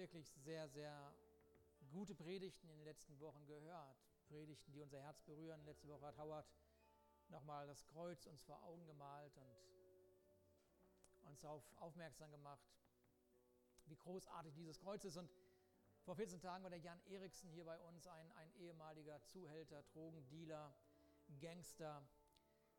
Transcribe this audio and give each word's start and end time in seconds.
wirklich 0.00 0.32
sehr, 0.32 0.66
sehr 0.66 1.14
gute 1.90 2.14
Predigten 2.14 2.70
in 2.70 2.78
den 2.78 2.84
letzten 2.84 3.20
Wochen 3.20 3.44
gehört. 3.44 4.00
Predigten, 4.28 4.72
die 4.72 4.80
unser 4.80 4.98
Herz 4.98 5.20
berühren. 5.20 5.62
Letzte 5.66 5.88
Woche 5.88 6.06
hat 6.06 6.16
Howard 6.16 6.50
nochmal 7.28 7.66
das 7.66 7.84
Kreuz 7.84 8.24
uns 8.24 8.42
vor 8.42 8.62
Augen 8.62 8.86
gemalt 8.86 9.36
und 9.36 11.28
uns 11.28 11.40
darauf 11.40 11.62
aufmerksam 11.76 12.30
gemacht, 12.30 12.66
wie 13.84 13.96
großartig 13.96 14.54
dieses 14.54 14.78
Kreuz 14.78 15.04
ist. 15.04 15.18
Und 15.18 15.30
vor 16.04 16.16
14 16.16 16.40
Tagen 16.40 16.62
war 16.62 16.70
der 16.70 16.78
Jan 16.78 17.02
Eriksen 17.02 17.50
hier 17.50 17.66
bei 17.66 17.78
uns, 17.80 18.06
ein, 18.06 18.32
ein 18.32 18.50
ehemaliger 18.54 19.22
Zuhälter, 19.24 19.82
Drogendealer, 19.92 20.74
Gangster, 21.40 22.02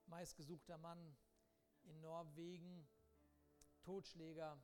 meistgesuchter 0.08 0.80
Mann 0.80 1.16
in 1.84 2.02
Norwegen, 2.02 2.88
Totschläger, 3.84 4.60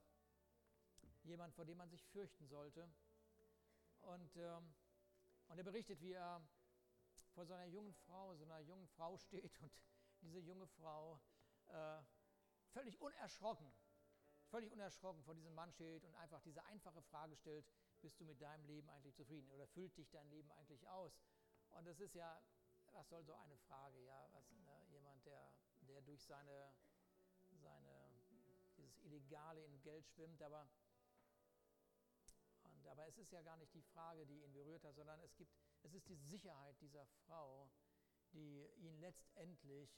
jemand, 1.27 1.54
vor 1.54 1.66
dem 1.66 1.77
man 1.77 1.90
sich 1.90 2.04
fürchten 2.05 2.48
sollte. 2.48 2.90
Und, 4.02 4.36
ähm, 4.38 4.73
und 5.48 5.58
er 5.58 5.63
berichtet, 5.63 6.02
wie 6.02 6.13
er 6.13 6.41
vor 7.34 7.45
so 7.45 7.53
einer 7.53 7.67
jungen 7.67 7.94
Frau, 7.94 8.36
so 8.36 8.45
jungen 8.59 8.88
Frau 8.88 9.17
steht 9.17 9.59
und 9.62 9.72
diese 10.22 10.40
junge 10.40 10.67
Frau 10.67 11.20
äh, 11.67 12.02
völlig 12.72 13.00
unerschrocken, 13.00 13.72
völlig 14.50 14.72
unerschrocken 14.72 15.23
vor 15.23 15.36
diesem 15.36 15.53
Mann 15.53 15.72
steht 15.72 16.03
und 16.03 16.16
einfach 16.16 16.41
diese 16.41 16.63
einfache 16.66 17.02
Frage 17.03 17.36
stellt, 17.36 17.66
bist 18.02 18.20
du 18.20 18.25
mit 18.25 18.41
deinem 18.41 18.66
Leben 18.66 18.89
eigentlich 18.89 19.16
zufrieden 19.16 19.50
oder 19.52 19.67
füllt 19.67 19.95
dich 19.98 20.09
dein 20.09 20.30
Leben 20.30 20.52
eigentlich 20.52 20.88
aus? 20.88 21.20
Und 21.72 21.86
das 21.86 22.00
ist 22.00 22.16
ja, 22.16 22.41
was 22.94 23.09
soll 23.09 23.23
so 23.23 23.34
eine 23.34 23.58
Frage, 23.58 24.00
ja, 24.00 24.28
was, 24.31 24.50
ne, 24.52 24.86
jemand, 24.89 25.25
der, 25.25 25.52
der 25.81 26.02
durch 26.02 26.23
seine, 26.23 26.73
seine, 27.52 28.12
dieses 28.78 28.97
Illegale 29.00 29.64
in 29.66 29.81
Geld 29.81 30.08
schwimmt, 30.08 30.41
aber 30.41 30.67
aber 32.88 33.07
es 33.07 33.17
ist 33.17 33.31
ja 33.31 33.41
gar 33.41 33.57
nicht 33.57 33.73
die 33.73 33.81
Frage, 33.81 34.25
die 34.25 34.43
ihn 34.43 34.53
berührt 34.53 34.83
hat, 34.83 34.95
sondern 34.95 35.19
es, 35.21 35.35
gibt, 35.35 35.52
es 35.83 35.93
ist 35.93 36.07
die 36.07 36.16
Sicherheit 36.16 36.80
dieser 36.81 37.05
Frau, 37.25 37.69
die 38.33 38.67
ihn 38.77 38.97
letztendlich 38.99 39.89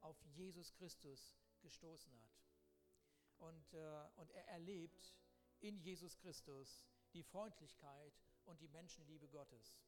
auf 0.00 0.20
Jesus 0.34 0.72
Christus 0.74 1.34
gestoßen 1.60 2.12
hat. 2.20 2.30
Und, 3.38 3.74
äh, 3.74 4.08
und 4.16 4.30
er 4.30 4.48
erlebt 4.48 5.14
in 5.60 5.78
Jesus 5.78 6.16
Christus 6.18 6.86
die 7.12 7.22
Freundlichkeit 7.22 8.12
und 8.44 8.60
die 8.60 8.68
Menschenliebe 8.68 9.28
Gottes. 9.28 9.78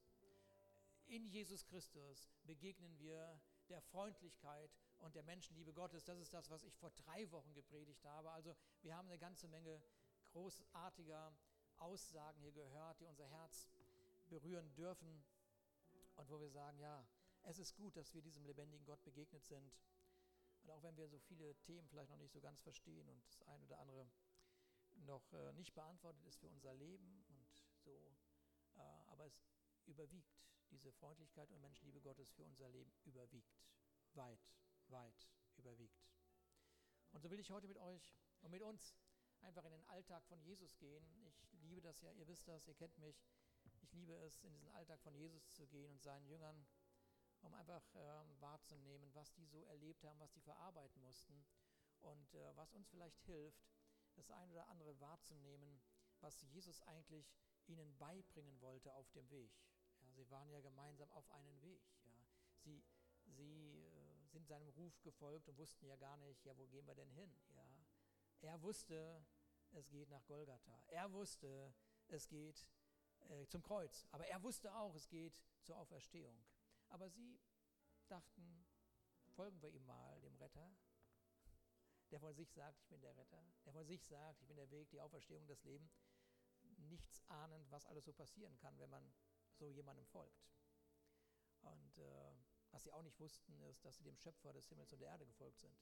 In 1.06 1.27
Jesus 1.27 1.65
Christus 1.65 2.31
begegnen 2.45 2.98
wir 2.98 3.41
der 3.69 3.81
Freundlichkeit 3.81 4.70
und 4.98 5.15
der 5.15 5.22
Menschenliebe 5.22 5.72
Gottes. 5.72 6.05
Das 6.05 6.19
ist 6.19 6.34
das, 6.34 6.50
was 6.50 6.65
ich 6.65 6.77
vor 6.77 6.91
drei 6.91 7.31
Wochen 7.31 7.55
gepredigt 7.55 8.05
habe. 8.05 8.31
Also 8.31 8.55
wir 8.83 8.95
haben 8.95 9.09
eine 9.09 9.19
ganze 9.19 9.48
Menge 9.48 9.83
großartiger 10.33 11.33
Aussagen 11.81 12.41
hier 12.41 12.53
gehört, 12.53 13.01
die 13.01 13.07
unser 13.07 13.27
Herz 13.27 13.69
berühren 14.29 14.75
dürfen 14.75 15.25
und 16.17 16.29
wo 16.29 16.41
wir 16.41 16.51
sagen, 16.51 16.79
ja, 16.79 17.07
es 17.43 17.59
ist 17.59 17.75
gut, 17.75 17.97
dass 17.97 18.12
wir 18.15 18.23
diesem 18.23 18.45
lebendigen 18.45 18.84
Gott 18.84 19.03
begegnet 19.05 19.45
sind. 19.45 19.73
Und 20.62 20.71
auch 20.71 20.83
wenn 20.83 20.97
wir 20.97 21.09
so 21.09 21.19
viele 21.19 21.55
Themen 21.62 21.89
vielleicht 21.89 22.11
noch 22.11 22.19
nicht 22.19 22.33
so 22.33 22.41
ganz 22.41 22.61
verstehen 22.61 23.09
und 23.09 23.25
das 23.25 23.43
eine 23.43 23.65
oder 23.65 23.79
andere 23.79 24.11
noch 25.06 25.33
äh, 25.33 25.53
nicht 25.53 25.75
beantwortet 25.75 26.25
ist 26.25 26.39
für 26.39 26.49
unser 26.49 26.75
Leben 26.75 27.25
und 27.29 27.49
so, 27.84 28.17
äh, 28.77 28.81
aber 29.06 29.27
es 29.27 29.41
überwiegt, 29.87 30.37
diese 30.71 30.93
Freundlichkeit 30.93 31.51
und 31.51 31.61
Menschliebe 31.61 32.01
Gottes 32.01 32.31
für 32.33 32.45
unser 32.45 32.69
Leben 32.69 32.93
überwiegt, 33.05 33.56
weit, 34.15 34.51
weit 34.89 35.28
überwiegt. 35.56 36.05
Und 37.12 37.22
so 37.22 37.31
will 37.31 37.41
ich 37.41 37.50
heute 37.50 37.69
mit 37.69 37.78
euch 37.78 38.15
und 38.43 38.50
mit 38.50 38.62
uns 38.62 38.95
einfach 39.43 39.65
in 39.65 39.72
den 39.72 39.84
Alltag 39.88 40.25
von 40.26 40.41
Jesus 40.41 40.76
gehen. 40.78 41.04
Ich 41.25 41.62
liebe 41.62 41.81
das 41.81 42.00
ja, 42.00 42.10
ihr 42.12 42.26
wisst 42.26 42.49
das, 42.49 42.66
ihr 42.66 42.75
kennt 42.75 42.97
mich. 42.99 43.22
Ich 43.82 43.93
liebe 43.93 44.15
es, 44.16 44.43
in 44.43 44.53
diesen 44.53 44.71
Alltag 44.71 45.00
von 45.00 45.15
Jesus 45.15 45.50
zu 45.50 45.66
gehen 45.66 45.91
und 45.91 46.03
seinen 46.03 46.26
Jüngern, 46.26 46.66
um 47.43 47.54
einfach 47.54 47.94
äh, 47.94 48.41
wahrzunehmen, 48.41 49.15
was 49.15 49.32
die 49.34 49.47
so 49.47 49.65
erlebt 49.66 50.04
haben, 50.04 50.19
was 50.21 50.32
die 50.32 50.41
verarbeiten 50.41 51.00
mussten 51.03 51.44
und 52.00 52.34
äh, 52.34 52.56
was 52.56 52.75
uns 52.75 52.88
vielleicht 52.88 53.21
hilft, 53.22 53.69
das 54.15 54.31
eine 54.31 54.53
oder 54.53 54.69
andere 54.69 54.98
wahrzunehmen, 55.00 55.81
was 56.21 56.41
Jesus 56.43 56.82
eigentlich 56.82 57.32
ihnen 57.66 57.97
beibringen 57.98 58.60
wollte 58.60 58.94
auf 58.94 59.10
dem 59.10 59.28
Weg. 59.31 59.53
Ja, 60.00 60.10
sie 60.12 60.28
waren 60.31 60.50
ja 60.50 60.60
gemeinsam 60.60 61.10
auf 61.12 61.31
einen 61.31 61.60
Weg. 61.62 61.82
Ja. 62.04 62.27
Sie, 62.56 62.82
sie 63.27 63.87
äh, 63.87 64.27
sind 64.27 64.47
seinem 64.47 64.69
Ruf 64.71 65.00
gefolgt 65.03 65.48
und 65.48 65.59
wussten 65.59 65.87
ja 65.87 65.97
gar 65.97 66.16
nicht, 66.16 66.44
ja, 66.44 66.56
wo 66.56 66.66
gehen 66.66 66.87
wir 66.87 66.94
denn 66.94 67.10
hin? 67.10 67.31
Ja. 67.50 67.68
Er 68.41 68.60
wusste, 68.62 69.25
es 69.72 69.88
geht 69.88 70.09
nach 70.10 70.25
Golgatha. 70.26 70.82
Er 70.88 71.12
wusste, 71.12 71.75
es 72.09 72.28
geht 72.28 72.66
äh, 73.28 73.47
zum 73.47 73.62
Kreuz. 73.62 74.06
Aber 74.10 74.26
er 74.26 74.43
wusste 74.43 74.75
auch, 74.75 74.94
es 74.94 75.09
geht 75.09 75.43
zur 75.62 75.76
Auferstehung. 75.76 76.44
Aber 76.88 77.09
sie 77.09 77.41
dachten, 78.09 78.66
folgen 79.31 79.60
wir 79.60 79.71
ihm 79.71 79.84
mal, 79.87 80.21
dem 80.21 80.34
Retter, 80.37 80.71
der 82.10 82.21
von 82.21 82.34
sich 82.34 82.50
sagt, 82.53 82.81
ich 82.81 82.88
bin 82.88 83.00
der 83.00 83.16
Retter, 83.16 83.44
der 83.66 83.72
von 83.72 83.84
sich 83.84 84.03
sagt, 84.04 84.41
ich 84.41 84.47
bin 84.48 84.56
der 84.56 84.71
Weg, 84.71 84.88
die 84.91 85.00
Auferstehung, 85.00 85.47
das 85.47 85.62
Leben, 85.65 85.91
nichts 86.78 87.22
ahnend, 87.28 87.71
was 87.71 87.87
alles 87.87 88.04
so 88.04 88.12
passieren 88.12 88.56
kann, 88.59 88.78
wenn 88.78 88.91
man 88.91 89.12
so 89.53 89.69
jemandem 89.69 90.06
folgt. 90.06 90.48
Und 91.60 91.98
äh, 91.98 92.32
was 92.71 92.84
sie 92.84 92.93
auch 92.93 93.03
nicht 93.03 93.19
wussten, 93.19 93.60
ist, 93.62 93.84
dass 93.84 93.97
sie 93.97 94.04
dem 94.04 94.16
Schöpfer 94.16 94.53
des 94.53 94.69
Himmels 94.69 94.93
und 94.93 95.00
der 95.00 95.09
Erde 95.09 95.27
gefolgt 95.27 95.59
sind. 95.59 95.77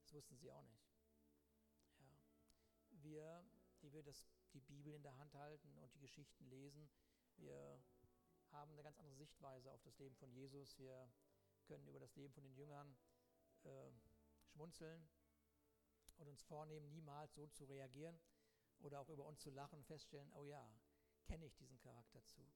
Das 0.00 0.12
wussten 0.12 0.36
sie 0.36 0.50
auch 0.50 0.62
nicht. 0.64 0.91
Wir, 3.02 3.44
die 3.82 3.92
wir 3.92 4.02
das, 4.02 4.24
die 4.52 4.60
Bibel 4.60 4.92
in 4.94 5.02
der 5.02 5.16
Hand 5.16 5.34
halten 5.34 5.76
und 5.78 5.94
die 5.94 6.00
Geschichten 6.00 6.44
lesen, 6.48 6.88
wir 7.36 7.82
haben 8.50 8.72
eine 8.72 8.82
ganz 8.82 8.98
andere 8.98 9.16
Sichtweise 9.16 9.72
auf 9.72 9.82
das 9.82 9.98
Leben 9.98 10.14
von 10.16 10.30
Jesus. 10.32 10.78
Wir 10.78 11.10
können 11.64 11.86
über 11.88 11.98
das 11.98 12.14
Leben 12.16 12.32
von 12.32 12.44
den 12.44 12.54
Jüngern 12.54 12.96
äh, 13.64 13.90
schmunzeln 14.44 15.08
und 16.18 16.28
uns 16.28 16.42
vornehmen, 16.42 16.90
niemals 16.90 17.34
so 17.34 17.46
zu 17.48 17.64
reagieren 17.64 18.18
oder 18.80 19.00
auch 19.00 19.08
über 19.08 19.24
uns 19.24 19.40
zu 19.40 19.50
lachen 19.50 19.78
und 19.78 19.86
feststellen, 19.86 20.30
oh 20.34 20.44
ja, 20.44 20.72
kenne 21.24 21.46
ich 21.46 21.56
diesen 21.56 21.78
Charakterzug. 21.78 22.52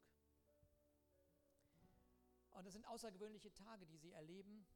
Und 2.52 2.64
das 2.64 2.72
sind 2.72 2.86
außergewöhnliche 2.86 3.52
Tage, 3.52 3.86
die 3.86 3.98
sie 3.98 4.12
erleben. 4.12 4.66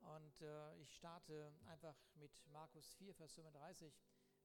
Und 0.00 0.40
äh, 0.40 0.76
ich 0.76 0.94
starte 0.94 1.52
einfach 1.66 1.96
mit 2.14 2.44
Markus 2.48 2.94
4, 2.94 3.14
Vers 3.14 3.32
35, 3.34 3.94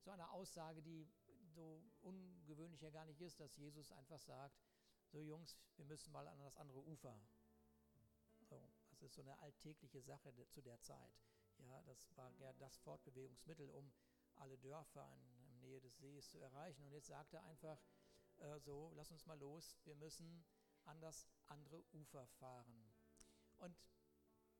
so 0.04 0.12
eine 0.12 0.30
Aussage, 0.32 0.82
die 0.82 1.08
so 1.54 1.84
ungewöhnlich 2.02 2.82
ja 2.82 2.90
gar 2.90 3.06
nicht 3.06 3.22
ist, 3.22 3.40
dass 3.40 3.56
Jesus 3.58 3.92
einfach 3.92 4.20
sagt, 4.20 4.60
so 5.10 5.22
Jungs, 5.22 5.58
wir 5.76 5.86
müssen 5.86 6.12
mal 6.12 6.28
an 6.28 6.40
das 6.40 6.56
andere 6.58 6.80
Ufer. 6.80 7.20
So, 8.44 8.72
das 8.90 9.02
ist 9.02 9.14
so 9.14 9.22
eine 9.22 9.38
alltägliche 9.40 10.02
Sache 10.02 10.34
zu 10.50 10.62
der 10.62 10.80
Zeit. 10.82 11.14
Ja, 11.60 11.82
das 11.84 12.16
war 12.16 12.32
ja 12.40 12.54
das 12.54 12.78
Fortbewegungsmittel, 12.78 13.70
um 13.70 13.92
alle 14.36 14.58
Dörfer 14.58 15.08
in, 15.14 15.46
in 15.48 15.60
Nähe 15.60 15.82
des 15.82 15.98
Sees 16.00 16.30
zu 16.30 16.40
erreichen. 16.40 16.84
Und 16.84 16.92
jetzt 16.92 17.08
sagt 17.08 17.34
er 17.34 17.44
einfach 17.44 17.82
äh, 18.38 18.60
so, 18.60 18.92
lass 18.96 19.12
uns 19.12 19.26
mal 19.26 19.38
los, 19.38 19.78
wir 19.84 19.96
müssen 19.96 20.44
an 20.86 21.00
das 21.00 21.28
andere 21.48 21.84
Ufer 21.94 22.26
fahren. 22.40 22.94
Und 23.58 23.78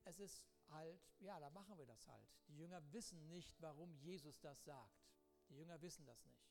es 0.04 0.18
ist 0.18 0.46
halt, 0.68 1.00
ja, 1.18 1.40
da 1.40 1.50
machen 1.50 1.78
wir 1.78 1.86
das 1.86 2.06
halt. 2.06 2.28
Die 2.48 2.56
Jünger 2.56 2.80
wissen 2.92 3.28
nicht, 3.28 3.60
warum 3.60 3.94
Jesus 3.96 4.38
das 4.40 4.62
sagt. 4.64 5.01
Die 5.52 5.58
Jünger 5.58 5.80
wissen 5.82 6.06
das 6.06 6.24
nicht. 6.24 6.50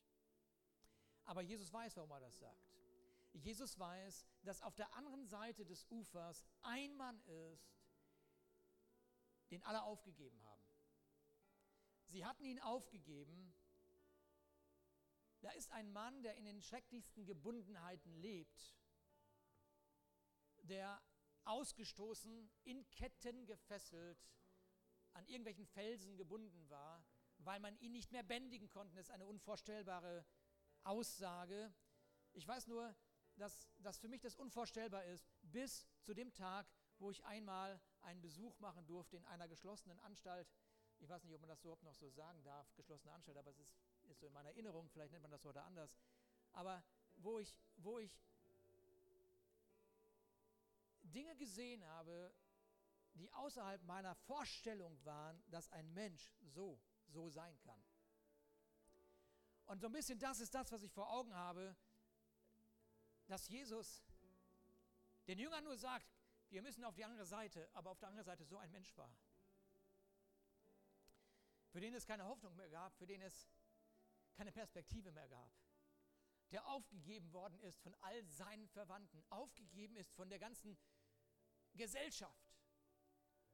Aber 1.24 1.42
Jesus 1.42 1.74
weiß, 1.74 1.98
warum 1.98 2.12
er 2.12 2.20
das 2.20 2.38
sagt. 2.38 2.72
Jesus 3.34 3.80
weiß, 3.80 4.28
dass 4.44 4.62
auf 4.62 4.76
der 4.76 4.94
anderen 4.94 5.26
Seite 5.26 5.66
des 5.66 5.86
Ufers 5.90 6.46
ein 6.62 6.96
Mann 6.98 7.20
ist, 7.22 7.82
den 9.50 9.64
alle 9.64 9.84
aufgegeben 9.84 10.44
haben. 10.44 10.64
Sie 12.06 12.26
hatten 12.26 12.46
ihn 12.46 12.60
aufgegeben. 12.60 13.54
Da 15.40 15.50
ist 15.52 15.72
ein 15.72 15.92
Mann, 15.92 16.22
der 16.22 16.36
in 16.36 16.46
den 16.46 16.62
schrecklichsten 16.62 17.26
Gebundenheiten 17.26 18.14
lebt, 18.18 18.76
der 20.64 21.02
ausgestoßen, 21.46 22.52
in 22.64 22.88
Ketten 22.92 23.48
gefesselt, 23.48 24.30
an 25.14 25.26
irgendwelchen 25.26 25.66
Felsen 25.66 26.18
gebunden 26.18 26.70
war, 26.70 27.04
weil 27.46 27.60
man 27.60 27.78
ihn 27.80 27.92
nicht 27.92 28.12
mehr 28.12 28.24
bändigen 28.24 28.70
konnte. 28.70 28.96
Das 28.96 29.08
ist 29.08 29.12
eine 29.12 29.26
unvorstellbare 29.26 30.26
Aussage. 30.84 31.74
Ich 32.34 32.48
weiß 32.48 32.68
nur, 32.68 32.96
dass 33.38 33.68
das 33.80 33.98
für 33.98 34.08
mich 34.08 34.22
das 34.22 34.36
unvorstellbar 34.36 35.04
ist, 35.06 35.26
bis 35.42 35.88
zu 36.02 36.14
dem 36.14 36.34
Tag, 36.34 36.68
wo 37.00 37.12
ich 37.12 37.24
einmal 37.26 37.80
einen 38.02 38.22
Besuch 38.22 38.60
machen 38.60 38.86
durfte 38.86 39.18
in 39.18 39.26
einer 39.26 39.48
geschlossenen 39.48 40.00
Anstalt. 40.00 40.48
Ich 41.00 41.10
weiß 41.10 41.24
nicht, 41.24 41.34
ob 41.34 41.42
man 41.42 41.50
das 41.50 41.62
überhaupt 41.62 41.84
noch 41.84 41.96
so 41.96 42.10
sagen 42.10 42.44
darf, 42.44 42.74
geschlossene 42.76 43.12
Anstalt, 43.14 43.38
aber 43.38 43.50
es 43.50 43.58
ist, 43.58 43.76
ist 44.04 44.20
so 44.20 44.28
in 44.28 44.34
meiner 44.34 44.50
Erinnerung, 44.50 44.90
vielleicht 44.90 45.12
nennt 45.12 45.24
man 45.24 45.32
das 45.32 45.44
heute 45.44 45.62
anders. 45.64 45.96
Aber 46.54 46.84
wo 47.16 47.40
ich, 47.40 47.58
wo 47.78 47.98
ich 47.98 48.22
Dinge 51.04 51.36
gesehen 51.36 51.86
habe, 51.86 52.34
die 53.16 53.32
außerhalb 53.34 53.84
meiner 53.84 54.16
Vorstellung 54.16 55.04
waren, 55.04 55.42
dass 55.50 55.70
ein 55.70 55.92
Mensch 55.94 56.32
so, 56.42 56.80
so 57.12 57.30
sein 57.30 57.58
kann. 57.60 57.84
Und 59.66 59.80
so 59.80 59.88
ein 59.88 59.94
bisschen 59.94 60.20
das 60.20 60.40
ist 60.40 60.54
das, 60.54 60.72
was 60.72 60.84
ich 60.84 60.92
vor 60.92 61.12
Augen 61.12 61.34
habe, 61.34 61.76
dass 63.28 63.48
Jesus 63.48 64.04
den 65.28 65.40
Jüngern 65.40 65.64
nur 65.64 65.78
sagt, 65.78 66.12
wir 66.50 66.62
müssen 66.62 66.84
auf 66.84 66.96
die 66.96 67.06
andere 67.06 67.26
Seite, 67.26 67.70
aber 67.74 67.92
auf 67.92 68.00
der 68.00 68.10
anderen 68.10 68.26
Seite 68.26 68.44
so 68.44 68.58
ein 68.58 68.72
Mensch 68.72 68.96
war. 68.98 69.16
Für 71.70 71.80
den 71.80 71.94
es 71.94 72.06
keine 72.06 72.26
Hoffnung 72.26 72.54
mehr 72.58 72.70
gab, 72.70 72.94
für 72.98 73.08
den 73.08 73.22
es 73.22 73.48
keine 74.34 74.52
Perspektive 74.52 75.12
mehr 75.12 75.30
gab. 75.30 75.52
Der 76.52 76.68
aufgegeben 76.68 77.32
worden 77.32 77.58
ist 77.62 77.80
von 77.80 77.96
all 78.02 78.26
seinen 78.26 78.68
Verwandten, 78.68 79.24
aufgegeben 79.30 79.96
ist 79.96 80.12
von 80.12 80.30
der 80.30 80.40
ganzen 80.40 80.78
Gesellschaft. 81.74 82.41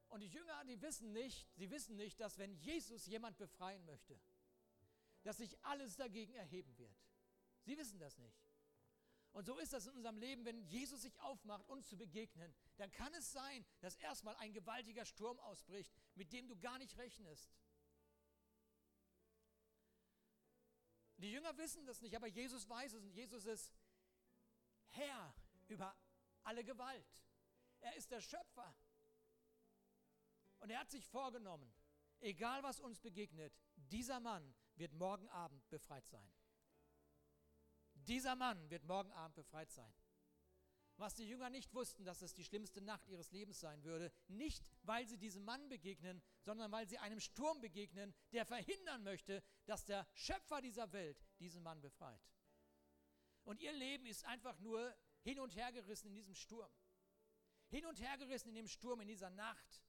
Und 0.09 0.21
die 0.21 0.27
Jünger, 0.27 0.63
die 0.65 0.81
wissen 0.81 1.11
nicht, 1.11 1.49
sie 1.55 1.69
wissen 1.69 1.95
nicht, 1.95 2.19
dass 2.19 2.37
wenn 2.37 2.53
Jesus 2.53 3.05
jemand 3.07 3.37
befreien 3.37 3.83
möchte, 3.85 4.19
dass 5.23 5.37
sich 5.37 5.57
alles 5.65 5.95
dagegen 5.95 6.33
erheben 6.33 6.77
wird. 6.77 6.95
Sie 7.63 7.77
wissen 7.77 7.99
das 7.99 8.17
nicht. 8.17 8.41
Und 9.33 9.45
so 9.45 9.57
ist 9.59 9.73
das 9.73 9.85
in 9.85 9.93
unserem 9.93 10.17
Leben, 10.17 10.45
wenn 10.45 10.63
Jesus 10.65 11.01
sich 11.01 11.19
aufmacht, 11.19 11.67
uns 11.67 11.87
zu 11.87 11.97
begegnen, 11.97 12.55
dann 12.77 12.89
kann 12.91 13.13
es 13.13 13.31
sein, 13.31 13.65
dass 13.81 13.95
erstmal 13.97 14.35
ein 14.37 14.53
gewaltiger 14.53 15.05
Sturm 15.05 15.39
ausbricht, 15.41 15.93
mit 16.15 16.31
dem 16.31 16.47
du 16.47 16.57
gar 16.57 16.79
nicht 16.79 16.97
rechnest. 16.97 17.51
Die 21.17 21.31
Jünger 21.31 21.57
wissen 21.57 21.85
das 21.85 22.01
nicht, 22.01 22.15
aber 22.15 22.27
Jesus 22.27 22.67
weiß 22.69 22.93
es 22.93 23.03
und 23.03 23.11
Jesus 23.11 23.45
ist 23.45 23.73
Herr 24.87 25.35
über 25.67 25.95
alle 26.43 26.63
Gewalt. 26.63 27.05
Er 27.81 27.95
ist 27.95 28.09
der 28.11 28.21
Schöpfer. 28.21 28.75
Und 30.59 30.69
er 30.69 30.79
hat 30.79 30.89
sich 30.89 31.05
vorgenommen, 31.05 31.71
egal 32.19 32.63
was 32.63 32.79
uns 32.79 32.99
begegnet, 32.99 33.53
dieser 33.75 34.19
Mann 34.19 34.55
wird 34.75 34.93
morgen 34.93 35.27
Abend 35.29 35.67
befreit 35.69 36.07
sein. 36.07 36.29
Dieser 37.93 38.35
Mann 38.35 38.69
wird 38.69 38.83
morgen 38.83 39.11
Abend 39.11 39.35
befreit 39.35 39.71
sein. 39.71 39.93
Was 40.97 41.13
die 41.13 41.27
Jünger 41.27 41.51
nicht 41.51 41.73
wussten, 41.75 42.05
dass 42.05 42.23
es 42.23 42.33
die 42.33 42.43
schlimmste 42.43 42.81
Nacht 42.81 43.07
ihres 43.07 43.31
Lebens 43.31 43.59
sein 43.59 43.83
würde, 43.83 44.11
nicht 44.27 44.65
weil 44.81 45.07
sie 45.07 45.17
diesem 45.17 45.45
Mann 45.45 45.69
begegnen, 45.69 46.23
sondern 46.41 46.71
weil 46.71 46.87
sie 46.87 46.97
einem 46.97 47.19
Sturm 47.19 47.61
begegnen, 47.61 48.15
der 48.31 48.45
verhindern 48.45 49.03
möchte, 49.03 49.43
dass 49.65 49.85
der 49.85 50.07
Schöpfer 50.13 50.59
dieser 50.59 50.91
Welt 50.93 51.23
diesen 51.39 51.61
Mann 51.61 51.81
befreit. 51.81 52.19
Und 53.43 53.61
ihr 53.61 53.73
Leben 53.73 54.07
ist 54.07 54.25
einfach 54.25 54.57
nur 54.59 54.95
hin 55.21 55.39
und 55.39 55.55
her 55.55 55.71
gerissen 55.71 56.07
in 56.07 56.15
diesem 56.15 56.33
Sturm. 56.33 56.71
Hin 57.69 57.85
und 57.85 57.99
her 57.99 58.17
gerissen 58.17 58.49
in 58.49 58.55
dem 58.55 58.67
Sturm, 58.67 59.01
in 59.01 59.07
dieser 59.07 59.29
Nacht. 59.29 59.83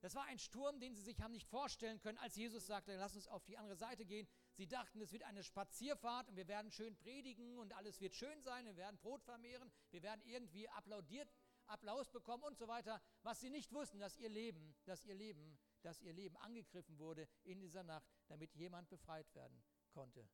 Das 0.00 0.14
war 0.14 0.24
ein 0.24 0.38
Sturm, 0.38 0.80
den 0.80 0.94
sie 0.94 1.02
sich 1.02 1.20
haben 1.20 1.32
nicht 1.32 1.46
vorstellen 1.46 2.00
können, 2.00 2.16
als 2.18 2.34
Jesus 2.34 2.66
sagte, 2.66 2.96
lass 2.96 3.16
uns 3.16 3.28
auf 3.28 3.44
die 3.44 3.58
andere 3.58 3.76
Seite 3.76 4.06
gehen. 4.06 4.26
Sie 4.52 4.66
dachten, 4.66 5.00
es 5.00 5.12
wird 5.12 5.24
eine 5.24 5.42
Spazierfahrt 5.42 6.28
und 6.28 6.36
wir 6.36 6.48
werden 6.48 6.70
schön 6.70 6.96
predigen 6.96 7.58
und 7.58 7.74
alles 7.74 8.00
wird 8.00 8.14
schön 8.14 8.40
sein, 8.40 8.64
wir 8.64 8.76
werden 8.76 8.98
Brot 8.98 9.22
vermehren, 9.22 9.70
wir 9.90 10.02
werden 10.02 10.22
irgendwie 10.22 10.68
applaudiert, 10.70 11.30
Applaus 11.66 12.10
bekommen 12.10 12.44
und 12.44 12.56
so 12.56 12.66
weiter. 12.66 13.00
Was 13.22 13.40
sie 13.40 13.50
nicht 13.50 13.72
wussten, 13.72 13.98
dass 13.98 14.16
ihr 14.16 14.30
Leben, 14.30 14.74
dass 14.86 15.04
ihr 15.04 15.14
Leben, 15.14 15.58
dass 15.82 16.00
ihr 16.00 16.14
Leben 16.14 16.36
angegriffen 16.38 16.98
wurde 16.98 17.28
in 17.44 17.60
dieser 17.60 17.82
Nacht, 17.82 18.08
damit 18.28 18.54
jemand 18.54 18.88
befreit 18.88 19.32
werden 19.34 19.62
konnte. 19.90 20.26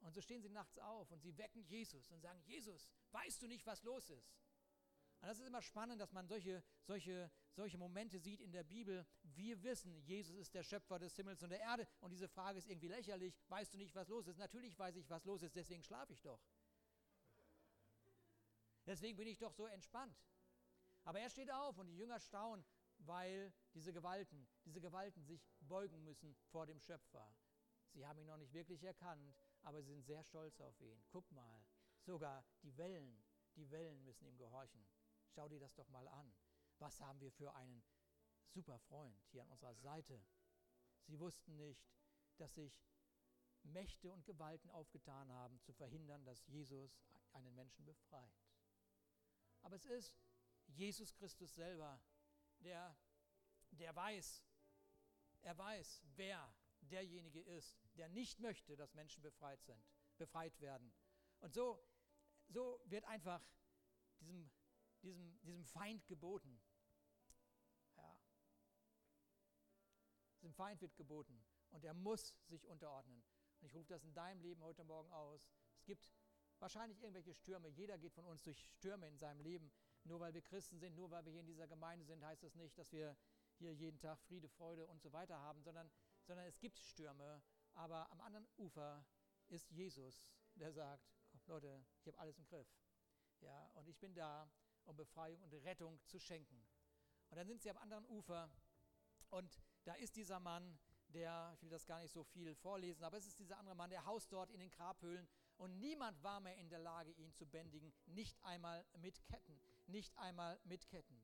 Und 0.00 0.14
so 0.14 0.20
stehen 0.20 0.42
sie 0.42 0.48
nachts 0.48 0.78
auf 0.78 1.12
und 1.12 1.20
sie 1.20 1.38
wecken 1.38 1.62
Jesus 1.62 2.10
und 2.10 2.20
sagen, 2.20 2.40
Jesus, 2.42 2.88
weißt 3.12 3.40
du 3.42 3.46
nicht, 3.46 3.64
was 3.66 3.84
los 3.84 4.10
ist? 4.10 4.34
Und 5.22 5.28
das 5.28 5.38
ist 5.38 5.46
immer 5.46 5.62
spannend, 5.62 6.00
dass 6.00 6.12
man 6.12 6.26
solche, 6.26 6.64
solche, 6.82 7.30
solche 7.52 7.78
Momente 7.78 8.18
sieht 8.18 8.40
in 8.40 8.50
der 8.50 8.64
Bibel. 8.64 9.06
Wir 9.22 9.62
wissen, 9.62 10.02
Jesus 10.02 10.36
ist 10.36 10.52
der 10.52 10.64
Schöpfer 10.64 10.98
des 10.98 11.14
Himmels 11.14 11.40
und 11.44 11.50
der 11.50 11.60
Erde. 11.60 11.86
Und 12.00 12.10
diese 12.10 12.26
Frage 12.26 12.58
ist 12.58 12.66
irgendwie 12.66 12.88
lächerlich. 12.88 13.32
Weißt 13.46 13.72
du 13.72 13.78
nicht, 13.78 13.94
was 13.94 14.08
los 14.08 14.26
ist? 14.26 14.38
Natürlich 14.38 14.76
weiß 14.76 14.96
ich, 14.96 15.08
was 15.08 15.24
los 15.24 15.42
ist, 15.42 15.54
deswegen 15.54 15.84
schlafe 15.84 16.12
ich 16.12 16.20
doch. 16.22 16.42
Deswegen 18.84 19.16
bin 19.16 19.28
ich 19.28 19.38
doch 19.38 19.52
so 19.52 19.66
entspannt. 19.66 20.20
Aber 21.04 21.20
er 21.20 21.30
steht 21.30 21.52
auf 21.52 21.78
und 21.78 21.86
die 21.86 21.96
Jünger 21.96 22.18
staunen, 22.18 22.64
weil 22.98 23.52
diese 23.74 23.92
Gewalten, 23.92 24.48
diese 24.64 24.80
Gewalten 24.80 25.22
sich 25.22 25.48
beugen 25.60 26.02
müssen 26.02 26.34
vor 26.50 26.66
dem 26.66 26.80
Schöpfer. 26.80 27.32
Sie 27.92 28.04
haben 28.04 28.18
ihn 28.18 28.26
noch 28.26 28.38
nicht 28.38 28.52
wirklich 28.52 28.82
erkannt, 28.82 29.36
aber 29.62 29.82
sie 29.82 29.92
sind 29.92 30.04
sehr 30.04 30.24
stolz 30.24 30.60
auf 30.60 30.80
ihn. 30.80 31.00
Guck 31.10 31.30
mal, 31.30 31.64
sogar 32.00 32.44
die 32.64 32.76
Wellen, 32.76 33.22
die 33.54 33.70
Wellen 33.70 34.02
müssen 34.02 34.26
ihm 34.26 34.36
gehorchen. 34.36 34.84
Schau 35.34 35.48
dir 35.48 35.60
das 35.60 35.74
doch 35.74 35.88
mal 35.88 36.06
an. 36.08 36.34
Was 36.78 37.00
haben 37.00 37.20
wir 37.20 37.32
für 37.32 37.54
einen 37.54 37.82
super 38.48 38.78
Freund 38.78 39.18
hier 39.30 39.42
an 39.42 39.50
unserer 39.50 39.74
Seite? 39.74 40.22
Sie 41.06 41.18
wussten 41.18 41.56
nicht, 41.56 41.90
dass 42.36 42.54
sich 42.54 42.84
Mächte 43.62 44.12
und 44.12 44.24
Gewalten 44.24 44.70
aufgetan 44.70 45.32
haben, 45.32 45.60
zu 45.60 45.72
verhindern, 45.72 46.24
dass 46.24 46.46
Jesus 46.46 47.00
einen 47.32 47.54
Menschen 47.54 47.84
befreit. 47.84 48.34
Aber 49.62 49.76
es 49.76 49.86
ist 49.86 50.20
Jesus 50.66 51.14
Christus 51.14 51.54
selber, 51.54 52.02
der, 52.58 52.96
der 53.70 53.94
weiß, 53.94 54.44
er 55.42 55.56
weiß, 55.56 56.02
wer 56.16 56.54
derjenige 56.80 57.40
ist, 57.40 57.78
der 57.94 58.08
nicht 58.08 58.40
möchte, 58.40 58.76
dass 58.76 58.94
Menschen 58.94 59.22
befreit 59.22 59.62
sind, 59.62 59.84
befreit 60.18 60.60
werden. 60.60 60.92
Und 61.40 61.54
so, 61.54 61.82
so 62.48 62.82
wird 62.86 63.04
einfach 63.04 63.44
diesem 64.20 64.50
diesem, 65.02 65.40
diesem 65.42 65.64
Feind 65.64 66.06
geboten. 66.06 66.60
Ja. 67.96 68.18
Diesem 70.40 70.54
Feind 70.54 70.80
wird 70.80 70.96
geboten 70.96 71.44
und 71.70 71.84
er 71.84 71.94
muss 71.94 72.34
sich 72.46 72.66
unterordnen. 72.66 73.22
Und 73.60 73.66
ich 73.66 73.74
rufe 73.74 73.88
das 73.88 74.04
in 74.04 74.14
deinem 74.14 74.40
Leben 74.40 74.62
heute 74.62 74.84
Morgen 74.84 75.12
aus. 75.12 75.48
Es 75.76 75.84
gibt 75.84 76.12
wahrscheinlich 76.58 77.00
irgendwelche 77.00 77.34
Stürme. 77.34 77.68
Jeder 77.68 77.98
geht 77.98 78.14
von 78.14 78.24
uns 78.24 78.42
durch 78.42 78.58
Stürme 78.58 79.08
in 79.08 79.18
seinem 79.18 79.40
Leben. 79.40 79.72
Nur 80.04 80.20
weil 80.20 80.34
wir 80.34 80.42
Christen 80.42 80.78
sind, 80.78 80.94
nur 80.94 81.10
weil 81.10 81.24
wir 81.24 81.32
hier 81.32 81.40
in 81.40 81.46
dieser 81.46 81.68
Gemeinde 81.68 82.04
sind, 82.04 82.24
heißt 82.24 82.42
das 82.42 82.54
nicht, 82.54 82.76
dass 82.76 82.90
wir 82.92 83.16
hier 83.58 83.72
jeden 83.72 84.00
Tag 84.00 84.20
Friede, 84.20 84.48
Freude 84.48 84.86
und 84.86 85.00
so 85.00 85.12
weiter 85.12 85.38
haben, 85.38 85.62
sondern, 85.62 85.90
sondern 86.24 86.46
es 86.46 86.58
gibt 86.58 86.78
Stürme. 86.80 87.42
Aber 87.74 88.10
am 88.10 88.20
anderen 88.20 88.46
Ufer 88.56 89.04
ist 89.48 89.70
Jesus, 89.70 90.28
der 90.56 90.72
sagt, 90.72 91.08
Leute, 91.46 91.84
ich 92.00 92.06
habe 92.06 92.18
alles 92.18 92.38
im 92.38 92.46
Griff. 92.46 92.68
Ja, 93.40 93.66
und 93.74 93.88
ich 93.88 93.98
bin 93.98 94.14
da 94.14 94.50
um 94.84 94.96
Befreiung 94.96 95.40
und 95.42 95.52
Rettung 95.64 96.00
zu 96.06 96.18
schenken. 96.18 96.64
Und 97.30 97.36
dann 97.36 97.46
sind 97.46 97.62
sie 97.62 97.70
am 97.70 97.78
anderen 97.78 98.04
Ufer 98.06 98.50
und 99.30 99.62
da 99.84 99.94
ist 99.94 100.16
dieser 100.16 100.38
Mann, 100.38 100.78
der, 101.08 101.52
ich 101.54 101.62
will 101.62 101.70
das 101.70 101.86
gar 101.86 102.00
nicht 102.00 102.12
so 102.12 102.24
viel 102.24 102.54
vorlesen, 102.54 103.04
aber 103.04 103.18
es 103.18 103.26
ist 103.26 103.38
dieser 103.38 103.58
andere 103.58 103.74
Mann, 103.74 103.90
der 103.90 104.04
haust 104.04 104.32
dort 104.32 104.50
in 104.50 104.60
den 104.60 104.70
Grabhöhlen 104.70 105.28
und 105.56 105.78
niemand 105.78 106.22
war 106.22 106.40
mehr 106.40 106.56
in 106.56 106.68
der 106.68 106.78
Lage, 106.78 107.10
ihn 107.12 107.32
zu 107.32 107.46
bändigen, 107.46 107.92
nicht 108.06 108.42
einmal 108.44 108.84
mit 108.98 109.22
Ketten, 109.24 109.60
nicht 109.86 110.16
einmal 110.18 110.58
mit 110.64 110.88
Ketten. 110.88 111.22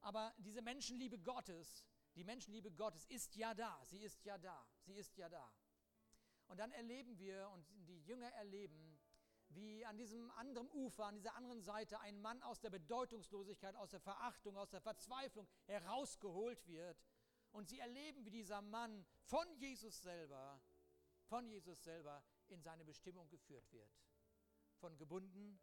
Aber 0.00 0.34
diese 0.38 0.62
Menschenliebe 0.62 1.18
Gottes, 1.18 1.86
die 2.14 2.24
Menschenliebe 2.24 2.70
Gottes 2.70 3.06
ist 3.06 3.34
ja 3.36 3.54
da, 3.54 3.82
sie 3.86 4.02
ist 4.02 4.24
ja 4.24 4.38
da, 4.38 4.66
sie 4.80 4.94
ist 4.94 5.16
ja 5.16 5.28
da. 5.28 5.52
Und 6.46 6.58
dann 6.58 6.72
erleben 6.72 7.18
wir 7.18 7.48
und 7.50 7.66
die 7.88 8.00
Jünger 8.02 8.30
erleben, 8.32 8.93
wie 9.54 9.84
an 9.84 9.96
diesem 9.96 10.30
anderen 10.32 10.70
Ufer, 10.70 11.06
an 11.06 11.14
dieser 11.14 11.34
anderen 11.34 11.62
Seite 11.62 12.00
ein 12.00 12.20
Mann 12.20 12.42
aus 12.42 12.60
der 12.60 12.70
Bedeutungslosigkeit, 12.70 13.76
aus 13.76 13.90
der 13.90 14.00
Verachtung, 14.00 14.56
aus 14.56 14.70
der 14.70 14.80
Verzweiflung 14.80 15.46
herausgeholt 15.66 16.66
wird. 16.66 17.04
Und 17.52 17.68
sie 17.68 17.78
erleben, 17.78 18.24
wie 18.24 18.30
dieser 18.30 18.62
Mann 18.62 19.06
von 19.22 19.46
Jesus 19.56 20.02
selber, 20.02 20.60
von 21.26 21.48
Jesus 21.48 21.82
selber 21.84 22.24
in 22.48 22.62
seine 22.62 22.84
Bestimmung 22.84 23.28
geführt 23.28 23.70
wird. 23.72 23.90
Von 24.78 24.96
gebunden, 24.96 25.60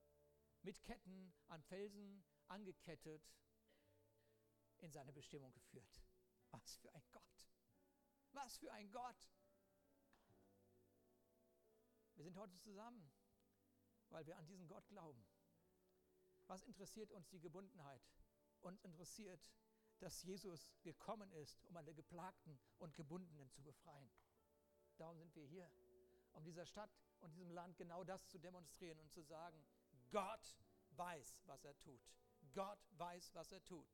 mit 0.62 0.82
Ketten 0.84 1.34
an 1.48 1.62
Felsen 1.64 2.24
angekettet, 2.48 3.24
in 4.80 4.92
seine 4.92 5.14
Bestimmung 5.14 5.54
geführt. 5.54 6.02
Was 6.52 6.78
für 6.78 6.94
ein 6.94 7.04
Gott! 7.12 7.48
Was 8.32 8.58
für 8.58 8.72
ein 8.72 8.92
Gott! 8.92 9.30
Wir 12.16 12.24
sind 12.24 12.38
heute 12.38 12.58
zusammen 12.60 13.12
weil 14.12 14.26
wir 14.28 14.38
an 14.38 14.46
diesen 14.46 14.68
Gott 14.68 14.88
glauben. 14.90 15.26
Was 16.48 16.64
interessiert 16.64 17.12
uns 17.12 17.30
die 17.30 17.40
Gebundenheit? 17.40 18.02
Uns 18.62 18.82
interessiert, 18.82 19.42
dass 20.00 20.22
Jesus 20.24 20.72
gekommen 20.82 21.32
ist, 21.34 21.64
um 21.66 21.78
alle 21.78 21.94
Geplagten 21.94 22.60
und 22.78 22.96
Gebundenen 22.96 23.50
zu 23.52 23.62
befreien. 23.62 24.12
Darum 24.98 25.18
sind 25.18 25.34
wir 25.36 25.46
hier, 25.46 25.72
um 26.34 26.44
dieser 26.44 26.66
Stadt 26.66 26.92
und 27.20 27.34
diesem 27.36 27.52
Land 27.52 27.78
genau 27.78 28.04
das 28.04 28.28
zu 28.28 28.40
demonstrieren 28.40 29.00
und 29.00 29.12
zu 29.12 29.22
sagen, 29.22 29.64
Gott 30.10 30.58
weiß, 30.92 31.44
was 31.46 31.64
er 31.64 31.78
tut. 31.80 32.02
Gott 32.54 32.80
weiß, 32.98 33.34
was 33.34 33.52
er 33.52 33.64
tut. 33.64 33.88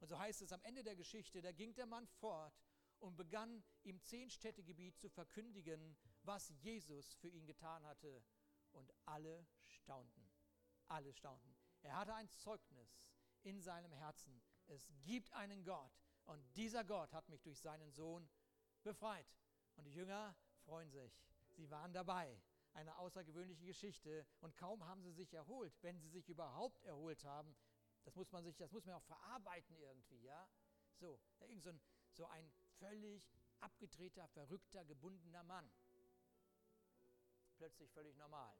Und 0.00 0.08
so 0.08 0.18
heißt 0.18 0.42
es 0.42 0.52
am 0.52 0.62
Ende 0.62 0.82
der 0.82 0.96
Geschichte, 0.96 1.42
da 1.42 1.52
ging 1.52 1.74
der 1.74 1.86
Mann 1.86 2.06
fort 2.06 2.54
und 3.00 3.16
begann 3.16 3.62
im 3.82 4.00
Zehn-Städte-Gebiet 4.00 4.96
zu 4.98 5.08
verkündigen, 5.08 5.96
was 6.22 6.48
Jesus 6.60 7.14
für 7.16 7.28
ihn 7.28 7.46
getan 7.46 7.84
hatte 7.84 8.22
und 8.72 8.92
alle 9.04 9.46
staunten. 9.66 10.30
Alle 10.86 11.12
staunten. 11.12 11.56
Er 11.82 11.96
hatte 11.96 12.14
ein 12.14 12.30
Zeugnis 12.30 13.06
in 13.42 13.60
seinem 13.60 13.92
Herzen. 13.92 14.42
Es 14.66 14.90
gibt 15.02 15.32
einen 15.32 15.64
Gott 15.64 15.92
und 16.24 16.44
dieser 16.56 16.84
Gott 16.84 17.12
hat 17.12 17.28
mich 17.28 17.42
durch 17.42 17.60
seinen 17.60 17.90
Sohn 17.92 18.28
befreit. 18.82 19.26
Und 19.76 19.84
die 19.84 19.92
Jünger 19.92 20.36
freuen 20.64 20.90
sich. 20.90 21.22
Sie 21.50 21.70
waren 21.70 21.92
dabei. 21.92 22.40
Eine 22.74 22.96
außergewöhnliche 22.98 23.64
Geschichte. 23.64 24.26
Und 24.40 24.56
kaum 24.56 24.84
haben 24.86 25.02
sie 25.02 25.12
sich 25.12 25.32
erholt, 25.32 25.72
wenn 25.82 25.98
sie 25.98 26.08
sich 26.08 26.28
überhaupt 26.28 26.84
erholt 26.84 27.24
haben. 27.24 27.56
Das 28.04 28.14
muss 28.14 28.30
man 28.30 28.44
sich, 28.44 28.56
das 28.56 28.70
muss 28.72 28.84
man 28.84 28.94
auch 28.94 29.04
verarbeiten 29.04 29.76
irgendwie, 29.76 30.22
ja. 30.22 30.48
So, 30.94 31.20
irgend 31.40 31.62
so 31.62 31.70
ein, 31.70 31.80
so 32.10 32.26
ein 32.26 32.52
völlig 32.78 33.30
abgedrehter, 33.60 34.28
verrückter, 34.28 34.84
gebundener 34.84 35.42
Mann. 35.44 35.70
Plötzlich 37.58 37.90
völlig 37.90 38.16
normal. 38.16 38.54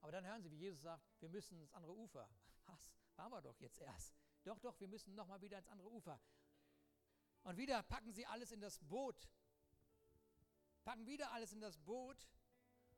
Aber 0.00 0.12
dann 0.12 0.24
hören 0.24 0.42
Sie, 0.42 0.50
wie 0.50 0.56
Jesus 0.56 0.82
sagt, 0.82 1.04
wir 1.20 1.28
müssen 1.28 1.60
ins 1.60 1.72
andere 1.74 1.92
Ufer. 1.92 2.28
Was? 2.66 2.96
Waren 3.16 3.32
wir 3.32 3.42
doch 3.42 3.58
jetzt 3.58 3.80
erst. 3.80 4.14
Doch, 4.44 4.58
doch, 4.60 4.78
wir 4.80 4.88
müssen 4.88 5.14
nochmal 5.14 5.40
wieder 5.40 5.58
ins 5.58 5.68
andere 5.68 5.90
Ufer. 5.90 6.20
Und 7.42 7.56
wieder 7.56 7.82
packen 7.82 8.12
sie 8.12 8.26
alles 8.26 8.52
in 8.52 8.60
das 8.60 8.78
Boot. 8.78 9.28
Packen 10.84 11.06
wieder 11.06 11.32
alles 11.32 11.52
in 11.52 11.60
das 11.60 11.78
Boot. 11.78 12.28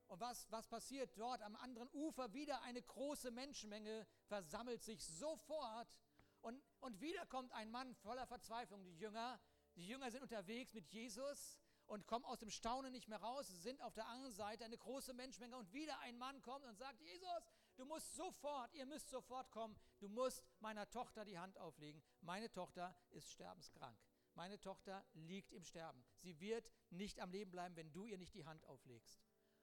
Und 0.08 0.20
was, 0.20 0.50
was 0.50 0.68
passiert 0.68 1.18
dort 1.18 1.40
am 1.40 1.56
anderen 1.56 1.88
Ufer? 1.92 2.32
Wieder 2.34 2.60
eine 2.62 2.82
große 2.82 3.30
Menschenmenge 3.30 4.06
versammelt 4.26 4.82
sich 4.82 5.02
sofort. 5.04 5.98
Und, 6.42 6.62
und 6.80 7.00
wieder 7.00 7.24
kommt 7.26 7.52
ein 7.52 7.70
Mann 7.70 7.94
voller 7.94 8.26
Verzweiflung. 8.26 8.84
Die 8.84 8.98
Jünger, 8.98 9.40
die 9.76 9.86
Jünger 9.86 10.10
sind 10.10 10.22
unterwegs 10.22 10.74
mit 10.74 10.86
Jesus 10.92 11.58
und 11.86 12.06
kommen 12.06 12.24
aus 12.24 12.38
dem 12.38 12.50
Staunen 12.50 12.92
nicht 12.92 13.08
mehr 13.08 13.20
raus, 13.20 13.46
sind 13.62 13.82
auf 13.82 13.94
der 13.94 14.06
anderen 14.06 14.32
Seite 14.32 14.64
eine 14.64 14.78
große 14.78 15.12
Menschenmenge 15.12 15.56
und 15.56 15.72
wieder 15.72 15.98
ein 16.00 16.18
Mann 16.18 16.40
kommt 16.42 16.64
und 16.64 16.76
sagt, 16.76 17.00
Jesus, 17.00 17.28
du 17.76 17.84
musst 17.84 18.14
sofort, 18.14 18.72
ihr 18.74 18.86
müsst 18.86 19.10
sofort 19.10 19.50
kommen, 19.50 19.76
du 20.00 20.08
musst 20.08 20.42
meiner 20.60 20.88
Tochter 20.90 21.24
die 21.24 21.38
Hand 21.38 21.58
auflegen. 21.58 22.02
Meine 22.20 22.50
Tochter 22.50 22.94
ist 23.10 23.30
sterbenskrank. 23.30 23.98
Meine 24.34 24.58
Tochter 24.58 25.04
liegt 25.14 25.52
im 25.52 25.64
Sterben. 25.64 26.04
Sie 26.18 26.40
wird 26.40 26.68
nicht 26.90 27.20
am 27.20 27.30
Leben 27.30 27.52
bleiben, 27.52 27.76
wenn 27.76 27.92
du 27.92 28.04
ihr 28.04 28.18
nicht 28.18 28.34
die 28.34 28.44
Hand 28.44 28.64
auflegst. 28.64 29.22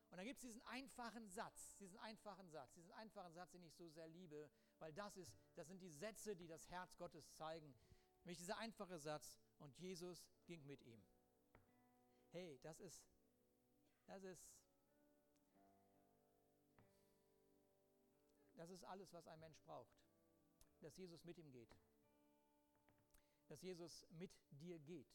Und 0.10 0.18
dann 0.18 0.26
gibt 0.26 0.38
es 0.38 0.42
diesen 0.42 0.62
einfachen 0.64 1.28
Satz, 1.28 1.78
diesen 1.78 1.98
einfachen 2.00 2.50
Satz, 2.50 2.74
diesen 2.74 2.92
einfachen 2.94 3.34
Satz, 3.34 3.52
den 3.52 3.64
ich 3.64 3.74
so 3.74 3.90
sehr 3.90 4.08
liebe, 4.08 4.50
weil 4.80 4.94
das 4.94 5.16
ist, 5.18 5.34
das 5.56 5.68
sind 5.68 5.82
die 5.82 5.90
Sätze, 5.90 6.36
die 6.36 6.48
das 6.48 6.70
Herz 6.70 6.98
Gottes 6.98 7.34
zeigen. 7.34 7.74
Nämlich 8.24 8.38
dieser 8.38 8.58
einfache 8.58 9.00
Satz, 9.00 9.38
und 9.58 9.78
Jesus 9.78 10.26
ging 10.46 10.66
mit 10.66 10.84
ihm 10.84 11.02
hey, 12.32 12.60
das 12.64 12.80
ist, 12.80 13.04
das 14.06 14.24
ist, 14.24 14.46
das 18.54 18.70
ist 18.70 18.84
alles, 18.86 19.12
was 19.14 19.28
ein 19.28 19.40
Mensch 19.40 19.60
braucht. 19.62 19.96
Dass 20.80 20.96
Jesus 20.98 21.24
mit 21.24 21.38
ihm 21.38 21.52
geht. 21.52 21.76
Dass 23.48 23.62
Jesus 23.62 24.06
mit 24.12 24.32
dir 24.52 24.80
geht. 24.80 25.14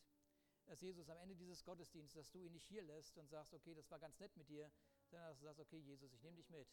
Dass 0.67 0.81
Jesus 0.81 1.09
am 1.09 1.19
Ende 1.19 1.37
dieses 1.37 1.65
Gottesdienstes, 1.65 2.27
dass 2.27 2.31
du 2.31 2.39
ihn 2.39 2.53
nicht 2.53 2.67
hier 2.67 2.83
lässt 2.83 3.17
und 3.19 3.29
sagst, 3.29 3.53
okay, 3.55 3.75
das 3.75 3.91
war 3.91 3.99
ganz 3.99 4.19
nett 4.19 4.37
mit 4.37 4.49
dir, 4.49 4.71
sondern 5.09 5.29
dass 5.31 5.39
du 5.39 5.45
sagst, 5.45 5.61
okay, 5.61 5.79
Jesus, 5.79 6.13
ich 6.13 6.23
nehme 6.23 6.37
dich 6.37 6.49
mit. 6.51 6.69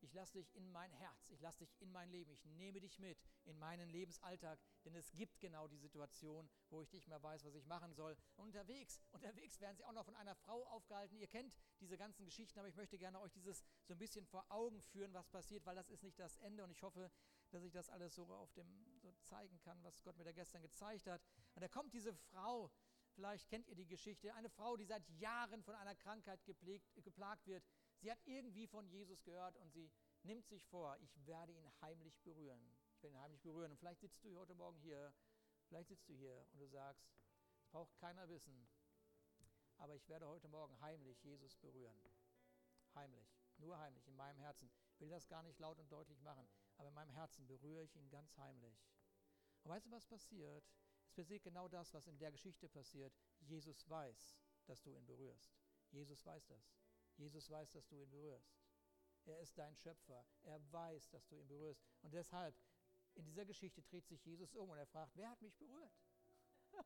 Ich 0.00 0.12
lasse 0.12 0.34
dich 0.34 0.54
in 0.54 0.70
mein 0.70 0.92
Herz, 0.92 1.28
ich 1.28 1.40
lasse 1.40 1.58
dich 1.58 1.74
in 1.80 1.90
mein 1.90 2.08
Leben, 2.10 2.30
ich 2.30 2.44
nehme 2.44 2.80
dich 2.80 2.98
mit 2.98 3.18
in 3.44 3.58
meinen 3.58 3.88
Lebensalltag, 3.88 4.60
denn 4.84 4.94
es 4.94 5.10
gibt 5.12 5.40
genau 5.40 5.66
die 5.66 5.78
Situation, 5.78 6.48
wo 6.70 6.82
ich 6.82 6.92
nicht 6.92 7.08
mehr 7.08 7.22
weiß, 7.22 7.44
was 7.44 7.54
ich 7.54 7.66
machen 7.66 7.92
soll. 7.94 8.16
Und 8.36 8.46
unterwegs, 8.46 9.00
unterwegs 9.10 9.60
werden 9.60 9.76
sie 9.76 9.84
auch 9.84 9.92
noch 9.92 10.04
von 10.04 10.14
einer 10.14 10.34
Frau 10.36 10.64
aufgehalten. 10.68 11.16
Ihr 11.16 11.26
kennt 11.26 11.52
diese 11.80 11.96
ganzen 11.96 12.24
Geschichten, 12.24 12.58
aber 12.58 12.68
ich 12.68 12.76
möchte 12.76 12.98
gerne 12.98 13.20
euch 13.20 13.32
dieses 13.32 13.64
so 13.84 13.94
ein 13.94 13.98
bisschen 13.98 14.24
vor 14.26 14.44
Augen 14.50 14.80
führen, 14.80 15.12
was 15.14 15.28
passiert, 15.28 15.66
weil 15.66 15.74
das 15.74 15.90
ist 15.90 16.02
nicht 16.02 16.18
das 16.18 16.36
Ende 16.38 16.62
und 16.62 16.70
ich 16.70 16.82
hoffe, 16.82 17.10
dass 17.50 17.62
ich 17.62 17.72
das 17.72 17.88
alles 17.88 18.14
so 18.14 18.24
auf 18.26 18.52
dem 18.52 18.68
so 18.98 19.12
zeigen 19.22 19.58
kann, 19.60 19.82
was 19.82 20.02
Gott 20.02 20.16
mir 20.16 20.24
da 20.24 20.32
gestern 20.32 20.62
gezeigt 20.62 21.06
hat. 21.06 21.22
Und 21.54 21.62
da 21.62 21.68
kommt 21.68 21.92
diese 21.92 22.14
Frau, 22.14 22.70
vielleicht 23.14 23.48
kennt 23.48 23.66
ihr 23.68 23.74
die 23.74 23.86
Geschichte, 23.86 24.34
eine 24.34 24.50
Frau, 24.50 24.76
die 24.76 24.84
seit 24.84 25.08
Jahren 25.08 25.62
von 25.62 25.74
einer 25.74 25.94
Krankheit 25.94 26.44
geplagt 26.44 27.46
wird 27.46 27.64
Sie 28.00 28.12
hat 28.12 28.18
irgendwie 28.26 28.66
von 28.66 28.86
Jesus 28.88 29.22
gehört 29.24 29.56
und 29.56 29.72
sie 29.72 29.90
nimmt 30.22 30.46
sich 30.46 30.64
vor, 30.66 30.96
ich 30.98 31.26
werde 31.26 31.52
ihn 31.52 31.68
heimlich 31.80 32.20
berühren. 32.22 32.60
Ich 32.94 33.02
werde 33.02 33.16
ihn 33.16 33.20
heimlich 33.20 33.42
berühren. 33.42 33.72
Und 33.72 33.78
vielleicht 33.78 34.00
sitzt 34.00 34.24
du 34.24 34.38
heute 34.38 34.54
Morgen 34.54 34.78
hier, 34.78 35.12
vielleicht 35.66 35.88
sitzt 35.88 36.08
du 36.08 36.14
hier 36.14 36.46
und 36.52 36.60
du 36.60 36.66
sagst, 36.66 37.10
das 37.56 37.66
braucht 37.66 37.96
keiner 37.96 38.28
wissen, 38.28 38.68
aber 39.78 39.94
ich 39.94 40.08
werde 40.08 40.26
heute 40.26 40.48
Morgen 40.48 40.80
heimlich 40.80 41.22
Jesus 41.22 41.56
berühren. 41.56 42.00
Heimlich, 42.94 43.28
nur 43.58 43.78
heimlich, 43.78 44.06
in 44.06 44.16
meinem 44.16 44.38
Herzen. 44.38 44.70
Ich 44.92 45.00
will 45.00 45.10
das 45.10 45.28
gar 45.28 45.42
nicht 45.42 45.58
laut 45.58 45.78
und 45.78 45.90
deutlich 45.90 46.20
machen, 46.22 46.48
aber 46.76 46.88
in 46.88 46.94
meinem 46.94 47.12
Herzen 47.12 47.46
berühre 47.46 47.82
ich 47.82 47.94
ihn 47.96 48.10
ganz 48.10 48.36
heimlich. 48.38 48.80
Und 49.62 49.70
weißt 49.70 49.86
du, 49.86 49.90
was 49.90 50.06
passiert? 50.06 50.64
Es 51.06 51.14
passiert 51.14 51.42
genau 51.42 51.68
das, 51.68 51.92
was 51.94 52.06
in 52.06 52.18
der 52.18 52.32
Geschichte 52.32 52.68
passiert. 52.68 53.12
Jesus 53.40 53.88
weiß, 53.88 54.36
dass 54.66 54.82
du 54.82 54.90
ihn 54.92 55.06
berührst. 55.06 55.52
Jesus 55.90 56.24
weiß 56.24 56.46
das. 56.46 56.78
Jesus 57.18 57.50
weiß, 57.50 57.72
dass 57.72 57.86
du 57.88 57.96
ihn 57.96 58.10
berührst. 58.10 58.56
Er 59.26 59.40
ist 59.40 59.58
dein 59.58 59.76
Schöpfer. 59.76 60.24
Er 60.44 60.60
weiß, 60.72 61.10
dass 61.10 61.26
du 61.26 61.36
ihn 61.36 61.46
berührst. 61.46 61.82
Und 62.02 62.14
deshalb, 62.14 62.56
in 63.14 63.24
dieser 63.24 63.44
Geschichte 63.44 63.82
dreht 63.82 64.06
sich 64.06 64.24
Jesus 64.24 64.54
um 64.54 64.70
und 64.70 64.78
er 64.78 64.86
fragt, 64.86 65.16
wer 65.16 65.30
hat 65.30 65.42
mich 65.42 65.56
berührt? 65.56 65.92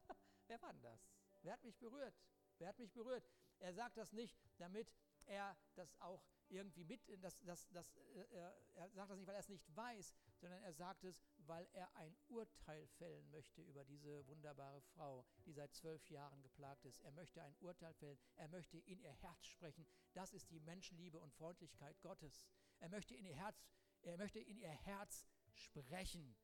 wer 0.49 0.61
war 0.61 0.73
denn 0.73 0.83
das? 0.83 1.09
Wer 1.43 1.53
hat 1.53 1.63
mich 1.63 1.79
berührt? 1.79 2.15
Wer 2.59 2.69
hat 2.69 2.79
mich 2.79 2.93
berührt? 2.93 3.29
Er 3.59 3.73
sagt 3.73 3.97
das 3.97 4.13
nicht, 4.13 4.37
damit 4.59 4.93
er 5.27 5.57
das 5.75 5.95
auch 6.01 6.25
irgendwie 6.49 6.85
mit, 6.85 7.01
das, 7.23 7.39
das, 7.43 7.69
das, 7.71 7.95
äh, 8.15 8.53
er 8.75 8.91
sagt 8.91 9.11
das 9.11 9.19
nicht, 9.19 9.27
weil 9.27 9.35
er 9.35 9.41
es 9.41 9.49
nicht 9.49 9.77
weiß, 9.77 10.15
sondern 10.37 10.63
er 10.63 10.73
sagt 10.73 11.05
es, 11.05 11.23
weil 11.47 11.69
er 11.73 11.95
ein 11.97 12.17
Urteil 12.29 12.87
fällen 12.87 13.31
möchte 13.31 13.63
über 13.63 13.85
diese 13.85 14.27
wunderbare 14.27 14.81
Frau, 14.81 15.25
die 15.45 15.53
seit 15.53 15.75
zwölf 15.75 16.09
Jahren 16.11 16.43
geplagt 16.43 16.85
ist. 16.85 17.01
Er 17.01 17.13
möchte 17.13 17.43
ein 17.43 17.57
Urteil 17.61 17.95
fällen. 17.95 18.19
Er 18.37 18.49
möchte 18.49 18.79
in 18.79 19.01
ihr 19.01 19.13
Herz 19.13 19.47
sprechen. 19.47 19.87
Das 20.13 20.33
ist 20.33 20.51
die 20.51 20.61
Menschenliebe 20.61 21.21
und 21.21 21.33
Freundlichkeit 21.33 22.01
Gottes. 22.01 22.47
Er 22.79 22.89
möchte 22.89 23.15
in 23.15 23.25
ihr 23.25 23.37
Herz, 23.37 23.65
er 24.03 24.17
möchte 24.17 24.41
in 24.41 24.59
ihr 24.59 24.69
Herz 24.71 25.27
sprechen. 25.53 26.37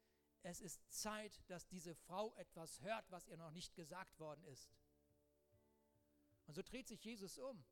Es 0.42 0.60
ist 0.60 0.80
Zeit, 0.92 1.42
dass 1.50 1.66
diese 1.66 1.94
Frau 1.94 2.34
etwas 2.36 2.80
hört, 2.80 3.10
was 3.10 3.26
ihr 3.26 3.36
noch 3.36 3.50
nicht 3.50 3.74
gesagt 3.74 4.18
worden 4.18 4.44
ist. 4.44 4.70
Und 6.46 6.54
so 6.54 6.62
dreht 6.62 6.88
sich 6.88 7.04
Jesus 7.04 7.38
um 7.38 7.64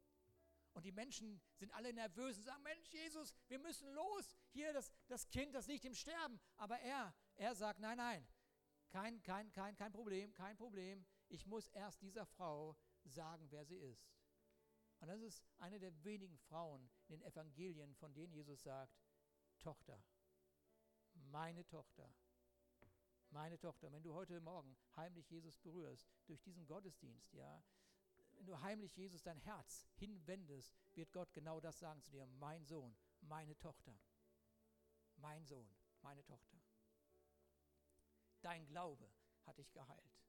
und 0.76 0.85
die 0.85 0.92
Menschen 0.92 1.40
sind 1.54 1.73
alle 1.73 1.90
nervös 1.95 2.37
und 2.37 2.45
sagen, 2.45 2.62
Mensch, 2.62 2.87
Jesus, 2.90 3.33
wir 3.49 3.59
müssen 3.59 3.88
los. 3.95 4.37
Hier, 4.50 4.75
das, 4.75 4.92
das 5.09 5.26
Kind, 5.30 5.54
das 5.54 5.66
liegt 5.66 5.87
im 5.87 5.95
Sterben. 5.95 6.38
Aber 6.56 6.78
er, 6.80 7.14
er 7.37 7.54
sagt, 7.54 7.80
nein, 7.80 7.97
nein, 7.97 8.28
kein, 8.90 9.23
kein, 9.23 9.50
kein, 9.52 9.75
kein 9.75 9.90
Problem, 9.90 10.35
kein 10.35 10.54
Problem. 10.59 11.06
Ich 11.28 11.47
muss 11.47 11.68
erst 11.68 12.02
dieser 12.02 12.26
Frau 12.26 12.76
sagen, 13.04 13.50
wer 13.50 13.64
sie 13.64 13.78
ist. 13.78 14.06
Und 14.99 15.09
das 15.09 15.23
ist 15.23 15.42
eine 15.56 15.78
der 15.78 16.04
wenigen 16.04 16.37
Frauen 16.37 16.90
in 17.09 17.21
den 17.21 17.26
Evangelien, 17.26 17.95
von 17.95 18.12
denen 18.12 18.35
Jesus 18.35 18.62
sagt, 18.62 19.00
Tochter, 19.59 20.04
meine 21.14 21.66
Tochter, 21.66 22.14
meine 23.30 23.59
Tochter, 23.59 23.90
wenn 23.92 24.02
du 24.02 24.12
heute 24.12 24.42
Morgen 24.42 24.76
heimlich 24.95 25.30
Jesus 25.30 25.56
berührst, 25.56 26.06
durch 26.26 26.42
diesen 26.42 26.66
Gottesdienst, 26.66 27.33
ja, 27.33 27.64
wenn 28.37 28.47
du 28.47 28.61
heimlich 28.61 28.97
Jesus 28.97 29.23
dein 29.23 29.38
Herz 29.40 29.87
hinwendest, 29.97 30.75
wird 30.95 31.12
Gott 31.12 31.33
genau 31.33 31.61
das 31.61 31.78
sagen 31.78 32.02
zu 32.02 32.11
dir, 32.11 32.26
mein 32.26 32.64
Sohn, 32.64 32.97
meine 33.21 33.59
Tochter, 33.59 33.99
mein 35.16 35.45
Sohn, 35.45 35.69
meine 36.02 36.25
Tochter. 36.25 36.59
Dein 38.40 38.66
Glaube 38.66 39.11
hat 39.45 39.59
dich 39.59 39.73
geheilt. 39.73 40.21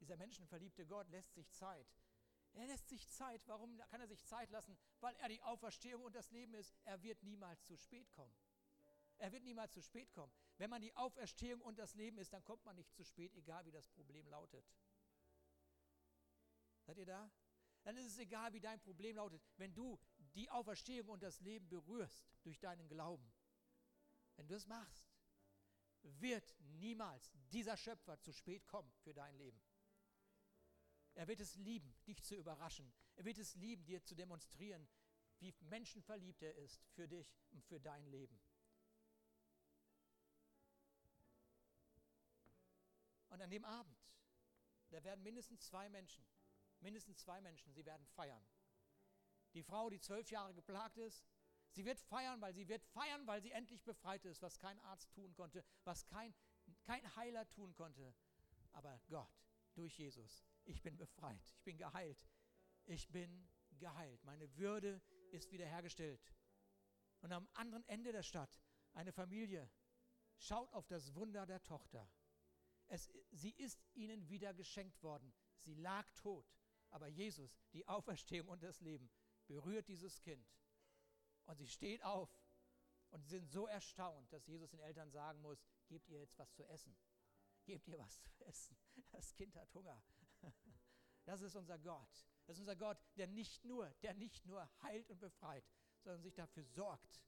Dieser 0.00 0.16
menschenverliebte 0.16 0.86
Gott 0.86 1.08
lässt 1.08 1.34
sich 1.34 1.50
Zeit. 1.52 1.86
Er 2.54 2.66
lässt 2.66 2.88
sich 2.88 3.08
Zeit. 3.08 3.42
Warum 3.46 3.78
kann 3.88 4.00
er 4.00 4.06
sich 4.06 4.22
Zeit 4.24 4.50
lassen? 4.50 4.76
Weil 5.00 5.14
er 5.16 5.28
die 5.28 5.42
Auferstehung 5.42 6.04
und 6.04 6.14
das 6.14 6.30
Leben 6.30 6.54
ist. 6.54 6.74
Er 6.84 7.02
wird 7.02 7.22
niemals 7.22 7.64
zu 7.64 7.76
spät 7.76 8.10
kommen. 8.12 8.34
Er 9.18 9.32
wird 9.32 9.44
niemals 9.44 9.72
zu 9.72 9.82
spät 9.82 10.12
kommen. 10.12 10.32
Wenn 10.58 10.70
man 10.70 10.82
die 10.82 10.94
Auferstehung 10.96 11.60
und 11.62 11.78
das 11.78 11.94
Leben 11.94 12.18
ist, 12.18 12.32
dann 12.32 12.44
kommt 12.44 12.64
man 12.64 12.76
nicht 12.76 12.92
zu 12.94 13.04
spät, 13.04 13.34
egal 13.34 13.64
wie 13.64 13.72
das 13.72 13.88
Problem 13.88 14.26
lautet. 14.28 14.64
Seid 16.84 16.98
ihr 16.98 17.06
da? 17.06 17.30
Dann 17.82 17.96
ist 17.96 18.12
es 18.12 18.18
egal, 18.18 18.52
wie 18.52 18.60
dein 18.60 18.80
Problem 18.80 19.16
lautet, 19.16 19.42
wenn 19.56 19.74
du 19.74 19.98
die 20.34 20.50
Auferstehung 20.50 21.08
und 21.08 21.22
das 21.22 21.40
Leben 21.40 21.68
berührst 21.68 22.26
durch 22.42 22.58
deinen 22.58 22.88
Glauben. 22.88 23.32
Wenn 24.36 24.48
du 24.48 24.54
es 24.54 24.66
machst, 24.66 25.06
wird 26.02 26.54
niemals 26.58 27.30
dieser 27.52 27.76
Schöpfer 27.76 28.18
zu 28.20 28.32
spät 28.32 28.66
kommen 28.66 28.92
für 29.02 29.14
dein 29.14 29.36
Leben. 29.36 29.62
Er 31.14 31.28
wird 31.28 31.40
es 31.40 31.54
lieben, 31.56 31.94
dich 32.06 32.22
zu 32.22 32.34
überraschen. 32.34 32.92
Er 33.14 33.24
wird 33.24 33.38
es 33.38 33.54
lieben, 33.54 33.84
dir 33.84 34.02
zu 34.02 34.14
demonstrieren, 34.14 34.88
wie 35.38 35.54
menschenverliebt 35.60 36.42
er 36.42 36.54
ist 36.56 36.84
für 36.94 37.06
dich 37.06 37.36
und 37.50 37.62
für 37.64 37.80
dein 37.80 38.06
Leben. 38.06 38.40
Und 43.28 43.40
an 43.40 43.50
dem 43.50 43.64
Abend, 43.64 43.96
da 44.90 45.02
werden 45.02 45.22
mindestens 45.22 45.66
zwei 45.66 45.88
Menschen 45.88 46.24
mindestens 46.84 47.18
zwei 47.18 47.40
Menschen, 47.40 47.72
sie 47.72 47.84
werden 47.84 48.06
feiern. 48.06 48.46
Die 49.54 49.62
Frau, 49.62 49.90
die 49.90 50.00
zwölf 50.00 50.30
Jahre 50.30 50.54
geplagt 50.54 50.98
ist, 50.98 51.24
sie 51.70 51.84
wird 51.84 51.98
feiern, 51.98 52.40
weil 52.40 52.54
sie 52.54 52.68
wird 52.68 52.84
feiern, 52.84 53.26
weil 53.26 53.42
sie 53.42 53.50
endlich 53.50 53.82
befreit 53.82 54.24
ist, 54.24 54.42
was 54.42 54.58
kein 54.58 54.78
Arzt 54.80 55.12
tun 55.12 55.34
konnte, 55.34 55.64
was 55.84 56.06
kein, 56.06 56.34
kein 56.82 57.16
Heiler 57.16 57.48
tun 57.48 57.74
konnte. 57.74 58.14
Aber 58.72 59.00
Gott, 59.08 59.32
durch 59.74 59.98
Jesus, 59.98 60.44
ich 60.64 60.82
bin 60.82 60.96
befreit, 60.96 61.44
ich 61.56 61.62
bin 61.62 61.78
geheilt, 61.78 62.28
ich 62.84 63.08
bin 63.08 63.48
geheilt, 63.78 64.22
meine 64.24 64.54
Würde 64.56 65.00
ist 65.30 65.50
wiederhergestellt. 65.50 66.32
Und 67.20 67.32
am 67.32 67.48
anderen 67.54 67.86
Ende 67.88 68.12
der 68.12 68.22
Stadt 68.22 68.60
eine 68.92 69.12
Familie 69.12 69.70
schaut 70.36 70.72
auf 70.72 70.86
das 70.86 71.14
Wunder 71.14 71.46
der 71.46 71.62
Tochter. 71.62 72.08
Es, 72.88 73.10
sie 73.30 73.50
ist 73.50 73.82
ihnen 73.94 74.28
wieder 74.28 74.52
geschenkt 74.52 75.02
worden. 75.02 75.32
Sie 75.60 75.74
lag 75.74 76.08
tot, 76.10 76.46
aber 76.94 77.08
Jesus, 77.08 77.58
die 77.72 77.86
Auferstehung 77.88 78.46
und 78.46 78.62
das 78.62 78.80
Leben, 78.80 79.10
berührt 79.48 79.88
dieses 79.88 80.20
Kind. 80.20 80.48
Und 81.44 81.56
sie 81.56 81.66
steht 81.66 82.04
auf 82.04 82.30
und 83.10 83.20
sie 83.24 83.30
sind 83.30 83.50
so 83.50 83.66
erstaunt, 83.66 84.32
dass 84.32 84.46
Jesus 84.46 84.70
den 84.70 84.78
Eltern 84.78 85.10
sagen 85.10 85.40
muss, 85.42 85.66
gebt 85.88 86.08
ihr 86.08 86.20
jetzt 86.20 86.38
was 86.38 86.54
zu 86.54 86.64
essen. 86.68 86.96
Gebt 87.64 87.88
ihr 87.88 87.98
was 87.98 88.22
zu 88.22 88.44
essen. 88.46 88.76
Das 89.10 89.34
Kind 89.34 89.56
hat 89.56 89.74
Hunger. 89.74 90.02
Das 91.26 91.40
ist 91.40 91.56
unser 91.56 91.78
Gott. 91.78 92.28
Das 92.44 92.58
ist 92.58 92.60
unser 92.60 92.76
Gott, 92.76 92.98
der 93.16 93.26
nicht 93.26 93.64
nur, 93.64 93.88
der 94.02 94.12
nicht 94.12 94.44
nur 94.44 94.68
heilt 94.82 95.08
und 95.08 95.18
befreit, 95.20 95.64
sondern 96.02 96.20
sich 96.20 96.34
dafür 96.34 96.62
sorgt, 96.64 97.24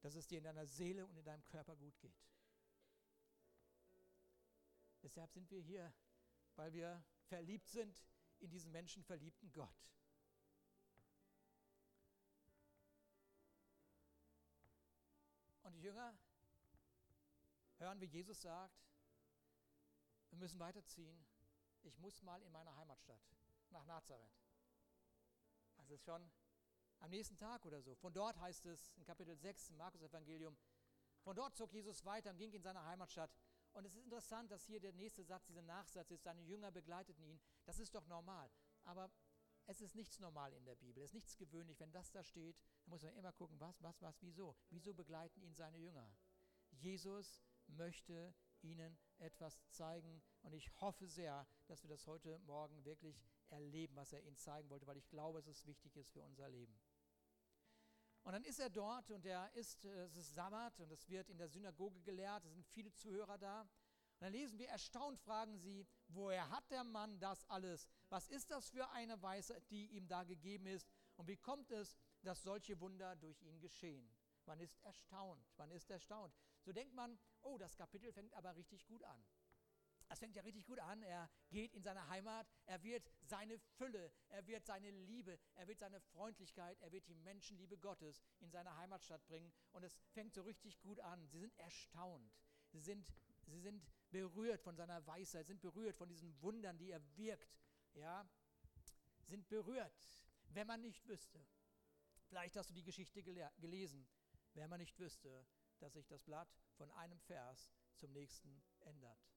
dass 0.00 0.14
es 0.14 0.26
dir 0.26 0.38
in 0.38 0.44
deiner 0.44 0.64
Seele 0.64 1.06
und 1.06 1.18
in 1.18 1.24
deinem 1.26 1.44
Körper 1.44 1.76
gut 1.76 2.00
geht. 2.00 2.26
Deshalb 5.02 5.30
sind 5.32 5.50
wir 5.50 5.60
hier, 5.60 5.92
weil 6.56 6.72
wir 6.72 7.04
verliebt 7.32 7.66
sind 7.66 7.98
in 8.40 8.50
diesen 8.50 8.70
menschenverliebten 8.72 9.50
Gott. 9.54 9.90
Und 15.62 15.72
die 15.72 15.80
Jünger 15.80 16.14
hören, 17.78 18.02
wie 18.02 18.04
Jesus 18.18 18.42
sagt, 18.42 18.84
wir 20.28 20.38
müssen 20.38 20.60
weiterziehen. 20.60 21.24
Ich 21.84 21.96
muss 21.96 22.20
mal 22.20 22.42
in 22.42 22.52
meine 22.52 22.76
Heimatstadt, 22.76 23.22
nach 23.70 23.86
Nazareth. 23.86 24.36
Das 25.78 25.88
ist 25.88 26.04
schon 26.04 26.30
am 26.98 27.08
nächsten 27.08 27.38
Tag 27.38 27.64
oder 27.64 27.80
so. 27.80 27.94
Von 27.94 28.12
dort 28.12 28.38
heißt 28.40 28.66
es 28.66 28.92
in 28.98 29.04
Kapitel 29.04 29.34
6 29.38 29.70
im 29.70 29.78
Markus-Evangelium, 29.78 30.54
von 31.22 31.34
dort 31.34 31.56
zog 31.56 31.72
Jesus 31.72 32.04
weiter 32.04 32.28
und 32.28 32.36
ging 32.36 32.52
in 32.52 32.62
seine 32.62 32.84
Heimatstadt. 32.84 33.30
Und 33.72 33.86
es 33.86 33.94
ist 33.94 34.02
interessant, 34.02 34.50
dass 34.50 34.64
hier 34.64 34.80
der 34.80 34.92
nächste 34.92 35.24
Satz, 35.24 35.46
dieser 35.46 35.62
Nachsatz 35.62 36.10
ist, 36.10 36.24
seine 36.24 36.42
Jünger 36.42 36.70
begleiteten 36.70 37.24
ihn. 37.24 37.40
Das 37.64 37.78
ist 37.78 37.94
doch 37.94 38.06
normal. 38.06 38.50
Aber 38.84 39.10
es 39.66 39.80
ist 39.80 39.94
nichts 39.94 40.18
normal 40.18 40.52
in 40.52 40.64
der 40.64 40.74
Bibel. 40.74 41.02
Es 41.02 41.10
ist 41.10 41.14
nichts 41.14 41.36
gewöhnlich. 41.36 41.80
Wenn 41.80 41.92
das 41.92 42.10
da 42.10 42.22
steht, 42.22 42.56
dann 42.84 42.90
muss 42.90 43.02
man 43.02 43.14
immer 43.14 43.32
gucken, 43.32 43.58
was, 43.60 43.82
was, 43.82 44.00
was, 44.02 44.20
wieso. 44.22 44.56
Wieso 44.70 44.92
begleiten 44.92 45.40
ihn 45.42 45.54
seine 45.54 45.78
Jünger? 45.78 46.14
Jesus 46.70 47.40
möchte 47.66 48.34
ihnen 48.60 48.98
etwas 49.18 49.60
zeigen. 49.70 50.22
Und 50.42 50.52
ich 50.52 50.70
hoffe 50.80 51.06
sehr, 51.06 51.46
dass 51.66 51.82
wir 51.82 51.88
das 51.88 52.06
heute 52.06 52.38
Morgen 52.40 52.84
wirklich 52.84 53.24
erleben, 53.48 53.96
was 53.96 54.12
er 54.12 54.22
ihnen 54.22 54.36
zeigen 54.36 54.68
wollte, 54.70 54.86
weil 54.86 54.96
ich 54.96 55.08
glaube, 55.08 55.40
es 55.40 55.66
wichtig 55.66 55.96
ist 55.96 56.10
für 56.10 56.22
unser 56.22 56.48
Leben. 56.48 56.78
Und 58.24 58.32
dann 58.32 58.44
ist 58.44 58.60
er 58.60 58.70
dort 58.70 59.10
und 59.10 59.26
er 59.26 59.52
ist, 59.54 59.84
äh, 59.84 60.04
es 60.04 60.16
ist 60.16 60.34
Sabbat 60.34 60.78
und 60.80 60.92
es 60.92 61.08
wird 61.08 61.28
in 61.28 61.38
der 61.38 61.48
Synagoge 61.48 62.00
gelehrt, 62.02 62.44
es 62.44 62.52
sind 62.52 62.66
viele 62.66 62.92
Zuhörer 62.92 63.36
da. 63.36 63.62
Und 63.62 64.26
dann 64.26 64.32
lesen 64.32 64.58
wir, 64.58 64.68
erstaunt 64.68 65.18
fragen 65.18 65.58
sie, 65.58 65.84
woher 66.06 66.48
hat 66.50 66.70
der 66.70 66.84
Mann 66.84 67.18
das 67.18 67.44
alles? 67.50 67.88
Was 68.08 68.28
ist 68.28 68.50
das 68.52 68.70
für 68.70 68.88
eine 68.90 69.20
Weisheit, 69.20 69.68
die 69.70 69.86
ihm 69.86 70.06
da 70.06 70.22
gegeben 70.22 70.66
ist? 70.66 70.88
Und 71.16 71.26
wie 71.26 71.36
kommt 71.36 71.72
es, 71.72 71.96
dass 72.22 72.42
solche 72.42 72.78
Wunder 72.78 73.16
durch 73.16 73.42
ihn 73.42 73.60
geschehen? 73.60 74.08
Man 74.46 74.60
ist 74.60 74.80
erstaunt, 74.82 75.52
man 75.56 75.70
ist 75.72 75.90
erstaunt. 75.90 76.34
So 76.62 76.72
denkt 76.72 76.94
man, 76.94 77.18
oh, 77.42 77.58
das 77.58 77.76
Kapitel 77.76 78.12
fängt 78.12 78.34
aber 78.34 78.54
richtig 78.54 78.86
gut 78.86 79.02
an. 79.02 79.24
Es 80.12 80.18
fängt 80.18 80.36
ja 80.36 80.42
richtig 80.42 80.66
gut 80.66 80.78
an. 80.78 81.02
Er 81.02 81.30
geht 81.48 81.72
in 81.72 81.82
seine 81.82 82.06
Heimat. 82.08 82.46
Er 82.66 82.82
wird 82.82 83.10
seine 83.22 83.58
Fülle, 83.58 84.12
er 84.28 84.46
wird 84.46 84.66
seine 84.66 84.90
Liebe, 84.90 85.38
er 85.54 85.66
wird 85.66 85.78
seine 85.78 86.00
Freundlichkeit, 86.00 86.78
er 86.82 86.92
wird 86.92 87.08
die 87.08 87.14
Menschenliebe 87.14 87.78
Gottes 87.78 88.22
in 88.40 88.50
seine 88.50 88.76
Heimatstadt 88.76 89.26
bringen. 89.26 89.50
Und 89.72 89.84
es 89.84 89.98
fängt 90.12 90.34
so 90.34 90.42
richtig 90.42 90.78
gut 90.80 91.00
an. 91.00 91.26
Sie 91.28 91.38
sind 91.38 91.58
erstaunt. 91.58 92.30
Sie 92.68 92.80
sind, 92.80 93.10
sie 93.46 93.58
sind 93.58 93.82
berührt 94.10 94.60
von 94.60 94.76
seiner 94.76 95.06
Weisheit, 95.06 95.46
sind 95.46 95.62
berührt 95.62 95.96
von 95.96 96.10
diesen 96.10 96.40
Wundern, 96.42 96.76
die 96.76 96.90
er 96.90 97.00
wirkt. 97.16 97.58
Ja, 97.94 98.28
sind 99.24 99.48
berührt, 99.48 99.98
wenn 100.48 100.66
man 100.66 100.82
nicht 100.82 101.06
wüsste. 101.08 101.42
Vielleicht 102.28 102.56
hast 102.56 102.68
du 102.68 102.74
die 102.74 102.84
Geschichte 102.84 103.22
gelesen, 103.22 104.06
wenn 104.54 104.68
man 104.68 104.80
nicht 104.80 104.98
wüsste, 104.98 105.46
dass 105.78 105.94
sich 105.94 106.06
das 106.06 106.22
Blatt 106.22 106.54
von 106.74 106.90
einem 106.92 107.18
Vers 107.20 107.72
zum 107.96 108.12
nächsten 108.12 108.62
ändert. 108.80 109.31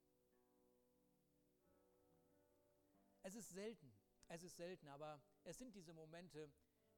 Es 3.25 3.33
ist 3.33 3.49
selten, 3.49 3.91
es 4.27 4.43
ist 4.43 4.55
selten, 4.55 4.87
aber 4.87 5.19
es 5.45 5.57
sind 5.57 5.73
diese 5.73 5.93
Momente, 5.93 6.53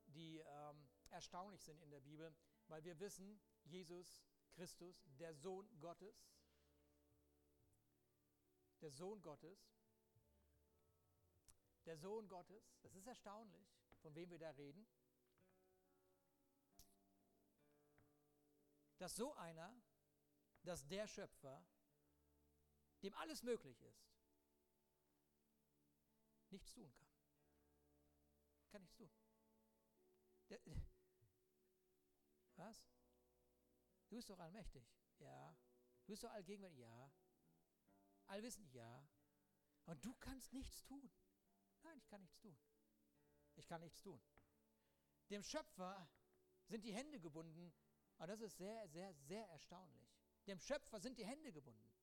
die 0.08 0.40
ähm, 0.40 0.90
erstaunlich 1.10 1.63
sind 1.63 1.82
in 1.82 1.90
der 1.90 2.02
Bibel, 2.02 2.36
weil 2.68 2.84
wir 2.84 3.00
wissen, 3.00 3.40
Jesus 3.63 4.26
Christus, 4.52 5.02
der 5.20 5.34
Sohn 5.34 5.70
Gottes, 5.80 6.30
der 8.82 8.92
Sohn 8.92 9.22
Gottes, 9.22 9.72
der 11.86 11.96
Sohn 11.96 12.28
Gottes, 12.28 12.78
das 12.82 12.94
ist 12.94 13.08
erstaunlich, 13.08 13.66
von 14.02 14.13
wem 14.13 14.30
wir 14.30 14.38
da 14.38 14.50
reden, 14.52 14.86
dass 18.98 19.16
so 19.16 19.34
einer, 19.36 19.82
dass 20.63 20.86
der 20.90 21.08
Schöpfer, 21.08 21.66
dem 23.02 23.13
alles 23.13 23.44
möglich 23.44 23.82
ist, 23.82 24.16
nichts 26.52 26.72
tun 26.74 26.92
kann. 26.94 27.08
Kann 28.70 28.82
nichts 28.82 28.96
tun. 28.96 29.12
Der, 30.50 30.60
was? 32.56 32.84
Du 34.10 34.16
bist 34.16 34.30
doch 34.30 34.40
allmächtig. 34.40 34.86
Ja. 35.20 35.56
Du 36.06 36.12
bist 36.14 36.24
doch 36.24 36.32
allgegenwärtig. 36.32 36.80
Ja. 36.80 37.12
Allwissend. 38.28 38.72
Ja. 38.74 39.08
Und 39.86 40.04
du 40.04 40.14
kannst 40.16 40.54
nichts 40.54 40.84
tun. 40.86 41.10
Nein, 41.84 41.98
ich 41.98 42.08
kann 42.08 42.22
nichts 42.22 42.40
tun. 42.40 42.58
Ich 43.56 43.68
kann 43.68 43.82
nichts 43.82 44.02
tun. 44.02 44.22
Dem 45.30 45.44
Schöpfer 45.44 46.10
sind 46.66 46.84
die 46.84 46.94
Hände 46.94 47.20
gebunden. 47.20 47.74
Und 48.18 48.28
das 48.28 48.42
ist 48.42 48.58
sehr, 48.58 48.88
sehr, 48.88 49.14
sehr 49.14 49.48
erstaunlich. 49.50 50.10
Dem 50.48 50.60
Schöpfer 50.60 51.00
sind 51.00 51.18
die 51.18 51.26
Hände 51.26 51.52
gebunden. 51.52 51.94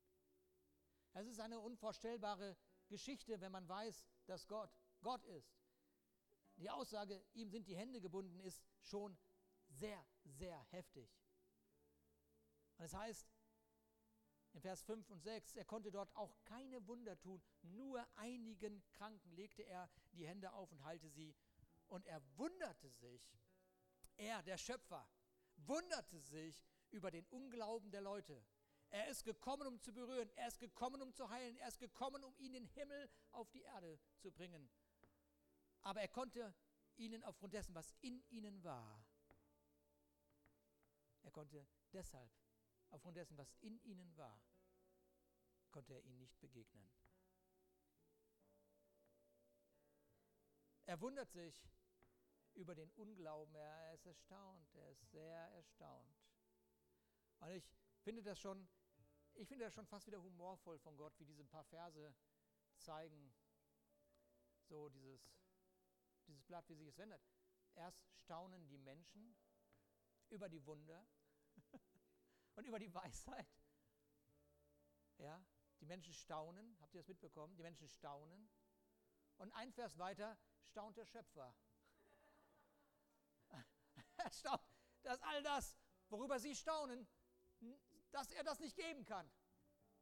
Das 1.13 1.27
ist 1.27 1.41
eine 1.41 1.61
unvorstellbare 1.61 2.57
Geschichte, 2.89 3.41
wenn 3.41 3.53
man 3.53 3.69
weiß, 3.69 4.05
dass 4.27 4.47
Gott 4.47 4.71
Gott 5.03 5.25
ist. 5.27 5.55
Die 6.57 6.71
Aussage, 6.71 7.23
ihm 7.35 7.51
sind 7.51 7.67
die 7.69 7.77
Hände 7.77 8.01
gebunden, 8.01 8.41
ist 8.41 8.65
schon 8.81 9.17
sehr, 9.69 10.05
sehr 10.25 10.59
heftig. 10.71 11.11
Und 12.79 12.87
es 12.87 12.95
heißt 12.95 13.29
in 14.53 14.61
Vers 14.61 14.83
5 14.83 15.11
und 15.11 15.21
6, 15.21 15.57
er 15.57 15.65
konnte 15.65 15.91
dort 15.91 16.15
auch 16.17 16.37
keine 16.45 16.87
Wunder 16.87 17.19
tun, 17.19 17.43
nur 17.63 18.07
einigen 18.17 18.85
Kranken 18.93 19.31
legte 19.33 19.63
er 19.63 19.91
die 20.13 20.27
Hände 20.27 20.53
auf 20.53 20.71
und 20.71 20.85
heilte 20.85 21.11
sie. 21.11 21.35
Und 21.89 22.07
er 22.07 22.23
wunderte 22.37 22.89
sich, 22.91 23.37
er, 24.17 24.43
der 24.43 24.57
Schöpfer, 24.57 25.09
wunderte 25.57 26.21
sich 26.21 26.65
über 26.91 27.11
den 27.11 27.27
Unglauben 27.27 27.91
der 27.91 28.01
Leute. 28.01 28.45
Er 28.95 29.09
ist 29.09 29.25
gekommen, 29.25 29.67
um 29.67 29.81
zu 29.81 29.93
berühren. 29.93 30.31
Er 30.37 30.47
ist 30.47 30.61
gekommen, 30.61 31.03
um 31.03 31.13
zu 31.13 31.29
heilen. 31.29 31.57
Er 31.57 31.67
ist 31.67 31.81
gekommen, 31.81 32.23
um 32.23 32.33
ihnen 32.37 32.55
den 32.55 32.67
Himmel 32.67 33.11
auf 33.33 33.51
die 33.51 33.63
Erde 33.63 33.99
zu 34.21 34.31
bringen. 34.31 34.71
Aber 35.83 36.01
er 36.01 36.07
konnte 36.07 36.55
ihnen 36.95 37.25
aufgrund 37.25 37.55
dessen, 37.55 37.75
was 37.75 37.93
in 38.03 38.23
ihnen 38.31 38.63
war, 38.63 39.05
er 41.25 41.33
konnte 41.33 41.67
deshalb, 41.93 42.31
aufgrund 42.91 43.17
dessen, 43.17 43.37
was 43.37 43.53
in 43.63 43.83
ihnen 43.83 44.17
war, 44.17 44.41
konnte 45.73 45.95
er 45.95 46.05
ihnen 46.05 46.19
nicht 46.19 46.39
begegnen. 46.39 46.89
Er 50.87 51.01
wundert 51.01 51.33
sich 51.33 51.69
über 52.55 52.77
den 52.77 52.93
Unglauben. 52.93 53.57
Er 53.57 53.95
ist 53.95 54.07
erstaunt. 54.07 54.73
Er 54.77 54.89
ist 54.93 55.11
sehr 55.11 55.51
erstaunt. 55.55 56.15
Und 57.41 57.51
ich 57.51 57.65
finde 58.05 58.23
das 58.23 58.39
schon 58.39 58.69
ich 59.35 59.49
finde 59.49 59.65
das 59.65 59.75
schon 59.75 59.87
fast 59.87 60.07
wieder 60.07 60.23
humorvoll 60.23 60.79
von 60.79 60.97
Gott, 60.97 61.19
wie 61.19 61.25
diese 61.25 61.45
paar 61.45 61.65
Verse 61.65 62.15
zeigen, 62.79 63.35
so 64.63 64.89
dieses, 64.89 65.21
dieses 66.27 66.43
Blatt, 66.45 66.69
wie 66.69 66.75
sich 66.75 66.89
es 66.89 66.99
wendet. 66.99 67.23
Erst 67.75 68.05
staunen 68.13 68.67
die 68.69 68.79
Menschen 68.79 69.37
über 70.31 70.49
die 70.49 70.65
Wunder 70.67 71.07
und 72.57 72.67
über 72.67 72.79
die 72.79 72.93
Weisheit. 72.95 73.49
Ja, 75.19 75.45
die 75.81 75.87
Menschen 75.87 76.15
staunen, 76.15 76.79
habt 76.81 76.95
ihr 76.95 77.01
das 77.01 77.09
mitbekommen? 77.09 77.57
Die 77.57 77.63
Menschen 77.63 77.89
staunen. 77.89 78.51
Und 79.37 79.51
ein 79.53 79.73
Vers 79.73 79.99
weiter 79.99 80.39
staunt 80.63 80.97
der 80.97 81.07
Schöpfer. 81.07 81.55
er 84.17 84.31
staunt, 84.31 84.63
dass 85.03 85.21
all 85.23 85.43
das, 85.43 85.77
worüber 86.09 86.39
sie 86.39 86.55
staunen, 86.55 87.07
dass 88.15 88.31
er 88.31 88.45
das 88.45 88.61
nicht 88.61 88.77
geben 88.77 89.05
kann. 89.05 89.29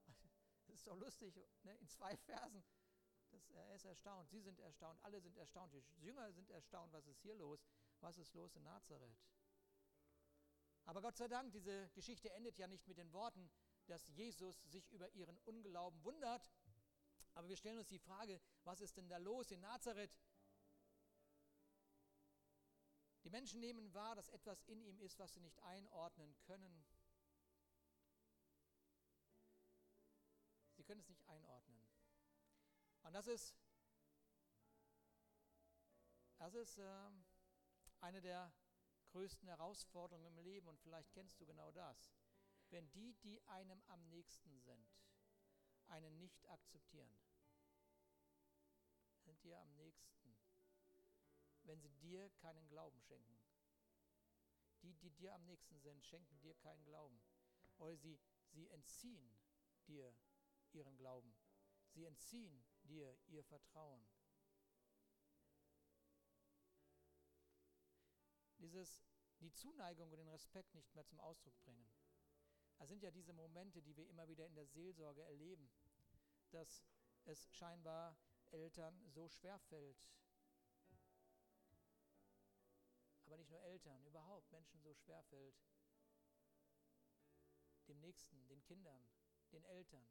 Das 0.67 0.77
ist 0.77 0.87
doch 0.87 0.97
lustig, 0.97 1.35
ne? 1.65 1.77
in 1.77 1.89
zwei 1.89 2.17
Versen 2.17 2.65
ist, 3.33 3.51
er 3.51 3.75
ist 3.75 3.85
erstaunt, 3.85 4.31
sie 4.31 4.41
sind 4.41 4.59
erstaunt, 4.61 4.99
alle 5.03 5.21
sind 5.21 5.37
erstaunt, 5.37 5.73
die 5.75 5.85
Jünger 6.01 6.33
sind 6.33 6.51
erstaunt, 6.51 6.93
was 6.93 7.07
ist 7.07 7.21
hier 7.21 7.35
los, 7.35 7.67
was 8.01 8.17
ist 8.17 8.35
los 8.35 8.55
in 8.55 8.63
Nazareth. 8.63 9.19
Aber 10.85 11.01
Gott 11.01 11.17
sei 11.17 11.29
Dank, 11.29 11.53
diese 11.53 11.89
Geschichte 11.91 12.31
endet 12.33 12.59
ja 12.59 12.67
nicht 12.67 12.87
mit 12.87 12.99
den 12.99 13.13
Worten, 13.13 13.51
dass 13.87 14.09
Jesus 14.09 14.63
sich 14.65 14.91
über 14.91 15.11
ihren 15.11 15.39
Unglauben 15.41 16.03
wundert. 16.05 16.51
Aber 17.35 17.49
wir 17.49 17.57
stellen 17.57 17.79
uns 17.79 17.89
die 17.89 17.99
Frage, 17.99 18.41
was 18.65 18.81
ist 18.81 18.97
denn 18.97 19.09
da 19.09 19.19
los 19.19 19.51
in 19.51 19.61
Nazareth? 19.61 20.17
Die 23.25 23.31
Menschen 23.31 23.61
nehmen 23.61 23.93
wahr, 23.95 24.17
dass 24.17 24.29
etwas 24.29 24.63
in 24.65 24.81
ihm 24.83 24.99
ist, 25.01 25.19
was 25.19 25.33
sie 25.33 25.41
nicht 25.41 25.59
einordnen 25.63 26.37
können. 26.41 26.85
Können 30.93 31.01
es 31.01 31.09
nicht 31.09 31.27
einordnen. 31.27 31.83
Und 33.01 33.15
das 33.15 33.27
ist, 33.27 33.57
das 36.37 36.53
ist 36.53 36.77
äh, 36.77 37.11
eine 38.03 38.21
der 38.21 38.53
größten 39.09 39.49
Herausforderungen 39.49 40.27
im 40.27 40.45
Leben 40.45 40.69
und 40.69 40.79
vielleicht 40.81 41.11
kennst 41.13 41.41
du 41.41 41.47
genau 41.47 41.71
das. 41.73 42.13
Wenn 42.69 42.91
die, 42.91 43.15
die 43.23 43.41
einem 43.47 43.83
am 43.87 44.07
nächsten 44.11 44.61
sind, 44.61 44.87
einen 45.89 46.19
nicht 46.19 46.47
akzeptieren, 46.51 47.19
sind 49.21 49.43
dir 49.45 49.59
am 49.61 49.75
nächsten, 49.77 50.37
wenn 51.63 51.81
sie 51.81 51.93
dir 52.01 52.29
keinen 52.33 52.69
Glauben 52.69 53.01
schenken. 53.01 53.41
Die, 54.83 54.93
die 54.93 55.11
dir 55.13 55.33
am 55.33 55.47
nächsten 55.47 55.81
sind, 55.81 56.05
schenken 56.05 56.39
dir 56.41 56.55
keinen 56.57 56.85
Glauben. 56.85 57.19
Oder 57.79 57.97
sie, 57.97 58.21
sie 58.51 58.69
entziehen 58.69 59.39
dir 59.87 60.15
ihren 60.75 60.97
Glauben. 60.97 61.35
Sie 61.91 62.05
entziehen 62.05 62.65
dir 62.85 63.17
ihr 63.27 63.45
Vertrauen. 63.45 64.07
Dieses, 68.59 69.05
die 69.41 69.53
Zuneigung 69.53 70.11
und 70.11 70.19
den 70.19 70.29
Respekt 70.29 70.75
nicht 70.75 70.95
mehr 70.95 71.05
zum 71.05 71.21
Ausdruck 71.21 71.59
bringen. 71.61 71.91
Das 72.79 72.89
sind 72.89 73.03
ja 73.03 73.11
diese 73.11 73.33
Momente, 73.33 73.83
die 73.83 73.97
wir 73.97 74.09
immer 74.09 74.29
wieder 74.29 74.47
in 74.47 74.55
der 74.55 74.67
Seelsorge 74.67 75.23
erleben, 75.23 75.71
dass 76.51 76.85
es 77.25 77.49
scheinbar 77.53 78.17
Eltern 78.51 79.01
so 79.09 79.29
schwer 79.29 79.59
fällt. 79.59 80.09
Aber 83.25 83.37
nicht 83.37 83.51
nur 83.51 83.63
Eltern, 83.63 84.05
überhaupt 84.05 84.51
Menschen 84.53 84.81
so 84.83 84.95
schwer 84.95 85.23
fällt, 85.25 85.57
dem 87.89 88.01
Nächsten, 88.01 88.47
den 88.49 88.63
Kindern, 88.63 89.07
den 89.53 89.65
Eltern, 89.65 90.07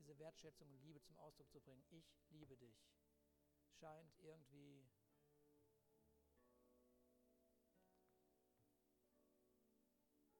diese 0.00 0.18
Wertschätzung 0.18 0.70
und 0.70 0.80
Liebe 0.82 1.02
zum 1.02 1.18
Ausdruck 1.18 1.50
zu 1.50 1.60
bringen. 1.60 1.84
Ich 1.90 2.06
liebe 2.30 2.56
dich. 2.56 2.74
Scheint 3.68 4.18
irgendwie 4.20 4.88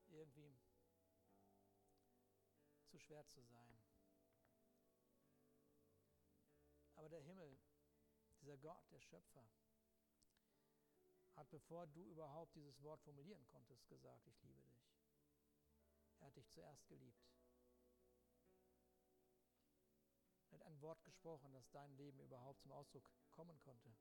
irgendwie 0.09 0.59
zu 2.87 2.99
schwer 2.99 3.27
zu 3.29 3.43
sein. 3.43 3.85
Aber 6.95 7.09
der 7.11 7.21
Himmel, 7.21 7.59
dieser 8.41 8.57
Gott, 8.57 8.91
der 8.91 9.01
Schöpfer, 9.01 9.47
hat, 11.37 11.51
bevor 11.51 11.87
du 11.87 12.05
überhaupt 12.07 12.55
dieses 12.55 12.83
Wort 12.83 13.03
formulieren 13.03 13.47
konntest, 13.47 13.87
gesagt, 13.89 14.27
ich 14.27 14.43
liebe 14.43 14.63
dich. 14.63 14.91
Er 16.19 16.27
hat 16.27 16.37
dich 16.37 16.49
zuerst 16.49 16.87
geliebt. 16.89 17.40
Wort 20.83 21.03
gesprochen, 21.05 21.53
das 21.53 21.71
dein 21.71 21.97
Leben 21.97 22.21
überhaupt 22.21 22.61
zum 22.63 22.73
Ausdruck 22.73 23.11
kommen 23.31 23.59
konnte. 23.61 23.95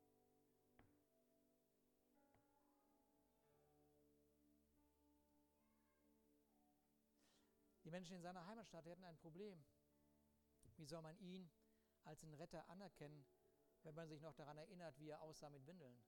Die 7.83 7.91
Menschen 7.91 8.17
in 8.17 8.21
seiner 8.21 8.45
Heimatstadt 8.45 8.85
hatten 8.85 9.03
ein 9.03 9.17
Problem. 9.17 9.65
Wie 10.75 10.85
soll 10.85 11.01
man 11.01 11.17
ihn 11.17 11.49
als 12.03 12.19
den 12.19 12.33
Retter 12.35 12.69
anerkennen, 12.69 13.25
wenn 13.81 13.95
man 13.95 14.07
sich 14.07 14.21
noch 14.21 14.35
daran 14.35 14.57
erinnert, 14.57 14.99
wie 14.99 15.09
er 15.09 15.21
aussah 15.21 15.49
mit 15.49 15.65
Windeln? 15.65 15.99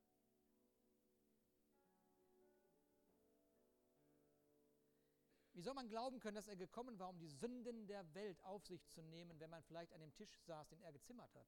Wie 5.54 5.62
soll 5.62 5.74
man 5.74 5.90
glauben 5.90 6.20
können, 6.20 6.36
dass 6.36 6.48
er 6.48 6.56
gekommen 6.56 6.98
war, 6.98 7.10
um 7.10 7.20
die 7.20 7.28
Sünden 7.28 7.86
der 7.88 8.14
Welt 8.14 8.42
auf 8.44 8.66
sich 8.66 8.88
zu 8.88 9.02
nehmen, 9.02 9.40
wenn 9.40 9.50
man 9.50 9.64
vielleicht 9.64 9.94
an 9.94 10.00
dem 10.00 10.14
Tisch 10.14 10.42
saß, 10.44 10.70
den 10.70 10.82
er 10.82 10.94
gezimmert 10.94 11.34
hat? 11.36 11.48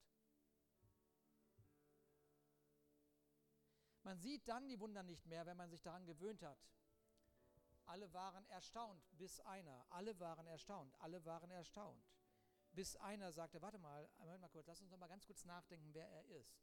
Man 4.04 4.20
sieht 4.20 4.48
dann 4.48 4.68
die 4.68 4.80
Wunder 4.80 5.04
nicht 5.04 5.26
mehr, 5.26 5.46
wenn 5.46 5.56
man 5.56 5.70
sich 5.70 5.82
daran 5.82 6.06
gewöhnt 6.06 6.44
hat. 6.44 6.60
Alle 7.86 8.12
waren 8.14 8.46
erstaunt, 8.48 9.02
bis 9.18 9.40
einer. 9.42 9.86
Alle 9.90 10.20
waren 10.20 10.48
erstaunt, 10.48 10.94
alle 11.00 11.24
waren 11.26 11.52
erstaunt. 11.52 12.06
Bis 12.74 12.96
einer 12.98 13.32
sagte, 13.32 13.62
warte 13.62 13.78
mal, 13.78 14.10
Moment 14.18 14.42
mal 14.42 14.50
kurz, 14.50 14.68
lass 14.68 14.82
uns 14.82 14.90
noch 14.90 14.98
mal 14.98 15.08
ganz 15.08 15.26
kurz 15.26 15.46
nachdenken, 15.46 15.94
wer 15.94 16.10
er 16.10 16.26
ist. 16.26 16.60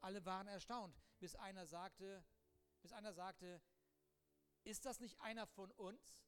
Alle 0.00 0.24
waren 0.24 0.48
erstaunt, 0.48 1.00
bis 1.18 1.36
einer 1.36 1.66
sagte, 1.66 2.24
bis 2.80 2.92
einer 2.92 3.12
sagte, 3.12 3.60
ist 4.64 4.84
das 4.84 5.00
nicht 5.00 5.20
einer 5.20 5.46
von 5.46 5.70
uns? 5.72 6.24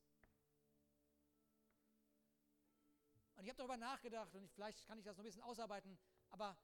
Und 3.37 3.45
ich 3.45 3.51
habe 3.51 3.57
darüber 3.57 3.79
nachgedacht 3.79 4.35
und 4.35 4.51
vielleicht 4.51 4.85
kann 4.87 4.99
ich 4.99 5.05
das 5.05 5.17
noch 5.17 5.25
ein 5.25 5.27
bisschen 5.27 5.43
ausarbeiten, 5.43 5.99
aber, 6.29 6.59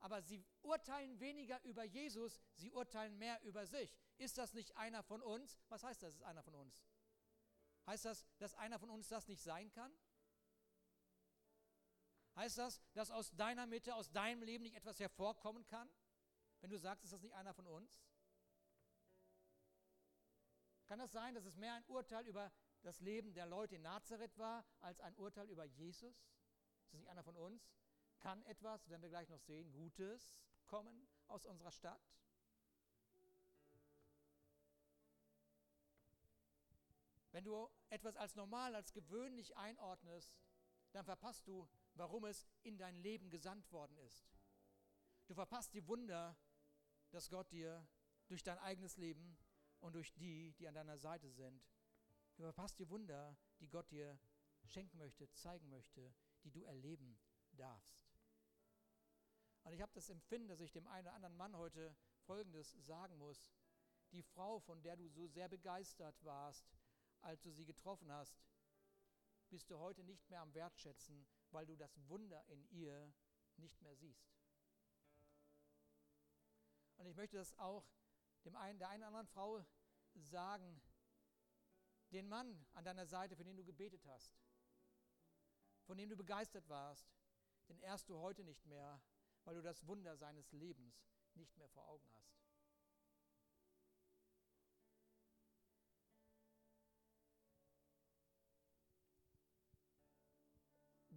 aber 0.00 0.20
sie 0.20 0.44
urteilen 0.62 1.20
weniger 1.20 1.62
über 1.62 1.84
Jesus, 1.84 2.40
sie 2.54 2.72
urteilen 2.72 3.16
mehr 3.18 3.40
über 3.42 3.66
sich. 3.66 3.96
Ist 4.16 4.36
das 4.36 4.52
nicht 4.52 4.76
einer 4.76 5.04
von 5.04 5.22
uns? 5.22 5.60
Was 5.68 5.84
heißt 5.84 6.02
das, 6.02 6.16
ist 6.16 6.22
einer 6.22 6.42
von 6.42 6.56
uns? 6.56 6.84
Heißt 7.86 8.04
das, 8.04 8.26
dass 8.38 8.54
einer 8.54 8.80
von 8.80 8.90
uns 8.90 9.06
das 9.08 9.28
nicht 9.28 9.42
sein 9.42 9.70
kann? 9.70 9.96
Heißt 12.34 12.58
das, 12.58 12.82
dass 12.94 13.10
aus 13.10 13.30
deiner 13.30 13.66
Mitte, 13.66 13.94
aus 13.94 14.10
deinem 14.10 14.42
Leben 14.42 14.64
nicht 14.64 14.76
etwas 14.76 14.98
hervorkommen 15.00 15.64
kann? 15.66 15.88
Wenn 16.60 16.70
du 16.70 16.78
sagst, 16.78 17.04
ist 17.04 17.12
das 17.12 17.22
nicht 17.22 17.34
einer 17.34 17.54
von 17.54 17.66
uns? 17.66 18.02
Kann 20.88 20.98
das 21.00 21.12
sein, 21.12 21.34
dass 21.34 21.44
es 21.44 21.58
mehr 21.58 21.74
ein 21.74 21.84
Urteil 21.86 22.26
über 22.26 22.50
das 22.80 23.00
Leben 23.00 23.34
der 23.34 23.44
Leute 23.44 23.76
in 23.76 23.82
Nazareth 23.82 24.38
war, 24.38 24.64
als 24.80 25.00
ein 25.00 25.14
Urteil 25.16 25.46
über 25.50 25.64
Jesus? 25.64 26.16
Ist 26.80 26.94
das 26.94 26.94
nicht 26.94 27.08
einer 27.10 27.22
von 27.22 27.36
uns? 27.36 27.70
Kann 28.20 28.42
etwas, 28.44 28.88
werden 28.88 29.02
wir 29.02 29.10
gleich 29.10 29.28
noch 29.28 29.38
sehen, 29.38 29.70
Gutes 29.70 30.34
kommen 30.66 31.06
aus 31.26 31.44
unserer 31.44 31.72
Stadt? 31.72 32.00
Wenn 37.32 37.44
du 37.44 37.68
etwas 37.90 38.16
als 38.16 38.34
normal, 38.34 38.74
als 38.74 38.94
gewöhnlich 38.94 39.54
einordnest, 39.58 40.40
dann 40.92 41.04
verpasst 41.04 41.46
du, 41.46 41.68
warum 41.96 42.24
es 42.24 42.48
in 42.62 42.78
dein 42.78 42.96
Leben 42.96 43.28
gesandt 43.28 43.70
worden 43.72 43.98
ist. 43.98 44.26
Du 45.26 45.34
verpasst 45.34 45.74
die 45.74 45.86
Wunder, 45.86 46.34
dass 47.10 47.28
Gott 47.28 47.52
dir 47.52 47.86
durch 48.26 48.42
dein 48.42 48.58
eigenes 48.58 48.96
Leben 48.96 49.38
und 49.80 49.94
durch 49.94 50.12
die, 50.14 50.52
die 50.54 50.68
an 50.68 50.74
deiner 50.74 50.98
Seite 50.98 51.30
sind. 51.30 51.62
Du 52.36 52.42
verpasst 52.42 52.78
die 52.78 52.88
Wunder, 52.88 53.36
die 53.60 53.68
Gott 53.68 53.90
dir 53.90 54.18
schenken 54.64 54.98
möchte, 54.98 55.30
zeigen 55.32 55.68
möchte, 55.68 56.14
die 56.44 56.50
du 56.50 56.62
erleben 56.64 57.18
darfst. 57.52 58.12
Und 59.64 59.72
ich 59.72 59.82
habe 59.82 59.92
das 59.94 60.08
Empfinden, 60.08 60.48
dass 60.48 60.60
ich 60.60 60.72
dem 60.72 60.86
einen 60.86 61.06
oder 61.06 61.14
anderen 61.14 61.36
Mann 61.36 61.56
heute 61.56 61.94
Folgendes 62.20 62.72
sagen 62.84 63.16
muss. 63.18 63.50
Die 64.12 64.22
Frau, 64.22 64.60
von 64.60 64.82
der 64.82 64.96
du 64.96 65.08
so 65.08 65.26
sehr 65.26 65.48
begeistert 65.48 66.22
warst, 66.24 66.66
als 67.20 67.42
du 67.42 67.50
sie 67.50 67.66
getroffen 67.66 68.10
hast, 68.10 68.40
bist 69.50 69.70
du 69.70 69.78
heute 69.78 70.04
nicht 70.04 70.28
mehr 70.30 70.40
am 70.40 70.54
Wertschätzen, 70.54 71.26
weil 71.50 71.66
du 71.66 71.76
das 71.76 71.98
Wunder 72.08 72.44
in 72.48 72.64
ihr 72.70 73.12
nicht 73.56 73.80
mehr 73.82 73.96
siehst. 73.96 74.38
Und 76.96 77.06
ich 77.06 77.16
möchte 77.16 77.36
das 77.36 77.56
auch 77.58 77.86
dem 78.44 78.56
einen, 78.56 78.78
der 78.78 78.88
einen 78.88 79.02
anderen 79.02 79.26
Frau 79.26 79.64
sagen, 80.14 80.80
den 82.10 82.28
Mann 82.28 82.66
an 82.72 82.84
deiner 82.84 83.06
Seite, 83.06 83.36
für 83.36 83.44
den 83.44 83.56
du 83.56 83.64
gebetet 83.64 84.04
hast, 84.06 84.38
von 85.84 85.96
dem 85.96 86.08
du 86.08 86.16
begeistert 86.16 86.68
warst, 86.68 87.12
den 87.68 87.78
ehrst 87.80 88.08
du 88.08 88.18
heute 88.18 88.44
nicht 88.44 88.64
mehr, 88.66 89.00
weil 89.44 89.54
du 89.54 89.62
das 89.62 89.86
Wunder 89.86 90.16
seines 90.16 90.52
Lebens 90.52 91.04
nicht 91.34 91.56
mehr 91.56 91.68
vor 91.68 91.86
Augen 91.88 92.08
hast. 92.14 92.38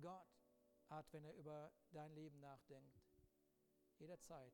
Gott 0.01 0.27
hat, 0.89 1.13
wenn 1.13 1.23
er 1.23 1.35
über 1.35 1.71
dein 1.91 2.13
Leben 2.13 2.39
nachdenkt, 2.39 2.99
jederzeit 3.99 4.53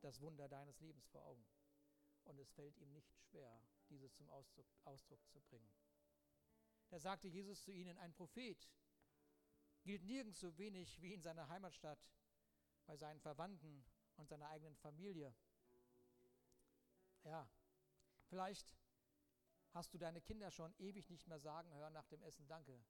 das 0.00 0.20
Wunder 0.20 0.48
deines 0.48 0.80
Lebens 0.80 1.06
vor 1.08 1.24
Augen. 1.26 1.46
Und 2.24 2.38
es 2.38 2.50
fällt 2.52 2.76
ihm 2.78 2.92
nicht 2.92 3.12
schwer, 3.18 3.62
dieses 3.88 4.14
zum 4.14 4.28
Ausdruck, 4.30 4.66
Ausdruck 4.84 5.26
zu 5.28 5.40
bringen. 5.40 5.72
Da 6.88 6.98
sagte 6.98 7.28
Jesus 7.28 7.62
zu 7.62 7.72
ihnen, 7.72 7.98
ein 7.98 8.12
Prophet 8.12 8.68
gilt 9.82 10.02
nirgends 10.04 10.40
so 10.40 10.56
wenig 10.58 11.00
wie 11.00 11.14
in 11.14 11.22
seiner 11.22 11.48
Heimatstadt, 11.48 12.04
bei 12.86 12.96
seinen 12.96 13.20
Verwandten 13.20 13.84
und 14.16 14.28
seiner 14.28 14.48
eigenen 14.48 14.76
Familie. 14.76 15.34
Ja, 17.24 17.48
vielleicht 18.28 18.74
hast 19.72 19.94
du 19.94 19.98
deine 19.98 20.20
Kinder 20.20 20.50
schon 20.50 20.74
ewig 20.78 21.08
nicht 21.10 21.26
mehr 21.26 21.38
sagen 21.38 21.72
hören 21.74 21.92
nach 21.92 22.06
dem 22.08 22.22
Essen 22.22 22.46
Danke. 22.48 22.82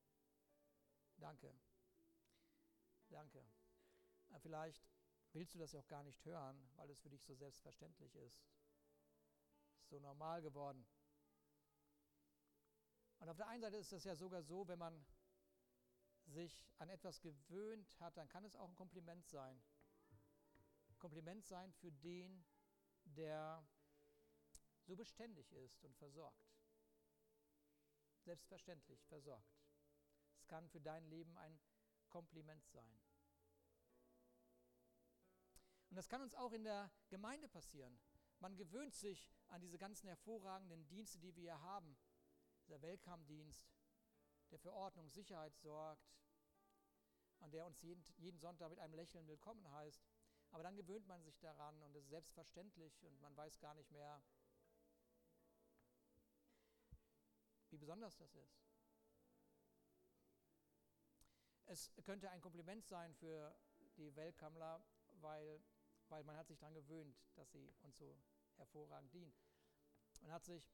Danke. 1.19 1.55
Danke. 3.09 3.45
Vielleicht 4.39 4.83
willst 5.33 5.55
du 5.55 5.59
das 5.59 5.73
ja 5.73 5.81
auch 5.81 5.89
gar 5.89 6.03
nicht 6.03 6.25
hören, 6.25 6.69
weil 6.77 6.91
es 6.91 7.01
für 7.01 7.11
dich 7.11 7.25
so 7.25 7.35
selbstverständlich 7.35 8.15
ist. 8.17 8.45
Ist 9.79 9.89
so 9.89 9.99
normal 10.01 10.43
geworden. 10.43 10.87
Und 13.19 13.29
auf 13.29 13.37
der 13.37 13.49
einen 13.49 13.63
Seite 13.63 13.77
ist 13.77 13.93
es 13.93 14.05
ja 14.05 14.15
sogar 14.15 14.43
so, 14.43 14.67
wenn 14.67 14.79
man 14.79 15.05
sich 16.27 16.65
an 16.79 16.89
etwas 16.89 17.21
gewöhnt 17.21 17.99
hat, 18.01 18.17
dann 18.17 18.29
kann 18.29 18.45
es 18.45 18.57
auch 18.57 18.69
ein 18.69 18.77
Kompliment 18.77 19.27
sein. 19.27 19.61
Kompliment 20.99 21.45
sein 21.47 21.73
für 21.73 21.91
den, 21.91 22.45
der 23.05 23.67
so 24.83 24.95
beständig 24.95 25.51
ist 25.53 25.83
und 25.83 25.97
versorgt. 25.97 26.47
Selbstverständlich 28.21 29.03
versorgt. 29.07 29.59
Es 30.37 30.47
kann 30.47 30.69
für 30.69 30.81
dein 30.81 31.05
Leben 31.07 31.37
ein 31.39 31.59
Kompliment 32.09 32.67
sein. 32.69 33.01
Und 35.91 35.97
das 35.97 36.09
kann 36.09 36.23
uns 36.23 36.35
auch 36.35 36.53
in 36.53 36.65
der 36.65 36.91
Gemeinde 37.09 37.49
passieren. 37.49 37.99
Man 38.39 38.57
gewöhnt 38.57 38.95
sich 38.95 39.29
an 39.49 39.61
diese 39.61 39.77
ganzen 39.77 40.07
hervorragenden 40.07 40.87
Dienste, 40.87 41.19
die 41.19 41.35
wir 41.35 41.43
hier 41.43 41.61
haben. 41.61 41.99
Dieser 42.65 42.81
Welcome-Dienst, 42.81 43.75
der 44.51 44.59
für 44.59 44.73
Ordnung, 44.73 45.09
Sicherheit 45.09 45.57
sorgt 45.57 46.09
und 47.41 47.53
der 47.53 47.67
uns 47.67 47.83
jeden, 47.83 48.05
jeden 48.19 48.39
Sonntag 48.39 48.71
mit 48.71 48.79
einem 48.79 48.95
Lächeln 48.95 49.27
willkommen 49.27 49.69
heißt. 49.73 50.07
Aber 50.53 50.63
dann 50.63 50.77
gewöhnt 50.77 51.07
man 51.07 51.23
sich 51.23 51.39
daran 51.39 51.83
und 51.83 51.95
es 51.97 52.05
ist 52.05 52.11
selbstverständlich 52.11 53.05
und 53.05 53.21
man 53.21 53.37
weiß 53.37 53.59
gar 53.61 53.75
nicht 53.75 53.91
mehr, 53.91 54.23
wie 57.71 57.79
besonders 57.79 58.17
das 58.17 58.35
ist. 58.35 58.61
Es 61.67 61.93
könnte 62.05 62.31
ein 62.31 62.41
Kompliment 62.41 62.85
sein 62.85 63.15
für 63.15 63.57
die 63.97 64.15
Weltkammler, 64.17 64.85
weil, 65.21 65.63
weil 66.11 66.25
man 66.25 66.37
hat 66.37 66.49
sich 66.49 66.59
daran 66.59 66.75
gewöhnt, 66.75 67.17
dass 67.35 67.51
sie 67.53 67.73
uns 67.83 67.97
so 67.97 68.17
hervorragend 68.57 69.13
dienen. 69.13 69.33
Man 70.21 70.33
hat 70.33 70.45
sich 70.45 70.71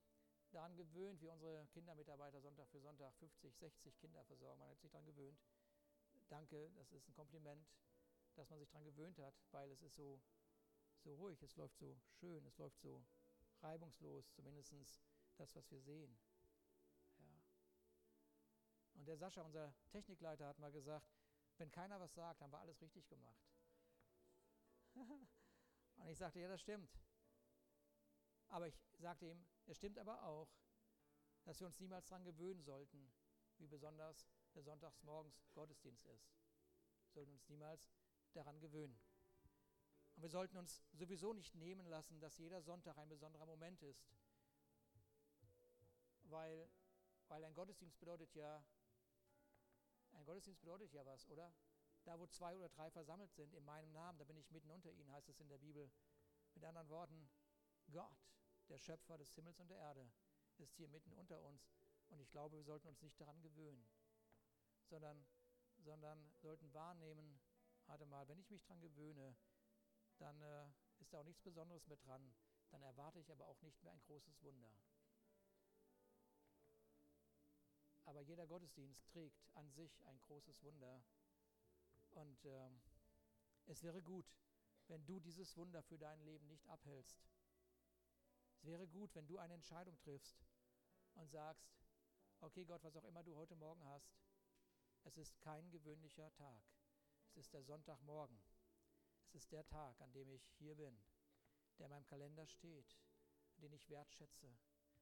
daran 0.51 0.77
gewöhnt, 0.77 1.20
wie 1.20 1.29
unsere 1.29 1.66
Kindermitarbeiter 1.68 2.40
Sonntag 2.40 2.68
für 2.68 2.81
Sonntag 2.81 3.14
50, 3.16 3.55
60 3.57 3.99
Kinder 3.99 4.25
versorgen. 4.25 4.59
Man 4.59 4.70
hat 4.70 4.81
sich 4.81 4.90
daran 4.90 5.07
gewöhnt. 5.07 5.38
Danke, 6.29 6.70
das 6.77 6.90
ist 6.92 7.09
ein 7.09 7.14
Kompliment, 7.14 7.68
dass 8.35 8.49
man 8.51 8.59
sich 8.59 8.68
daran 8.70 8.85
gewöhnt 8.85 9.18
hat, 9.18 9.35
weil 9.51 9.70
es 9.70 9.83
ist 9.83 9.94
so, 9.94 10.20
so 10.99 11.14
ruhig, 11.14 11.40
es 11.42 11.55
läuft 11.57 11.79
so 11.79 11.96
schön, 12.09 12.44
es 12.46 12.59
läuft 12.59 12.81
so 12.81 13.05
reibungslos, 13.62 14.33
zumindest 14.33 14.75
das, 15.37 15.55
was 15.55 15.70
wir 15.70 15.81
sehen. 15.81 16.18
Und 18.94 19.05
der 19.07 19.16
Sascha, 19.16 19.42
unser 19.42 19.75
Technikleiter, 19.90 20.46
hat 20.46 20.59
mal 20.59 20.72
gesagt, 20.72 21.07
wenn 21.59 21.70
keiner 21.70 22.01
was 22.01 22.14
sagt, 22.14 22.40
haben 22.40 22.51
wir 22.51 22.61
alles 22.61 22.81
richtig 22.81 23.07
gemacht. 23.09 23.56
und 25.96 26.09
ich 26.09 26.18
sagte, 26.18 26.40
ja, 26.40 26.48
das 26.48 26.61
stimmt. 26.61 26.90
Aber 28.48 28.68
ich 28.68 28.78
sagte 28.98 29.26
ihm, 29.26 29.44
es 29.66 29.76
stimmt 29.76 29.98
aber 29.98 30.22
auch, 30.22 30.48
dass 31.44 31.61
wir 31.61 31.66
uns 31.66 31.78
niemals 31.80 32.06
daran 32.06 32.24
gewöhnen 32.24 32.62
sollten, 32.62 33.12
wie 33.59 33.66
besonders 33.66 34.28
der 34.54 34.62
Sonntagsmorgens 34.62 35.44
Gottesdienst 35.52 36.04
ist. 36.06 36.30
Wir 37.06 37.12
sollten 37.12 37.32
uns 37.32 37.48
niemals 37.48 37.90
daran 38.32 38.61
gewöhnen. 38.61 38.98
Und 40.16 40.22
wir 40.22 40.30
sollten 40.30 40.56
uns 40.56 40.82
sowieso 40.92 41.32
nicht 41.32 41.54
nehmen 41.54 41.87
lassen, 41.87 42.20
dass 42.20 42.38
jeder 42.38 42.62
Sonntag 42.62 42.96
ein 42.98 43.09
besonderer 43.09 43.46
Moment 43.46 43.82
ist. 43.82 44.09
Weil, 46.24 46.68
weil 47.28 47.44
ein 47.44 47.54
Gottesdienst 47.54 47.98
bedeutet 47.98 48.35
ja 48.35 48.64
ein 50.16 50.24
Gottesdienst 50.24 50.61
bedeutet 50.61 50.92
ja 50.92 51.04
was, 51.04 51.28
oder? 51.28 51.52
Da, 52.07 52.16
wo 52.21 52.27
zwei 52.29 52.57
oder 52.57 52.69
drei 52.69 52.88
versammelt 52.92 53.35
sind 53.35 53.53
in 53.53 53.64
meinem 53.64 53.90
Namen, 53.90 54.16
da 54.19 54.25
bin 54.25 54.37
ich 54.37 54.49
mitten 54.53 54.71
unter 54.71 54.92
ihnen, 54.92 55.11
heißt 55.11 55.29
es 55.29 55.40
in 55.40 55.49
der 55.49 55.59
Bibel. 55.59 55.90
Mit 56.55 56.64
anderen 56.64 56.88
Worten, 56.88 57.29
Gott, 57.90 58.16
der 58.69 58.79
Schöpfer 58.79 59.19
des 59.19 59.35
Himmels 59.35 59.59
und 59.59 59.69
der 59.69 59.79
Erde, 59.79 60.09
ist 60.59 60.77
hier 60.77 60.88
mitten 60.88 61.12
unter 61.12 61.40
uns. 61.42 61.69
Und 62.09 62.21
ich 62.21 62.31
glaube, 62.31 62.57
wir 62.59 62.64
sollten 62.64 62.87
uns 62.87 63.03
nicht 63.03 63.21
daran 63.21 63.42
gewöhnen, 63.42 63.85
sondern, 64.85 65.27
sondern 65.79 66.31
sollten 66.37 66.73
wahrnehmen, 66.73 67.40
warte 67.87 68.07
mal, 68.07 68.29
wenn 68.29 68.38
ich 68.38 68.51
mich 68.51 68.62
daran 68.62 68.81
gewöhne, 68.81 69.37
dann 70.19 70.40
äh, 70.40 70.69
ist 71.01 71.12
da 71.12 71.19
auch 71.19 71.25
nichts 71.25 71.42
Besonderes 71.42 71.88
mit 71.88 72.05
dran. 72.07 72.33
Dann 72.71 72.83
erwarte 72.83 73.19
ich 73.19 73.33
aber 73.33 73.47
auch 73.47 73.61
nicht 73.62 73.83
mehr 73.83 73.92
ein 73.92 74.01
großes 74.03 74.40
Wunder. 74.42 74.71
Aber 78.05 78.21
jeder 78.21 78.47
Gottesdienst 78.47 79.05
trägt 79.09 79.45
an 79.55 79.69
sich 79.73 80.05
ein 80.07 80.21
großes 80.21 80.62
Wunder. 80.62 81.03
Und 82.16 82.46
äh, 82.46 82.70
es 83.66 83.83
wäre 83.83 84.00
gut, 84.00 84.24
wenn 84.88 85.05
du 85.05 85.20
dieses 85.20 85.55
Wunder 85.59 85.83
für 85.83 85.98
dein 85.98 86.18
Leben 86.22 86.46
nicht 86.46 86.66
abhältst. 86.68 87.29
Es 88.55 88.64
wäre 88.64 88.88
gut, 88.88 89.14
wenn 89.14 89.26
du 89.26 89.37
eine 89.38 89.52
Entscheidung 89.52 89.98
triffst 89.98 90.46
und 91.14 91.31
sagst, 91.31 91.76
okay 92.40 92.64
Gott, 92.64 92.83
was 92.85 92.96
auch 92.96 93.05
immer 93.05 93.22
du 93.22 93.37
heute 93.37 93.55
Morgen 93.55 93.85
hast, 93.85 94.16
es 95.05 95.18
ist 95.18 95.38
kein 95.40 95.70
gewöhnlicher 95.70 96.33
Tag. 96.33 96.64
Es 97.33 97.37
ist 97.37 97.52
der 97.52 97.62
Sonntagmorgen. 97.62 98.40
Es 99.29 99.35
ist 99.35 99.52
der 99.52 99.66
Tag, 99.66 100.00
an 100.00 100.12
dem 100.14 100.31
ich 100.31 100.48
hier 100.59 100.74
bin, 100.74 100.98
der 101.79 101.87
in 101.87 101.90
meinem 101.90 102.07
Kalender 102.07 102.46
steht, 102.46 102.96
den 103.59 103.74
ich 103.74 103.90
wertschätze 103.90 104.57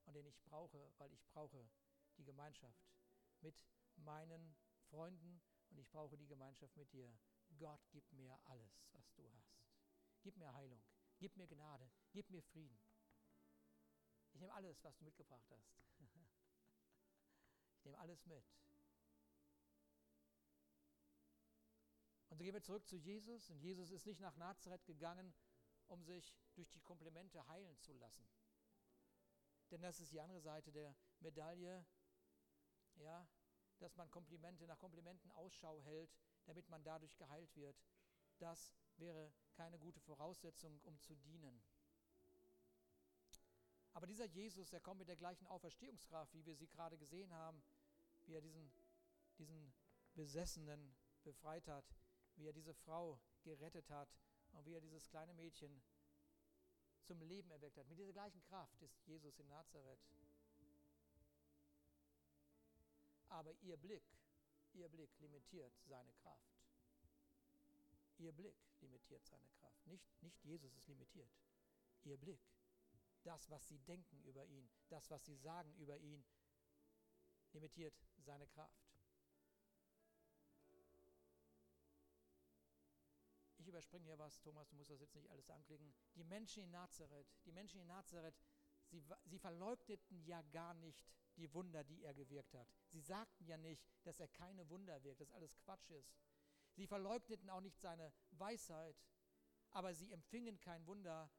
und 0.06 0.14
den 0.14 0.26
ich 0.26 0.42
brauche, 0.42 0.92
weil 0.98 1.12
ich 1.12 1.24
brauche 1.26 1.70
die 2.18 2.24
Gemeinschaft 2.24 2.90
mit 3.40 3.64
meinen 3.94 4.56
Freunden 4.90 5.40
und 5.70 5.78
ich 5.78 5.88
brauche 5.90 6.16
die 6.16 6.26
Gemeinschaft 6.26 6.76
mit 6.76 6.92
dir. 6.92 7.12
Gott, 7.56 7.80
gib 7.90 8.10
mir 8.12 8.38
alles, 8.44 8.86
was 8.92 9.12
du 9.14 9.30
hast. 9.32 9.60
Gib 10.22 10.36
mir 10.36 10.52
Heilung, 10.54 10.82
gib 11.18 11.36
mir 11.36 11.46
Gnade, 11.46 11.90
gib 12.12 12.30
mir 12.30 12.42
Frieden. 12.42 12.78
Ich 14.32 14.40
nehme 14.40 14.52
alles, 14.54 14.82
was 14.82 14.96
du 14.96 15.04
mitgebracht 15.04 15.50
hast. 15.50 15.74
Ich 17.76 17.86
nehme 17.86 17.98
alles 17.98 18.24
mit. 18.24 18.42
Und 22.30 22.38
so 22.38 22.44
gehen 22.44 22.54
wir 22.54 22.62
zurück 22.62 22.88
zu 22.88 22.96
Jesus. 22.96 23.50
Und 23.50 23.60
Jesus 23.60 23.90
ist 23.90 24.06
nicht 24.06 24.20
nach 24.20 24.34
Nazareth 24.36 24.86
gegangen, 24.86 25.34
um 25.86 26.02
sich 26.02 26.34
durch 26.54 26.70
die 26.70 26.80
Komplimente 26.80 27.46
heilen 27.46 27.78
zu 27.80 27.92
lassen. 27.92 28.26
Denn 29.70 29.82
das 29.82 30.00
ist 30.00 30.12
die 30.12 30.20
andere 30.20 30.40
Seite 30.40 30.72
der 30.72 30.96
Medaille 31.20 31.86
ja, 32.96 33.28
dass 33.78 33.96
man 33.96 34.10
Komplimente 34.10 34.66
nach 34.66 34.78
Komplimenten 34.78 35.30
Ausschau 35.32 35.82
hält, 35.82 36.14
damit 36.46 36.68
man 36.68 36.82
dadurch 36.84 37.16
geheilt 37.16 37.54
wird. 37.56 37.76
Das 38.38 38.74
wäre 38.96 39.32
keine 39.54 39.78
gute 39.78 40.00
Voraussetzung, 40.00 40.80
um 40.84 40.98
zu 41.00 41.14
dienen. 41.16 41.62
Aber 43.92 44.06
dieser 44.06 44.26
Jesus, 44.26 44.70
der 44.70 44.80
kommt 44.80 44.98
mit 44.98 45.08
der 45.08 45.16
gleichen 45.16 45.46
Auferstehungskraft, 45.46 46.34
wie 46.34 46.44
wir 46.44 46.56
sie 46.56 46.66
gerade 46.66 46.98
gesehen 46.98 47.32
haben, 47.32 47.62
wie 48.26 48.34
er 48.34 48.40
diesen, 48.40 48.72
diesen 49.38 49.72
Besessenen 50.14 50.96
befreit 51.22 51.68
hat, 51.68 51.84
wie 52.34 52.46
er 52.46 52.52
diese 52.52 52.74
Frau 52.74 53.20
gerettet 53.42 53.88
hat 53.90 54.08
und 54.52 54.66
wie 54.66 54.74
er 54.74 54.80
dieses 54.80 55.08
kleine 55.08 55.34
Mädchen 55.34 55.82
zum 57.02 57.20
Leben 57.22 57.50
erweckt 57.50 57.78
hat. 57.78 57.86
Mit 57.88 57.98
dieser 57.98 58.12
gleichen 58.12 58.42
Kraft 58.42 58.82
ist 58.82 59.06
Jesus 59.06 59.38
in 59.38 59.46
Nazareth. 59.48 60.00
Aber 63.34 63.52
ihr 63.62 63.76
Blick, 63.76 64.04
ihr 64.74 64.88
Blick 64.88 65.10
limitiert 65.18 65.72
seine 65.86 66.12
Kraft. 66.22 66.54
Ihr 68.18 68.30
Blick 68.30 68.54
limitiert 68.80 69.26
seine 69.26 69.48
Kraft. 69.58 69.84
Nicht, 69.88 70.22
nicht 70.22 70.44
Jesus 70.44 70.72
ist 70.76 70.86
limitiert. 70.86 71.28
Ihr 72.04 72.16
Blick. 72.16 72.40
Das, 73.24 73.50
was 73.50 73.66
sie 73.66 73.80
denken 73.80 74.22
über 74.22 74.44
ihn, 74.44 74.70
das, 74.88 75.10
was 75.10 75.24
sie 75.24 75.34
sagen 75.34 75.74
über 75.74 75.98
ihn, 75.98 76.24
limitiert 77.54 77.94
seine 78.18 78.46
Kraft. 78.46 78.86
Ich 83.58 83.66
überspringe 83.66 84.04
hier 84.04 84.18
was, 84.18 84.40
Thomas, 84.42 84.68
du 84.68 84.76
musst 84.76 84.90
das 84.90 85.00
jetzt 85.00 85.16
nicht 85.16 85.28
alles 85.30 85.50
anklicken. 85.50 85.92
Die 86.14 86.22
Menschen 86.22 86.62
in 86.62 86.70
Nazareth, 86.70 87.26
die 87.46 87.52
Menschen 87.52 87.80
in 87.80 87.88
Nazareth, 87.88 88.38
sie, 88.90 89.02
sie 89.24 89.38
verleugneten 89.40 90.22
ja 90.22 90.40
gar 90.52 90.74
nicht 90.74 91.10
die 91.36 91.52
Wunder, 91.52 91.84
die 91.84 92.02
er 92.02 92.14
gewirkt 92.14 92.54
hat. 92.54 92.68
Sie 92.88 93.00
sagten 93.00 93.46
ja 93.46 93.56
nicht, 93.56 93.84
dass 94.04 94.20
er 94.20 94.28
keine 94.28 94.68
Wunder 94.68 95.02
wirkt, 95.02 95.20
dass 95.20 95.32
alles 95.32 95.56
Quatsch 95.58 95.90
ist. 95.90 96.14
Sie 96.72 96.86
verleugneten 96.86 97.50
auch 97.50 97.60
nicht 97.60 97.80
seine 97.80 98.12
Weisheit, 98.32 98.96
aber 99.70 99.94
sie 99.94 100.12
empfingen 100.12 100.60
kein 100.60 100.86
Wunder, 100.86 101.30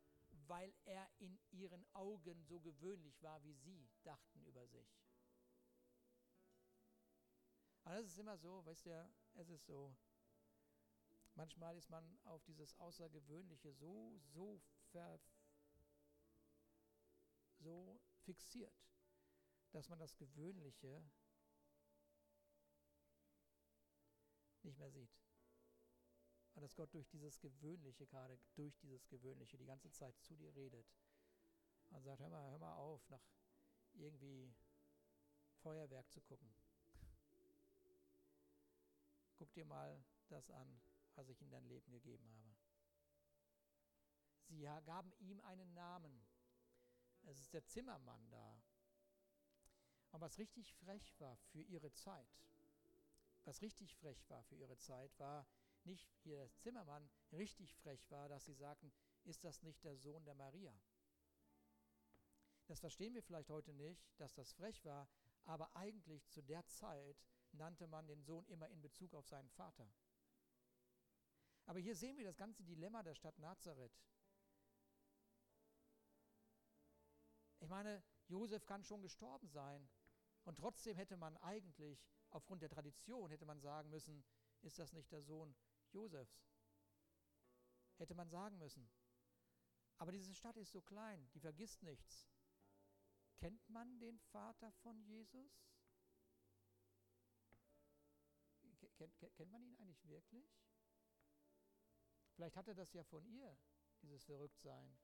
weil 0.47 0.73
er 0.86 1.10
in 1.19 1.39
ihren 1.51 1.86
Augen 1.93 2.43
so 2.43 2.60
gewöhnlich 2.60 3.21
war, 3.21 3.43
wie 3.43 3.53
sie 3.53 3.89
dachten 4.03 4.43
über 4.45 4.67
sich. 4.67 4.99
Aber 7.84 7.95
das 7.95 8.08
ist 8.08 8.17
immer 8.17 8.38
so, 8.38 8.65
weißt 8.65 8.88
du, 8.88 9.10
Es 9.36 9.49
ist 9.49 9.65
so. 9.65 9.95
Manchmal 11.36 11.75
ist 11.77 11.89
man 11.89 12.17
auf 12.23 12.43
dieses 12.45 12.73
Außergewöhnliche 12.79 13.73
so, 13.73 14.17
so, 14.34 14.62
ver, 14.91 15.19
so 17.60 17.99
fixiert, 18.21 18.73
dass 19.75 19.89
man 19.89 19.99
das 19.99 20.15
Gewöhnliche 20.15 21.03
nicht 24.63 24.77
mehr 24.77 24.89
sieht. 24.89 25.13
Und 26.53 26.61
dass 26.61 26.75
Gott 26.75 26.93
durch 26.93 27.09
dieses 27.09 27.38
Gewöhnliche, 27.41 28.07
gerade 28.07 28.39
durch 28.55 28.77
dieses 28.77 29.05
Gewöhnliche, 29.09 29.57
die 29.57 29.65
ganze 29.65 29.91
Zeit 29.91 30.17
zu 30.21 30.33
dir 30.38 30.55
redet 30.55 30.88
und 31.89 32.03
sagt, 32.03 32.21
hör 32.21 32.29
mal, 32.29 32.51
hör 32.51 32.57
mal 32.57 32.73
auf, 32.75 33.09
nach 33.09 33.21
irgendwie 33.95 34.55
Feuerwerk 35.57 36.09
zu 36.09 36.21
gucken. 36.21 36.55
Guck 39.35 39.51
dir 39.51 39.65
mal 39.65 40.01
das 40.29 40.49
an, 40.51 40.81
was 41.15 41.27
ich 41.27 41.41
in 41.41 41.49
dein 41.49 41.65
Leben 41.65 41.91
gegeben 41.91 42.33
habe. 42.33 42.55
Sie 44.47 44.61
gaben 44.85 45.11
ihm 45.19 45.41
einen 45.41 45.73
Namen. 45.73 46.25
Es 47.23 47.39
ist 47.39 47.53
der 47.53 47.65
Zimmermann 47.65 48.29
da. 48.29 48.63
Und 50.15 50.21
was 50.21 50.38
richtig 50.38 50.73
frech 50.75 51.13
war 51.19 51.36
für 51.51 51.62
ihre 51.62 51.91
Zeit, 51.91 52.39
was 53.43 53.62
richtig 53.62 53.93
frech 53.97 54.30
war 54.30 54.41
für 54.43 54.56
ihre 54.56 54.78
Zeit, 54.78 55.12
war 55.19 55.45
nicht 55.84 56.10
der 56.23 56.49
Zimmermann, 56.56 57.10
richtig 57.34 57.75
frech 57.75 58.10
war, 58.10 58.30
dass 58.30 58.45
sie 58.45 58.54
sagten, 58.54 58.93
ist 59.25 59.43
das 59.43 59.62
nicht 59.62 59.84
der 59.84 59.97
Sohn 59.97 60.23
der 60.23 60.34
Maria? 60.34 60.73
Das 62.65 62.80
verstehen 62.80 63.13
wir 63.13 63.23
vielleicht 63.23 63.49
heute 63.49 63.73
nicht, 63.73 64.10
dass 64.17 64.34
das 64.34 64.54
frech 64.54 64.86
war, 64.86 65.10
aber 65.43 65.75
eigentlich 65.75 66.25
zu 66.30 66.41
der 66.41 66.65
Zeit 66.65 67.21
nannte 67.51 67.86
man 67.86 68.08
den 68.08 68.23
Sohn 68.23 68.47
immer 68.47 68.69
in 68.69 68.82
Bezug 68.82 69.13
auf 69.15 69.28
seinen 69.28 69.49
Vater. 69.49 69.91
Aber 71.65 71.80
hier 71.80 71.93
sehen 71.93 72.17
wir 72.17 72.23
das 72.23 72.38
ganze 72.38 72.63
Dilemma 72.63 73.04
der 73.04 73.15
Stadt 73.15 73.38
Nazareth. 73.38 73.99
Ich 77.60 77.67
meine, 77.67 78.01
Josef 78.30 78.65
kann 78.65 78.82
schon 78.86 79.01
gestorben 79.01 79.49
sein 79.49 79.86
und 80.45 80.58
trotzdem 80.58 80.95
hätte 80.95 81.17
man 81.17 81.36
eigentlich, 81.38 82.08
aufgrund 82.29 82.62
der 82.62 82.69
Tradition, 82.69 83.29
hätte 83.31 83.45
man 83.45 83.60
sagen 83.60 83.89
müssen, 83.89 84.23
ist 84.62 84.79
das 84.79 84.93
nicht 84.93 85.12
der 85.12 85.21
Sohn 85.21 85.55
Josefs? 85.91 86.45
Hätte 87.97 88.13
man 88.13 88.29
sagen 88.29 88.58
müssen. 88.58 88.89
Aber 89.97 90.12
diese 90.12 90.34
Stadt 90.34 90.58
ist 90.58 90.71
so 90.71 90.81
klein, 90.81 91.29
die 91.34 91.39
vergisst 91.39 91.81
nichts. 91.84 92.27
Kennt 93.38 93.67
man 93.69 93.99
den 93.99 94.19
Vater 94.19 94.71
von 94.71 95.01
Jesus? 95.01 95.65
Kennt, 98.97 99.17
kennt 99.17 99.51
man 99.51 99.63
ihn 99.63 99.75
eigentlich 99.77 100.08
wirklich? 100.08 100.47
Vielleicht 102.34 102.55
hat 102.55 102.67
er 102.67 102.75
das 102.75 102.93
ja 102.93 103.03
von 103.03 103.25
ihr, 103.25 103.58
dieses 104.01 104.23
Verrücktsein. 104.25 104.97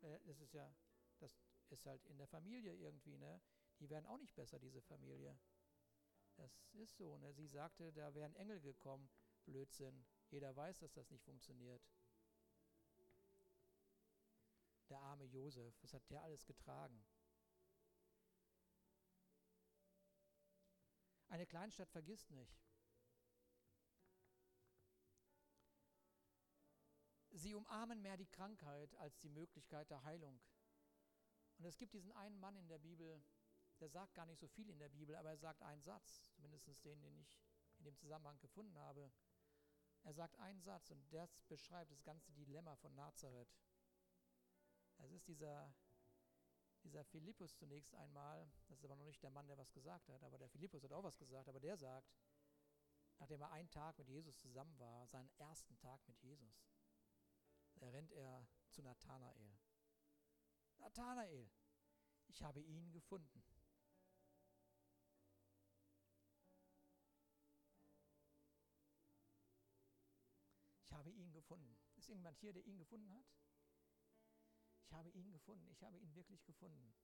Äh, 0.00 0.18
das 0.24 0.40
ist 0.40 0.52
ja, 0.54 0.74
das 1.18 1.38
ist 1.70 1.86
halt 1.86 2.04
in 2.06 2.18
der 2.18 2.26
Familie 2.26 2.74
irgendwie, 2.74 3.16
ne? 3.16 3.40
Die 3.80 3.90
werden 3.90 4.06
auch 4.06 4.18
nicht 4.18 4.34
besser, 4.34 4.58
diese 4.58 4.82
Familie. 4.82 5.38
Das 6.36 6.64
ist 6.72 6.96
so, 6.96 7.16
ne? 7.18 7.32
Sie 7.32 7.46
sagte, 7.46 7.92
da 7.92 8.14
wären 8.14 8.34
Engel 8.36 8.60
gekommen. 8.60 9.10
Blödsinn. 9.44 10.04
Jeder 10.30 10.54
weiß, 10.54 10.78
dass 10.78 10.92
das 10.92 11.10
nicht 11.10 11.24
funktioniert. 11.24 11.82
Der 14.88 15.00
arme 15.00 15.24
Josef, 15.24 15.74
was 15.82 15.92
hat 15.92 16.08
der 16.10 16.22
alles 16.22 16.46
getragen? 16.46 17.04
Eine 21.28 21.46
Kleinstadt 21.46 21.90
vergisst 21.90 22.30
nicht. 22.30 22.58
Sie 27.30 27.54
umarmen 27.54 28.00
mehr 28.00 28.16
die 28.16 28.26
Krankheit 28.26 28.94
als 28.96 29.18
die 29.18 29.28
Möglichkeit 29.28 29.90
der 29.90 30.02
Heilung. 30.04 30.40
Und 31.58 31.64
es 31.64 31.76
gibt 31.76 31.92
diesen 31.92 32.12
einen 32.12 32.38
Mann 32.38 32.56
in 32.56 32.68
der 32.68 32.78
Bibel, 32.78 33.22
der 33.80 33.88
sagt 33.88 34.14
gar 34.14 34.26
nicht 34.26 34.40
so 34.40 34.48
viel 34.48 34.68
in 34.70 34.78
der 34.78 34.88
Bibel, 34.88 35.14
aber 35.14 35.30
er 35.30 35.36
sagt 35.36 35.62
einen 35.62 35.82
Satz, 35.82 36.30
zumindest 36.32 36.84
den, 36.84 37.00
den 37.02 37.16
ich 37.18 37.38
in 37.78 37.84
dem 37.84 37.96
Zusammenhang 37.96 38.38
gefunden 38.40 38.76
habe. 38.78 39.10
Er 40.02 40.12
sagt 40.14 40.38
einen 40.38 40.60
Satz 40.60 40.90
und 40.90 41.12
das 41.12 41.42
beschreibt 41.42 41.90
das 41.90 42.02
ganze 42.02 42.32
Dilemma 42.32 42.76
von 42.76 42.94
Nazareth. 42.94 43.52
Es 44.98 45.10
ist 45.12 45.26
dieser, 45.28 45.72
dieser 46.82 47.04
Philippus 47.04 47.56
zunächst 47.56 47.94
einmal, 47.94 48.50
das 48.68 48.78
ist 48.78 48.84
aber 48.84 48.96
noch 48.96 49.04
nicht 49.04 49.22
der 49.22 49.30
Mann, 49.30 49.46
der 49.46 49.58
was 49.58 49.72
gesagt 49.72 50.08
hat, 50.08 50.22
aber 50.22 50.38
der 50.38 50.48
Philippus 50.48 50.82
hat 50.82 50.92
auch 50.92 51.04
was 51.04 51.18
gesagt, 51.18 51.48
aber 51.48 51.60
der 51.60 51.76
sagt, 51.76 52.12
nachdem 53.18 53.40
er 53.40 53.50
einen 53.50 53.70
Tag 53.70 53.98
mit 53.98 54.08
Jesus 54.08 54.38
zusammen 54.38 54.78
war, 54.78 55.06
seinen 55.06 55.30
ersten 55.38 55.76
Tag 55.78 56.00
mit 56.06 56.20
Jesus, 56.20 56.68
da 57.76 57.88
rennt 57.90 58.12
er 58.12 58.46
zu 58.70 58.82
Nathanael. 58.82 59.57
Nathanael, 60.78 61.48
ich 62.28 62.42
habe 62.42 62.60
ihn 62.60 62.90
gefunden. 62.92 63.44
Ich 70.82 70.92
habe 70.92 71.10
ihn 71.10 71.32
gefunden. 71.32 71.78
Ist 71.96 72.08
irgendjemand 72.08 72.38
hier, 72.38 72.52
der 72.52 72.64
ihn 72.64 72.78
gefunden 72.78 73.12
hat? 73.12 73.26
Ich 74.82 74.92
habe 74.92 75.10
ihn 75.10 75.30
gefunden. 75.30 75.68
Ich 75.70 75.82
habe 75.82 75.98
ihn 75.98 76.14
wirklich 76.14 76.44
gefunden. 76.44 76.94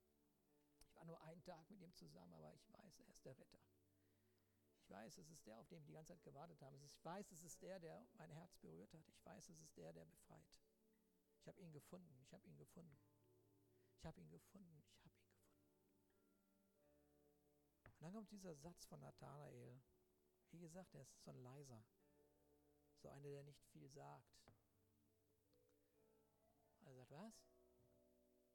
Ich 0.80 0.94
war 0.96 1.04
nur 1.04 1.20
einen 1.22 1.42
Tag 1.42 1.68
mit 1.70 1.80
ihm 1.80 1.92
zusammen, 1.94 2.32
aber 2.34 2.54
ich 2.54 2.72
weiß, 2.72 2.98
er 2.98 3.08
ist 3.08 3.24
der 3.24 3.36
Retter. 3.38 3.60
Ich 4.78 4.90
weiß, 4.90 5.18
es 5.18 5.30
ist 5.30 5.46
der, 5.46 5.58
auf 5.60 5.68
den 5.68 5.80
wir 5.80 5.86
die 5.86 5.92
ganze 5.92 6.12
Zeit 6.12 6.22
gewartet 6.22 6.60
haben. 6.60 6.80
Ich 6.82 7.02
weiß, 7.04 7.32
es 7.32 7.42
ist 7.42 7.62
der, 7.62 7.80
der 7.80 8.06
mein 8.14 8.30
Herz 8.30 8.56
berührt 8.58 8.92
hat. 8.92 9.08
Ich 9.08 9.24
weiß, 9.24 9.48
es 9.48 9.60
ist 9.60 9.76
der, 9.76 9.92
der 9.92 10.04
befreit. 10.04 10.60
Ich 11.40 11.48
habe 11.48 11.60
ihn 11.60 11.72
gefunden. 11.72 12.18
Ich 12.20 12.32
habe 12.32 12.46
ihn 12.46 12.56
gefunden. 12.56 12.98
Ich 14.04 14.06
habe 14.06 14.20
ihn 14.20 14.28
gefunden. 14.28 14.76
Ich 14.76 15.02
habe 15.06 15.16
ihn 15.16 15.24
gefunden. 15.24 15.48
Und 17.84 18.02
dann 18.02 18.12
kommt 18.12 18.30
dieser 18.30 18.54
Satz 18.54 18.84
von 18.84 19.00
Nathanael. 19.00 19.80
Wie 20.50 20.58
gesagt, 20.58 20.94
er 20.94 21.00
ist 21.00 21.22
so 21.22 21.30
ein 21.30 21.42
leiser. 21.42 21.82
So 22.98 23.08
einer, 23.08 23.30
der 23.30 23.44
nicht 23.44 23.64
viel 23.64 23.88
sagt. 23.88 24.52
Er 26.82 26.94
sagt, 26.94 27.10
was? 27.12 27.48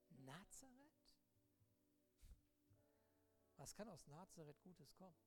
Nazareth? 0.09 1.17
Was 3.57 3.73
kann 3.73 3.89
aus 3.89 4.05
Nazareth 4.05 4.61
Gutes 4.61 4.93
kommen? 4.93 5.17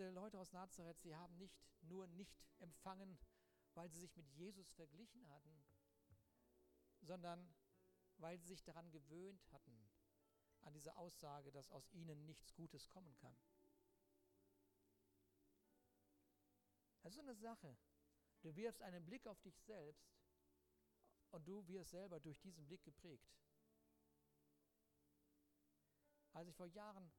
Diese 0.00 0.12
Leute 0.12 0.40
aus 0.40 0.50
Nazareth, 0.52 0.98
sie 1.02 1.14
haben 1.14 1.36
nicht 1.36 1.60
nur 1.82 2.06
nicht 2.06 2.42
empfangen, 2.58 3.18
weil 3.74 3.90
sie 3.90 4.00
sich 4.00 4.16
mit 4.16 4.26
Jesus 4.30 4.72
verglichen 4.72 5.28
hatten, 5.28 5.62
sondern 7.02 7.54
weil 8.16 8.38
sie 8.38 8.46
sich 8.46 8.64
daran 8.64 8.90
gewöhnt 8.92 9.46
hatten, 9.52 9.90
an 10.62 10.72
diese 10.72 10.96
Aussage, 10.96 11.52
dass 11.52 11.70
aus 11.70 11.86
ihnen 11.90 12.24
nichts 12.24 12.54
Gutes 12.54 12.88
kommen 12.88 13.14
kann. 13.18 13.36
Das 17.02 17.12
ist 17.12 17.16
so 17.16 17.20
eine 17.20 17.34
Sache. 17.34 17.76
Du 18.40 18.56
wirfst 18.56 18.80
einen 18.80 19.04
Blick 19.04 19.26
auf 19.26 19.42
dich 19.42 19.60
selbst 19.60 20.16
und 21.30 21.46
du 21.46 21.68
wirst 21.68 21.90
selber 21.90 22.20
durch 22.20 22.40
diesen 22.40 22.64
Blick 22.64 22.82
geprägt. 22.84 23.36
Als 26.32 26.48
ich 26.48 26.56
vor 26.56 26.68
Jahren 26.68 27.12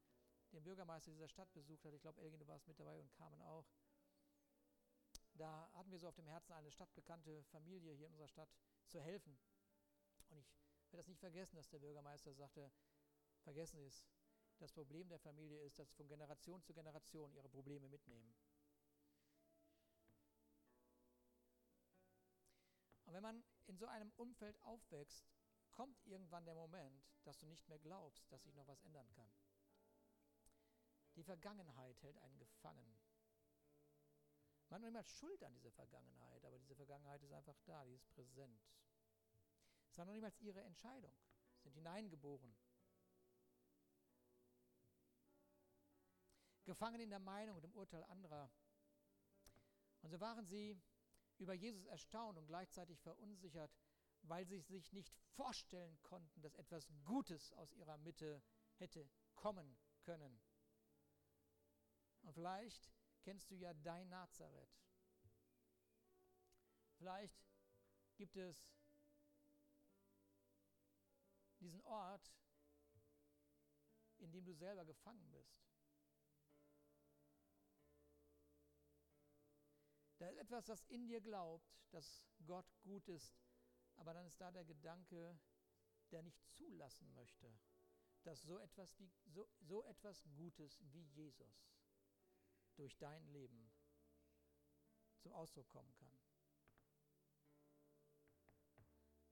den 0.51 0.63
Bürgermeister 0.63 1.11
dieser 1.11 1.27
Stadt 1.27 1.51
besucht 1.53 1.83
hatte, 1.85 1.95
ich 1.95 2.01
glaube, 2.01 2.21
Elgin, 2.21 2.39
du 2.39 2.47
warst 2.47 2.67
mit 2.67 2.79
dabei 2.79 2.99
und 2.99 3.11
Carmen 3.13 3.41
auch, 3.41 3.65
da 5.35 5.69
hatten 5.73 5.91
wir 5.91 5.99
so 5.99 6.07
auf 6.07 6.15
dem 6.15 6.27
Herzen, 6.27 6.53
eine 6.53 6.71
stadtbekannte 6.71 7.43
Familie 7.45 7.93
hier 7.93 8.07
in 8.07 8.13
unserer 8.13 8.27
Stadt 8.27 8.49
zu 8.87 8.99
helfen. 8.99 9.37
Und 10.29 10.45
ich 10.83 10.91
werde 10.91 10.97
das 10.97 11.07
nicht 11.07 11.19
vergessen, 11.19 11.55
dass 11.55 11.69
der 11.69 11.79
Bürgermeister 11.79 12.33
sagte, 12.33 12.71
vergessen 13.39 13.79
es, 13.79 14.05
das 14.59 14.71
Problem 14.71 15.09
der 15.09 15.19
Familie 15.19 15.59
ist, 15.61 15.79
dass 15.79 15.89
sie 15.89 15.95
von 15.95 16.07
Generation 16.07 16.61
zu 16.61 16.73
Generation 16.73 17.33
ihre 17.33 17.49
Probleme 17.49 17.87
mitnehmen. 17.89 18.35
Und 23.05 23.13
wenn 23.13 23.23
man 23.23 23.43
in 23.67 23.77
so 23.77 23.87
einem 23.87 24.11
Umfeld 24.17 24.61
aufwächst, 24.61 25.25
kommt 25.71 25.99
irgendwann 26.05 26.45
der 26.45 26.55
Moment, 26.55 27.03
dass 27.23 27.39
du 27.39 27.47
nicht 27.47 27.67
mehr 27.67 27.79
glaubst, 27.79 28.31
dass 28.31 28.43
sich 28.43 28.53
noch 28.53 28.67
was 28.67 28.81
ändern 28.81 29.09
kann. 29.13 29.31
Die 31.15 31.23
Vergangenheit 31.23 32.01
hält 32.01 32.17
einen 32.19 32.37
gefangen. 32.37 32.99
Man 34.69 34.95
hat 34.95 35.09
Schuld 35.09 35.43
an 35.43 35.53
dieser 35.53 35.71
Vergangenheit, 35.71 36.45
aber 36.45 36.57
diese 36.57 36.75
Vergangenheit 36.75 37.21
ist 37.23 37.33
einfach 37.33 37.57
da, 37.65 37.83
die 37.83 37.93
ist 37.93 38.09
präsent. 38.11 38.61
Es 39.89 39.97
war 39.97 40.05
noch 40.05 40.13
niemals 40.13 40.39
ihre 40.39 40.61
Entscheidung, 40.61 41.13
sind 41.59 41.73
hineingeboren. 41.73 42.55
Gefangen 46.63 47.01
in 47.01 47.09
der 47.09 47.19
Meinung 47.19 47.57
und 47.57 47.65
im 47.65 47.73
Urteil 47.73 48.03
anderer. 48.05 48.49
Und 50.01 50.11
so 50.11 50.19
waren 50.21 50.45
sie 50.45 50.81
über 51.37 51.53
Jesus 51.53 51.85
erstaunt 51.87 52.37
und 52.37 52.47
gleichzeitig 52.47 53.01
verunsichert, 53.01 53.75
weil 54.21 54.45
sie 54.45 54.59
sich 54.59 54.93
nicht 54.93 55.13
vorstellen 55.35 56.01
konnten, 56.03 56.41
dass 56.41 56.53
etwas 56.55 56.87
Gutes 57.03 57.51
aus 57.53 57.73
ihrer 57.73 57.97
Mitte 57.97 58.41
hätte 58.75 59.09
kommen 59.35 59.77
können. 60.03 60.41
Und 62.21 62.33
vielleicht 62.33 62.91
kennst 63.23 63.49
du 63.51 63.55
ja 63.55 63.73
dein 63.73 64.09
Nazareth. 64.09 64.81
Vielleicht 66.97 67.35
gibt 68.15 68.35
es 68.37 68.67
diesen 71.59 71.81
Ort, 71.83 72.31
in 74.19 74.31
dem 74.31 74.45
du 74.45 74.53
selber 74.53 74.85
gefangen 74.85 75.31
bist. 75.31 75.61
Da 80.19 80.27
ist 80.29 80.37
etwas, 80.37 80.65
das 80.65 80.83
in 80.83 81.07
dir 81.07 81.19
glaubt, 81.19 81.75
dass 81.89 82.23
Gott 82.45 82.71
gut 82.83 83.07
ist, 83.07 83.35
aber 83.95 84.13
dann 84.13 84.27
ist 84.27 84.39
da 84.39 84.51
der 84.51 84.65
Gedanke, 84.65 85.39
der 86.11 86.21
nicht 86.21 86.39
zulassen 86.51 87.11
möchte, 87.15 87.51
dass 88.23 88.43
so 88.43 88.59
etwas, 88.59 88.99
wie, 88.99 89.11
so, 89.25 89.49
so 89.59 89.83
etwas 89.85 90.23
Gutes 90.35 90.79
wie 90.91 91.05
Jesus 91.05 91.65
durch 92.75 92.97
dein 92.97 93.25
Leben 93.27 93.71
zum 95.19 95.33
Ausdruck 95.33 95.69
kommen 95.69 95.93
kann. 95.95 96.19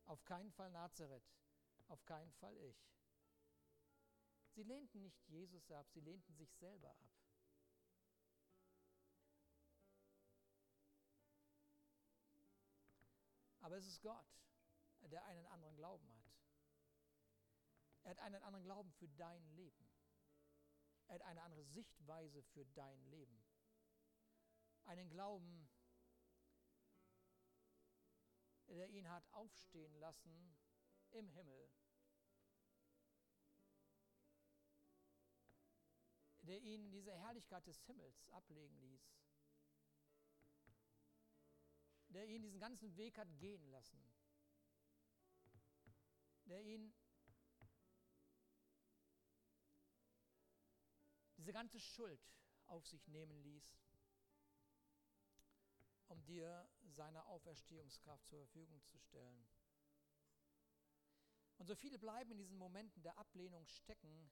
Auf 0.06 0.24
keinen 0.26 0.52
Fall 0.52 0.72
Nazareth, 0.72 1.30
auf 1.88 2.04
keinen 2.06 2.32
Fall 2.34 2.58
ich. 2.58 2.90
Sie 4.56 4.64
lehnten 4.64 5.02
nicht 5.02 5.28
Jesus 5.28 5.72
ab, 5.72 5.88
sie 5.92 6.02
lehnten 6.02 6.34
sich 6.36 6.52
selber 6.56 6.90
ab. 6.90 7.10
Aber 13.62 13.78
es 13.78 13.86
ist 13.86 14.02
Gott, 14.02 14.26
der 15.02 15.24
einen 15.26 15.46
anderen 15.46 15.76
Glauben 15.76 16.12
hat. 16.12 16.20
Er 18.04 18.12
hat 18.12 18.20
einen 18.20 18.42
anderen 18.42 18.66
Glauben 18.66 18.92
für 18.94 19.08
dein 19.10 19.48
Leben. 19.52 19.88
Er 21.10 21.16
hat 21.16 21.24
eine 21.24 21.42
andere 21.42 21.66
Sichtweise 21.66 22.44
für 22.44 22.64
dein 22.68 23.04
Leben. 23.06 23.44
Einen 24.86 25.10
Glauben, 25.10 25.68
der 28.68 28.88
ihn 28.90 29.10
hat 29.10 29.28
aufstehen 29.32 29.96
lassen 29.96 30.56
im 31.10 31.28
Himmel. 31.30 31.72
Der 36.44 36.60
ihn 36.62 36.92
diese 36.92 37.12
Herrlichkeit 37.12 37.66
des 37.66 37.82
Himmels 37.88 38.30
ablegen 38.30 38.80
ließ. 38.80 39.12
Der 42.10 42.28
ihn 42.28 42.44
diesen 42.44 42.60
ganzen 42.60 42.96
Weg 42.98 43.18
hat 43.18 43.40
gehen 43.40 43.66
lassen. 43.72 44.04
Der 46.46 46.62
ihn 46.62 46.94
diese 51.50 51.58
ganze 51.58 51.80
Schuld 51.80 52.22
auf 52.68 52.86
sich 52.86 53.08
nehmen 53.08 53.42
ließ, 53.42 53.76
um 56.08 56.24
dir 56.24 56.70
seine 56.84 57.26
Auferstehungskraft 57.26 58.28
zur 58.28 58.38
Verfügung 58.46 58.84
zu 58.84 59.00
stellen. 59.00 59.48
Und 61.58 61.66
so 61.66 61.74
viele 61.74 61.98
bleiben 61.98 62.30
in 62.30 62.38
diesen 62.38 62.56
Momenten 62.56 63.02
der 63.02 63.18
Ablehnung 63.18 63.66
stecken. 63.66 64.30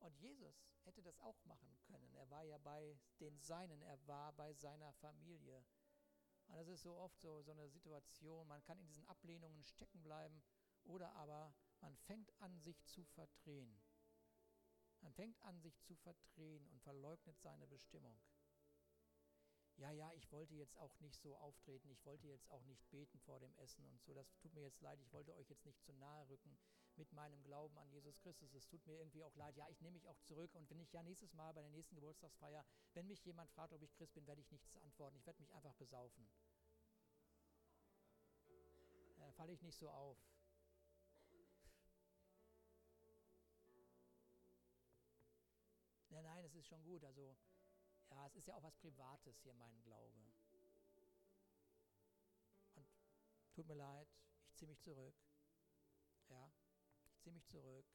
Und 0.00 0.14
Jesus 0.18 0.68
hätte 0.82 1.00
das 1.00 1.18
auch 1.20 1.42
machen 1.46 1.74
können. 1.86 2.14
Er 2.16 2.28
war 2.28 2.42
ja 2.42 2.58
bei 2.58 3.00
den 3.20 3.40
Seinen, 3.40 3.80
er 3.80 4.06
war 4.06 4.34
bei 4.34 4.52
seiner 4.52 4.92
Familie. 4.92 5.64
Und 6.48 6.56
das 6.56 6.68
ist 6.68 6.82
so 6.82 6.98
oft 6.98 7.18
so, 7.18 7.40
so 7.40 7.52
eine 7.52 7.70
Situation, 7.70 8.46
man 8.46 8.62
kann 8.62 8.78
in 8.78 8.88
diesen 8.88 9.06
Ablehnungen 9.06 9.62
stecken 9.62 10.02
bleiben 10.02 10.42
oder 10.84 11.14
aber 11.14 11.54
man 11.80 11.96
fängt 11.96 12.30
an, 12.42 12.60
sich 12.60 12.84
zu 12.84 13.04
verdrehen. 13.04 13.80
Man 15.04 15.12
fängt 15.12 15.38
an, 15.42 15.60
sich 15.60 15.78
zu 15.82 15.94
verdrehen 15.96 16.66
und 16.68 16.80
verleugnet 16.80 17.38
seine 17.38 17.66
Bestimmung. 17.66 18.18
Ja, 19.76 19.90
ja, 19.90 20.10
ich 20.14 20.32
wollte 20.32 20.54
jetzt 20.54 20.78
auch 20.78 20.98
nicht 21.00 21.20
so 21.20 21.36
auftreten, 21.36 21.90
ich 21.90 22.06
wollte 22.06 22.26
jetzt 22.26 22.48
auch 22.50 22.64
nicht 22.64 22.88
beten 22.90 23.18
vor 23.18 23.38
dem 23.38 23.54
Essen 23.56 23.84
und 23.84 24.00
so, 24.02 24.14
das 24.14 24.34
tut 24.38 24.54
mir 24.54 24.62
jetzt 24.62 24.80
leid, 24.80 24.98
ich 25.00 25.12
wollte 25.12 25.34
euch 25.34 25.50
jetzt 25.50 25.66
nicht 25.66 25.82
zu 25.82 25.92
nahe 25.92 26.26
rücken 26.30 26.56
mit 26.96 27.12
meinem 27.12 27.42
Glauben 27.42 27.76
an 27.76 27.90
Jesus 27.90 28.16
Christus. 28.20 28.54
Es 28.54 28.66
tut 28.66 28.86
mir 28.86 28.96
irgendwie 28.96 29.22
auch 29.24 29.36
leid, 29.36 29.56
ja, 29.56 29.68
ich 29.68 29.82
nehme 29.82 29.94
mich 29.94 30.08
auch 30.08 30.18
zurück 30.20 30.54
und 30.54 30.70
wenn 30.70 30.80
ich 30.80 30.92
ja 30.92 31.02
nächstes 31.02 31.34
Mal 31.34 31.52
bei 31.52 31.60
der 31.60 31.70
nächsten 31.70 31.96
Geburtstagsfeier, 31.96 32.64
wenn 32.94 33.06
mich 33.06 33.22
jemand 33.26 33.50
fragt, 33.50 33.74
ob 33.74 33.82
ich 33.82 33.92
Christ 33.92 34.14
bin, 34.14 34.26
werde 34.26 34.40
ich 34.40 34.50
nichts 34.50 34.74
antworten, 34.76 35.16
ich 35.18 35.26
werde 35.26 35.42
mich 35.42 35.52
einfach 35.52 35.74
besaufen. 35.74 36.26
Da 39.18 39.30
falle 39.32 39.52
ich 39.52 39.60
nicht 39.62 39.76
so 39.76 39.90
auf. 39.90 40.16
Ist 46.54 46.68
schon 46.68 46.84
gut. 46.84 47.04
Also, 47.04 47.36
ja, 48.10 48.26
es 48.26 48.36
ist 48.36 48.46
ja 48.46 48.54
auch 48.54 48.62
was 48.62 48.76
Privates 48.76 49.40
hier, 49.40 49.54
mein 49.54 49.82
Glaube. 49.82 50.16
Und 52.74 52.86
tut 53.52 53.66
mir 53.66 53.74
leid, 53.74 54.08
ich 54.46 54.54
ziehe 54.54 54.68
mich 54.68 54.80
zurück. 54.80 55.14
Ja, 56.28 56.52
ich 57.04 57.18
ziehe 57.20 57.32
mich 57.32 57.46
zurück. 57.46 57.86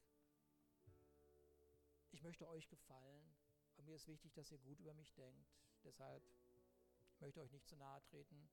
Ich 2.12 2.22
möchte 2.22 2.47
euch 2.49 2.68
gefallen, 2.68 3.36
aber 3.76 3.84
mir 3.84 3.95
ist 3.95 4.07
wichtig, 4.07 4.34
dass 4.34 4.51
ihr 4.51 4.60
gut 4.60 4.80
über 4.80 4.93
mich 4.93 5.14
denkt. 5.14 5.49
Deshalb, 5.84 6.24
ich 7.14 7.22
möchte 7.22 7.39
euch 7.39 7.51
nicht 7.51 7.68
zu 7.68 7.76
nahe 7.78 8.01
treten. 8.03 8.49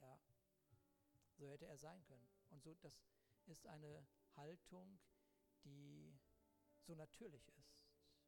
Ja, 0.00 0.18
so 1.36 1.48
hätte 1.50 1.66
er 1.66 1.76
sein 1.76 2.02
können. 2.04 2.26
Und 2.50 2.62
so, 2.62 2.74
das 2.74 3.02
ist 3.46 3.66
eine 3.66 4.06
Haltung, 4.36 4.98
die 5.64 6.18
so 6.80 6.94
natürlich 6.94 7.48
ist 7.48 7.85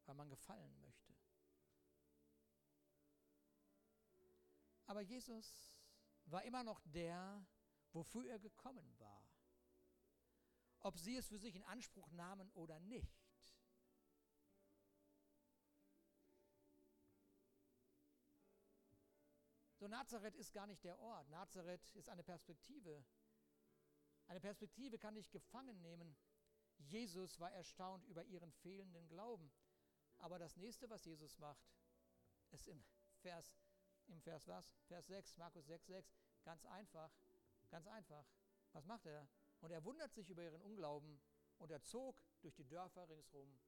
weil 0.09 0.15
man 0.15 0.31
gefallen 0.31 0.81
möchte. 0.81 1.15
Aber 4.87 5.03
Jesus 5.03 5.79
war 6.25 6.43
immer 6.45 6.65
noch 6.65 6.81
der, 6.87 7.47
wofür 7.93 8.25
er 8.27 8.39
gekommen 8.39 8.99
war. 8.99 9.23
Ob 10.81 10.99
sie 10.99 11.17
es 11.17 11.29
für 11.29 11.39
sich 11.39 11.55
in 11.55 11.63
Anspruch 11.65 12.11
nahmen 12.13 12.51
oder 12.53 12.81
nicht. 12.81 13.23
So, 19.77 19.89
Nazareth 19.89 20.37
ist 20.37 20.55
gar 20.55 20.67
nicht 20.67 20.83
der 20.85 20.99
Ort. 20.99 21.29
Nazareth 21.29 21.91
ist 21.91 22.09
eine 22.09 22.25
Perspektive. 22.25 23.05
Eine 24.27 24.41
Perspektive 24.41 24.99
kann 24.99 25.17
dich 25.17 25.31
gefangen 25.31 25.83
nehmen. 25.83 26.17
Jesus 26.79 27.39
war 27.39 27.53
erstaunt 27.53 28.05
über 28.05 28.25
ihren 28.25 28.53
fehlenden 28.53 29.07
Glauben. 29.09 29.53
Aber 30.19 30.39
das 30.39 30.57
nächste, 30.57 30.89
was 30.91 31.05
Jesus 31.05 31.39
macht, 31.39 31.65
ist 32.51 32.69
im 32.69 32.85
Vers, 33.21 33.55
im 34.07 34.21
Vers 34.21 34.47
was? 34.49 34.73
Vers 34.87 35.07
6, 35.07 35.37
Markus 35.37 35.67
6, 35.67 35.87
6, 35.87 36.15
ganz 36.45 36.65
einfach, 36.67 37.11
ganz 37.71 37.87
einfach. 37.87 38.27
Was 38.73 38.85
macht 38.87 39.07
er? 39.07 39.29
Und 39.61 39.71
er 39.71 39.85
wundert 39.85 40.13
sich 40.13 40.29
über 40.31 40.43
ihren 40.43 40.61
Unglauben 40.61 41.21
und 41.59 41.71
er 41.71 41.83
zog 41.83 42.23
durch 42.41 42.55
die 42.55 42.67
Dörfer 42.67 43.09
ringsrum 43.09 43.59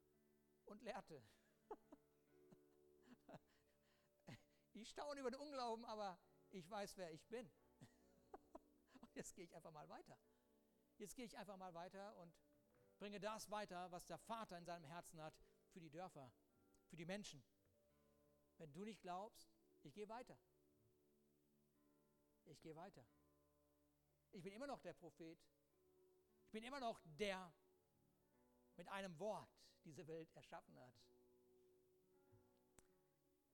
und 0.64 0.82
lehrte. 0.82 1.22
ich 4.72 4.88
staune 4.88 5.20
über 5.20 5.30
den 5.30 5.40
Unglauben, 5.40 5.84
aber 5.84 6.18
ich 6.50 6.68
weiß, 6.68 6.96
wer 6.96 7.12
ich 7.12 7.26
bin. 7.28 7.50
und 9.00 9.14
jetzt 9.14 9.34
gehe 9.34 9.44
ich 9.44 9.54
einfach 9.54 9.72
mal 9.72 9.88
weiter. 9.88 10.18
Jetzt 10.98 11.16
gehe 11.16 11.24
ich 11.24 11.36
einfach 11.36 11.56
mal 11.56 11.74
weiter 11.74 12.16
und 12.16 12.34
bringe 12.98 13.18
das 13.18 13.50
weiter, 13.50 13.90
was 13.90 14.04
der 14.06 14.18
Vater 14.18 14.58
in 14.58 14.64
seinem 14.64 14.84
Herzen 14.84 15.20
hat 15.22 15.34
für 15.70 15.80
die 15.80 15.90
Dörfer, 15.90 16.32
für 16.88 16.96
die 16.96 17.06
Menschen. 17.06 17.42
Wenn 18.58 18.72
du 18.72 18.84
nicht 18.84 19.00
glaubst, 19.00 19.48
ich 19.82 19.94
gehe 19.94 20.08
weiter. 20.08 20.38
Ich 22.44 22.60
gehe 22.60 22.74
weiter. 22.76 23.06
Ich 24.32 24.42
bin 24.42 24.52
immer 24.52 24.66
noch 24.66 24.80
der 24.80 24.92
Prophet. 24.92 25.38
Ich 26.44 26.50
bin 26.50 26.64
immer 26.64 26.80
noch 26.80 27.00
der 27.18 27.52
mit 28.76 28.88
einem 28.88 29.18
Wort 29.18 29.50
diese 29.84 30.06
Welt 30.06 30.30
erschaffen 30.34 30.78
hat. 30.78 30.94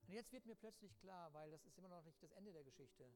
Und 0.06 0.12
jetzt 0.12 0.32
wird 0.32 0.46
mir 0.46 0.54
plötzlich 0.54 0.96
klar, 0.98 1.32
weil 1.34 1.50
das 1.50 1.64
ist 1.64 1.76
immer 1.78 1.88
noch 1.88 2.02
nicht 2.02 2.22
das 2.22 2.30
Ende 2.32 2.52
der 2.52 2.64
Geschichte. 2.64 3.10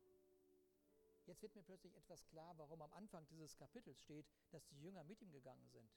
Jetzt 1.27 1.43
wird 1.43 1.55
mir 1.55 1.63
plötzlich 1.63 1.95
etwas 1.95 2.27
klar, 2.27 2.57
warum 2.59 2.83
am 2.83 2.93
Anfang 2.93 3.27
dieses 3.29 3.57
Kapitels 3.57 4.03
steht, 4.03 4.27
dass 4.51 4.67
die 4.67 4.81
Jünger 4.81 5.05
mit 5.05 5.21
ihm 5.23 5.31
gegangen 5.31 5.69
sind. 5.69 5.89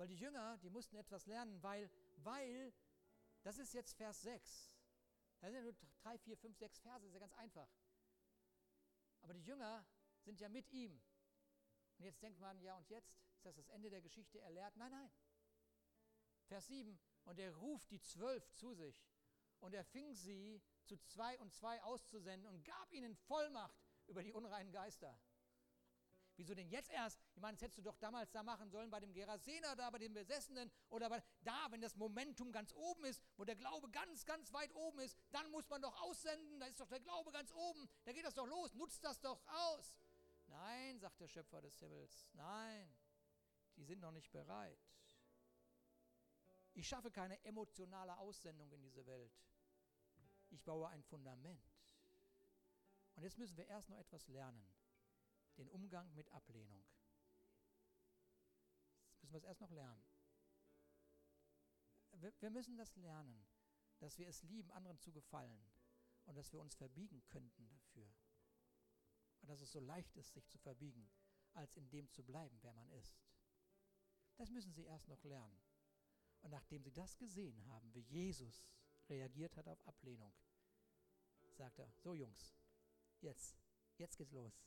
Weil 0.00 0.08
die 0.08 0.16
Jünger, 0.16 0.56
die 0.62 0.70
mussten 0.70 0.96
etwas 0.96 1.26
lernen, 1.26 1.62
weil, 1.62 1.90
weil, 2.24 2.72
das 3.42 3.58
ist 3.58 3.74
jetzt 3.74 3.92
Vers 3.92 4.22
6. 4.22 4.72
Da 5.40 5.48
sind 5.48 5.56
ja 5.56 5.62
nur 5.62 5.74
drei, 6.02 6.16
vier, 6.16 6.38
fünf, 6.38 6.56
sechs 6.56 6.78
Verse, 6.78 7.00
das 7.00 7.08
ist 7.08 7.12
ja 7.12 7.20
ganz 7.20 7.34
einfach. 7.34 7.68
Aber 9.20 9.34
die 9.34 9.42
Jünger 9.42 9.86
sind 10.22 10.40
ja 10.40 10.48
mit 10.48 10.70
ihm. 10.70 10.98
Und 11.98 12.06
jetzt 12.06 12.22
denkt 12.22 12.40
man, 12.40 12.58
ja 12.62 12.78
und 12.78 12.88
jetzt? 12.88 13.20
Ist 13.34 13.44
das 13.44 13.56
das 13.56 13.68
Ende 13.68 13.90
der 13.90 14.00
Geschichte? 14.00 14.40
Er 14.40 14.50
lehrt? 14.52 14.74
Nein, 14.78 14.90
nein. 14.90 15.10
Vers 16.46 16.68
7. 16.68 16.98
Und 17.24 17.38
er 17.38 17.54
ruft 17.56 17.90
die 17.90 18.00
Zwölf 18.00 18.50
zu 18.54 18.72
sich. 18.72 19.06
Und 19.58 19.74
er 19.74 19.84
fing 19.84 20.14
sie 20.14 20.62
zu 20.86 20.96
zwei 20.96 21.38
und 21.40 21.52
zwei 21.52 21.82
auszusenden 21.82 22.48
und 22.48 22.64
gab 22.64 22.90
ihnen 22.90 23.14
Vollmacht 23.14 23.76
über 24.06 24.22
die 24.22 24.32
unreinen 24.32 24.72
Geister. 24.72 25.20
Wieso 26.40 26.54
denn 26.54 26.70
jetzt 26.70 26.90
erst? 26.90 27.20
Ich 27.34 27.42
meine, 27.42 27.52
das 27.52 27.60
hättest 27.60 27.80
du 27.80 27.82
doch 27.82 27.98
damals 27.98 28.30
da 28.30 28.42
machen 28.42 28.70
sollen 28.70 28.90
bei 28.90 28.98
dem 28.98 29.12
Gerasener, 29.12 29.76
da 29.76 29.90
bei 29.90 29.98
dem 29.98 30.14
Besessenen 30.14 30.70
oder 30.88 31.10
bei, 31.10 31.22
da, 31.42 31.66
wenn 31.68 31.82
das 31.82 31.94
Momentum 31.96 32.50
ganz 32.50 32.72
oben 32.72 33.04
ist, 33.04 33.22
wo 33.36 33.44
der 33.44 33.56
Glaube 33.56 33.90
ganz, 33.90 34.24
ganz 34.24 34.50
weit 34.54 34.74
oben 34.74 35.00
ist, 35.00 35.18
dann 35.32 35.50
muss 35.50 35.68
man 35.68 35.82
doch 35.82 35.94
aussenden, 36.00 36.58
da 36.58 36.64
ist 36.64 36.80
doch 36.80 36.88
der 36.88 37.00
Glaube 37.00 37.30
ganz 37.30 37.52
oben, 37.52 37.86
da 38.06 38.12
geht 38.12 38.24
das 38.24 38.32
doch 38.32 38.46
los, 38.46 38.72
nutzt 38.72 39.04
das 39.04 39.20
doch 39.20 39.38
aus. 39.48 39.94
Nein, 40.46 40.98
sagt 40.98 41.20
der 41.20 41.28
Schöpfer 41.28 41.60
des 41.60 41.78
Himmels, 41.78 42.26
nein, 42.32 42.90
die 43.76 43.84
sind 43.84 44.00
noch 44.00 44.12
nicht 44.12 44.32
bereit. 44.32 44.80
Ich 46.72 46.88
schaffe 46.88 47.10
keine 47.10 47.44
emotionale 47.44 48.16
Aussendung 48.16 48.72
in 48.72 48.80
diese 48.80 49.04
Welt. 49.04 49.38
Ich 50.48 50.64
baue 50.64 50.88
ein 50.88 51.02
Fundament. 51.02 51.70
Und 53.14 53.24
jetzt 53.24 53.36
müssen 53.36 53.58
wir 53.58 53.66
erst 53.66 53.90
noch 53.90 53.98
etwas 53.98 54.26
lernen. 54.28 54.66
Den 55.60 55.68
Umgang 55.68 56.10
mit 56.14 56.26
Ablehnung. 56.32 56.82
Das 59.12 59.22
müssen 59.22 59.32
wir 59.34 59.38
es 59.38 59.44
erst 59.44 59.60
noch 59.60 59.70
lernen. 59.70 60.02
Wir, 62.12 62.32
wir 62.40 62.50
müssen 62.50 62.78
das 62.78 62.96
lernen, 62.96 63.46
dass 63.98 64.16
wir 64.16 64.26
es 64.26 64.42
lieben, 64.42 64.70
anderen 64.70 64.98
zu 64.98 65.12
gefallen 65.12 65.70
und 66.24 66.34
dass 66.34 66.50
wir 66.50 66.60
uns 66.60 66.74
verbiegen 66.76 67.22
könnten 67.26 67.68
dafür. 67.68 68.10
Und 69.42 69.50
dass 69.50 69.60
es 69.60 69.70
so 69.70 69.80
leicht 69.80 70.16
ist, 70.16 70.32
sich 70.32 70.48
zu 70.48 70.56
verbiegen, 70.56 71.10
als 71.52 71.76
in 71.76 71.90
dem 71.90 72.10
zu 72.10 72.24
bleiben, 72.24 72.58
wer 72.62 72.72
man 72.72 72.88
ist. 72.92 73.20
Das 74.36 74.48
müssen 74.48 74.72
sie 74.72 74.84
erst 74.84 75.08
noch 75.08 75.22
lernen. 75.24 75.60
Und 76.40 76.52
nachdem 76.52 76.82
sie 76.82 76.92
das 76.92 77.18
gesehen 77.18 77.66
haben, 77.66 77.92
wie 77.92 78.00
Jesus 78.00 78.64
reagiert 79.10 79.58
hat 79.58 79.68
auf 79.68 79.86
Ablehnung, 79.86 80.32
sagt 81.52 81.78
er, 81.80 81.92
so 81.98 82.14
Jungs, 82.14 82.56
jetzt, 83.20 83.58
jetzt 83.98 84.16
geht's 84.16 84.32
los. 84.32 84.64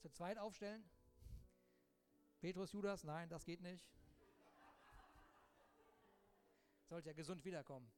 Zu 0.00 0.08
zweit 0.08 0.38
aufstellen? 0.38 0.88
Petrus, 2.40 2.72
Judas, 2.72 3.04
nein, 3.04 3.28
das 3.28 3.44
geht 3.44 3.60
nicht. 3.60 3.92
Sollte 6.88 7.10
ja 7.10 7.12
gesund 7.12 7.44
wiederkommen. 7.44 7.92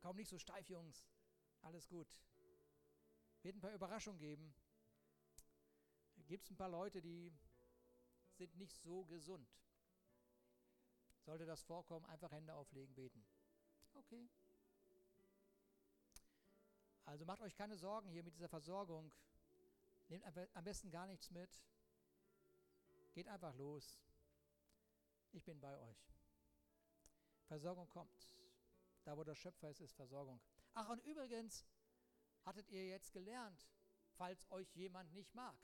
Kaum 0.00 0.16
nicht 0.16 0.28
so 0.28 0.38
steif, 0.38 0.68
Jungs. 0.68 1.06
Alles 1.62 1.88
gut. 1.88 2.08
Wird 3.42 3.56
ein 3.56 3.60
paar 3.60 3.72
Überraschungen 3.72 4.20
geben. 4.20 4.54
Gibt 6.28 6.44
es 6.44 6.50
ein 6.50 6.56
paar 6.56 6.68
Leute, 6.68 7.00
die 7.00 7.32
sind 8.36 8.54
nicht 8.56 8.76
so 8.82 9.04
gesund. 9.06 9.48
Sollte 11.24 11.46
das 11.46 11.62
vorkommen, 11.62 12.04
einfach 12.06 12.32
Hände 12.32 12.54
auflegen, 12.54 12.94
beten. 12.94 13.24
Okay. 13.94 14.28
Also 17.12 17.26
macht 17.26 17.42
euch 17.42 17.54
keine 17.54 17.76
Sorgen 17.76 18.08
hier 18.08 18.22
mit 18.22 18.32
dieser 18.32 18.48
Versorgung. 18.48 19.12
Nehmt 20.08 20.24
am 20.24 20.64
besten 20.64 20.90
gar 20.90 21.06
nichts 21.06 21.30
mit. 21.30 21.62
Geht 23.12 23.28
einfach 23.28 23.54
los. 23.54 24.00
Ich 25.32 25.44
bin 25.44 25.60
bei 25.60 25.78
euch. 25.78 26.10
Versorgung 27.44 27.86
kommt. 27.90 28.34
Da, 29.04 29.14
wo 29.14 29.24
der 29.24 29.34
Schöpfer 29.34 29.68
ist, 29.68 29.82
ist 29.82 29.92
Versorgung. 29.92 30.40
Ach, 30.72 30.88
und 30.88 31.04
übrigens 31.04 31.66
hattet 32.46 32.70
ihr 32.70 32.86
jetzt 32.86 33.12
gelernt, 33.12 33.68
falls 34.14 34.50
euch 34.50 34.74
jemand 34.74 35.12
nicht 35.12 35.34
mag. 35.34 35.60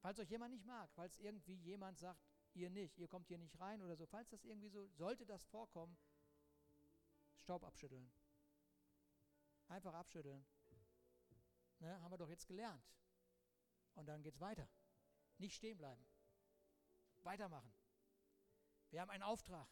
Falls 0.00 0.18
euch 0.18 0.28
jemand 0.28 0.52
nicht 0.52 0.66
mag, 0.66 0.92
falls 0.92 1.16
irgendwie 1.16 1.56
jemand 1.56 1.98
sagt, 1.98 2.20
ihr 2.52 2.68
nicht, 2.68 2.98
ihr 2.98 3.08
kommt 3.08 3.28
hier 3.28 3.38
nicht 3.38 3.58
rein 3.58 3.80
oder 3.80 3.96
so, 3.96 4.04
falls 4.04 4.28
das 4.28 4.44
irgendwie 4.44 4.68
so, 4.68 4.86
sollte 4.88 5.24
das 5.24 5.46
vorkommen, 5.46 5.96
Staub 7.38 7.64
abschütteln. 7.64 8.12
Einfach 9.68 9.94
abschütteln. 9.94 10.44
Ne, 11.80 12.00
haben 12.00 12.10
wir 12.10 12.18
doch 12.18 12.28
jetzt 12.28 12.46
gelernt. 12.46 12.84
Und 13.94 14.06
dann 14.06 14.22
geht 14.22 14.34
es 14.34 14.40
weiter. 14.40 14.68
Nicht 15.38 15.56
stehen 15.56 15.76
bleiben. 15.76 16.04
Weitermachen. 17.22 17.72
Wir 18.90 19.00
haben 19.00 19.10
einen 19.10 19.22
Auftrag. 19.22 19.68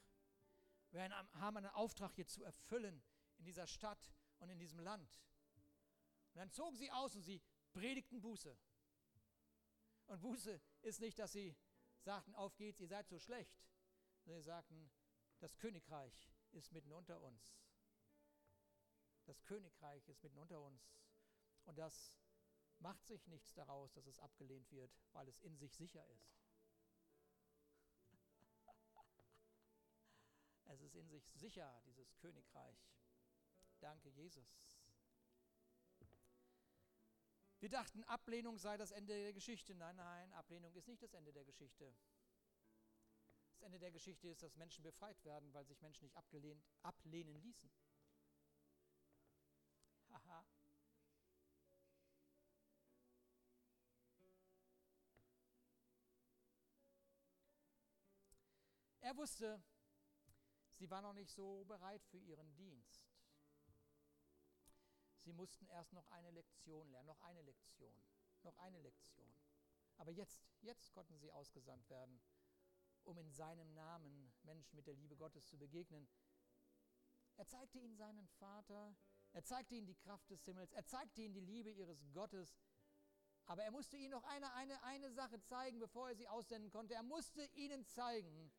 Wir 0.91 1.03
haben 1.03 1.57
einen 1.57 1.71
Auftrag 1.71 2.15
hier 2.15 2.27
zu 2.27 2.45
erfüllen 2.45 3.03
in 3.39 3.45
dieser 3.45 3.67
Stadt 3.67 4.13
und 4.39 4.49
in 4.51 4.59
diesem 4.59 4.79
Land. 4.79 5.21
Und 6.33 6.39
dann 6.39 6.51
zogen 6.51 6.77
sie 6.77 6.91
aus 6.91 7.15
und 7.15 7.23
sie 7.23 7.43
predigten 7.73 8.21
Buße. 8.21 8.57
Und 10.07 10.21
Buße 10.21 10.61
ist 10.83 11.01
nicht, 11.01 11.19
dass 11.19 11.33
sie 11.33 11.57
sagten, 11.99 12.35
auf 12.35 12.57
geht's, 12.57 12.81
ihr 12.81 12.89
seid 12.89 13.09
so 13.09 13.19
schlecht. 13.19 13.67
Sie 14.25 14.41
sagten, 14.41 14.91
das 15.39 15.57
Königreich 15.57 16.31
ist 16.53 16.73
mitten 16.73 16.93
unter 16.93 17.21
uns. 17.21 17.57
Das 19.27 19.43
Königreich 19.45 20.09
ist 20.09 20.23
mitten 20.23 20.39
unter 20.39 20.61
uns. 20.61 20.89
Und 21.65 21.77
das 21.79 22.17
macht 22.79 23.05
sich 23.07 23.27
nichts 23.27 23.53
daraus, 23.55 23.93
dass 23.93 24.07
es 24.07 24.19
abgelehnt 24.19 24.71
wird, 24.71 24.91
weil 25.13 25.29
es 25.29 25.39
in 25.41 25.57
sich 25.57 25.75
sicher 25.75 26.07
ist. 26.09 26.33
Es 30.69 30.81
ist 30.81 30.97
in 30.97 31.09
sich 31.09 31.25
sicher, 31.35 31.81
dieses 31.87 32.17
Königreich. 32.17 32.77
Danke, 33.79 34.09
Jesus. 34.11 34.59
Wir 37.61 37.71
dachten, 37.71 38.05
Ablehnung 38.05 38.59
sei 38.59 38.77
das 38.77 38.91
Ende 38.91 39.15
der 39.15 39.33
Geschichte. 39.33 39.75
Nein, 39.75 39.97
nein, 39.97 40.33
Ablehnung 40.35 40.75
ist 40.75 40.89
nicht 40.89 41.03
das 41.03 41.15
Ende 41.15 41.33
der 41.33 41.45
Geschichte. 41.45 41.95
Das 43.51 43.63
Ende 43.63 43.79
der 43.79 43.91
Geschichte 43.91 44.29
ist, 44.29 44.43
dass 44.43 44.57
Menschen 44.57 44.83
befreit 44.83 45.25
werden, 45.25 45.53
weil 45.55 45.65
sich 45.65 45.81
Menschen 45.81 46.05
nicht 46.05 46.17
abgelehnt, 46.17 46.63
ablehnen 46.83 47.41
ließen. 47.41 47.71
Er 59.07 59.17
wusste, 59.17 59.63
sie 60.75 60.91
war 60.91 61.01
noch 61.01 61.13
nicht 61.13 61.31
so 61.31 61.65
bereit 61.67 62.05
für 62.07 62.19
ihren 62.19 62.57
Dienst. 62.57 63.07
Sie 65.21 65.33
mussten 65.33 65.69
erst 65.69 65.93
noch 65.93 66.07
eine 66.09 66.33
Lektion 66.33 66.91
lernen, 66.91 67.07
noch 67.07 67.21
eine 67.21 67.43
Lektion, 67.43 68.03
noch 68.43 68.57
eine 68.59 68.81
Lektion. 68.81 69.33
Aber 69.97 70.11
jetzt, 70.11 70.41
jetzt 70.61 70.93
konnten 70.93 71.19
sie 71.19 71.31
ausgesandt 71.31 71.89
werden, 71.89 72.21
um 73.05 73.17
in 73.19 73.31
seinem 73.31 73.73
Namen 73.75 74.35
Menschen 74.43 74.75
mit 74.75 74.89
der 74.89 74.95
Liebe 74.95 75.17
Gottes 75.17 75.47
zu 75.47 75.57
begegnen. 75.57 76.09
Er 77.37 77.47
zeigte 77.47 77.79
ihnen 77.79 77.97
seinen 77.97 78.27
Vater, 78.27 78.97
er 79.33 79.45
zeigte 79.45 79.77
ihnen 79.77 79.87
die 79.87 79.95
Kraft 79.95 80.29
des 80.31 80.45
Himmels, 80.45 80.73
er 80.73 80.85
zeigte 80.85 81.23
ihnen 81.23 81.35
die 81.35 81.41
Liebe 81.41 81.71
ihres 81.71 82.05
Gottes. 82.13 82.59
Aber 83.45 83.63
er 83.63 83.71
musste 83.71 83.97
ihnen 83.97 84.11
noch 84.11 84.25
eine, 84.25 84.53
eine, 84.55 84.83
eine 84.83 85.13
Sache 85.13 85.41
zeigen, 85.43 85.79
bevor 85.79 86.09
er 86.09 86.17
sie 86.17 86.27
aussenden 86.27 86.73
konnte. 86.73 86.95
Er 86.95 87.05
musste 87.05 87.45
ihnen 87.55 87.87
zeigen, 87.87 88.51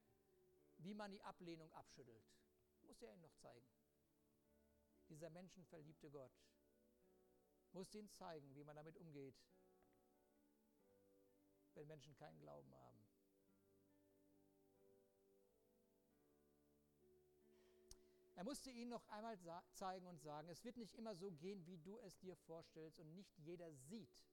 wie 0.78 0.94
man 0.94 1.12
die 1.12 1.22
Ablehnung 1.24 1.72
abschüttelt. 1.74 2.24
Musste 2.84 3.06
er 3.06 3.14
ihnen 3.14 3.22
noch 3.22 3.36
zeigen. 3.36 3.68
Dieser 5.10 5.30
menschenverliebte 5.30 6.10
Gott 6.12 6.32
musste 7.72 8.00
ihnen 8.00 8.10
zeigen, 8.10 8.56
wie 8.56 8.64
man 8.64 8.76
damit 8.76 8.98
umgeht, 8.98 9.36
wenn 11.74 11.88
Menschen 11.88 12.16
keinen 12.16 12.40
Glauben 12.40 12.74
haben. 12.74 13.08
Er 18.36 18.44
musste 18.44 18.70
ihnen 18.70 18.90
noch 18.90 19.08
einmal 19.08 19.38
zeigen 19.74 20.06
und 20.06 20.22
sagen, 20.22 20.48
es 20.50 20.64
wird 20.64 20.78
nicht 20.78 20.94
immer 20.94 21.16
so 21.16 21.32
gehen, 21.32 21.66
wie 21.66 21.80
du 21.80 22.00
es 22.02 22.18
dir 22.20 22.36
vorstellst 22.36 23.00
und 23.00 23.16
nicht 23.16 23.36
jeder 23.40 23.74
sieht, 23.74 24.24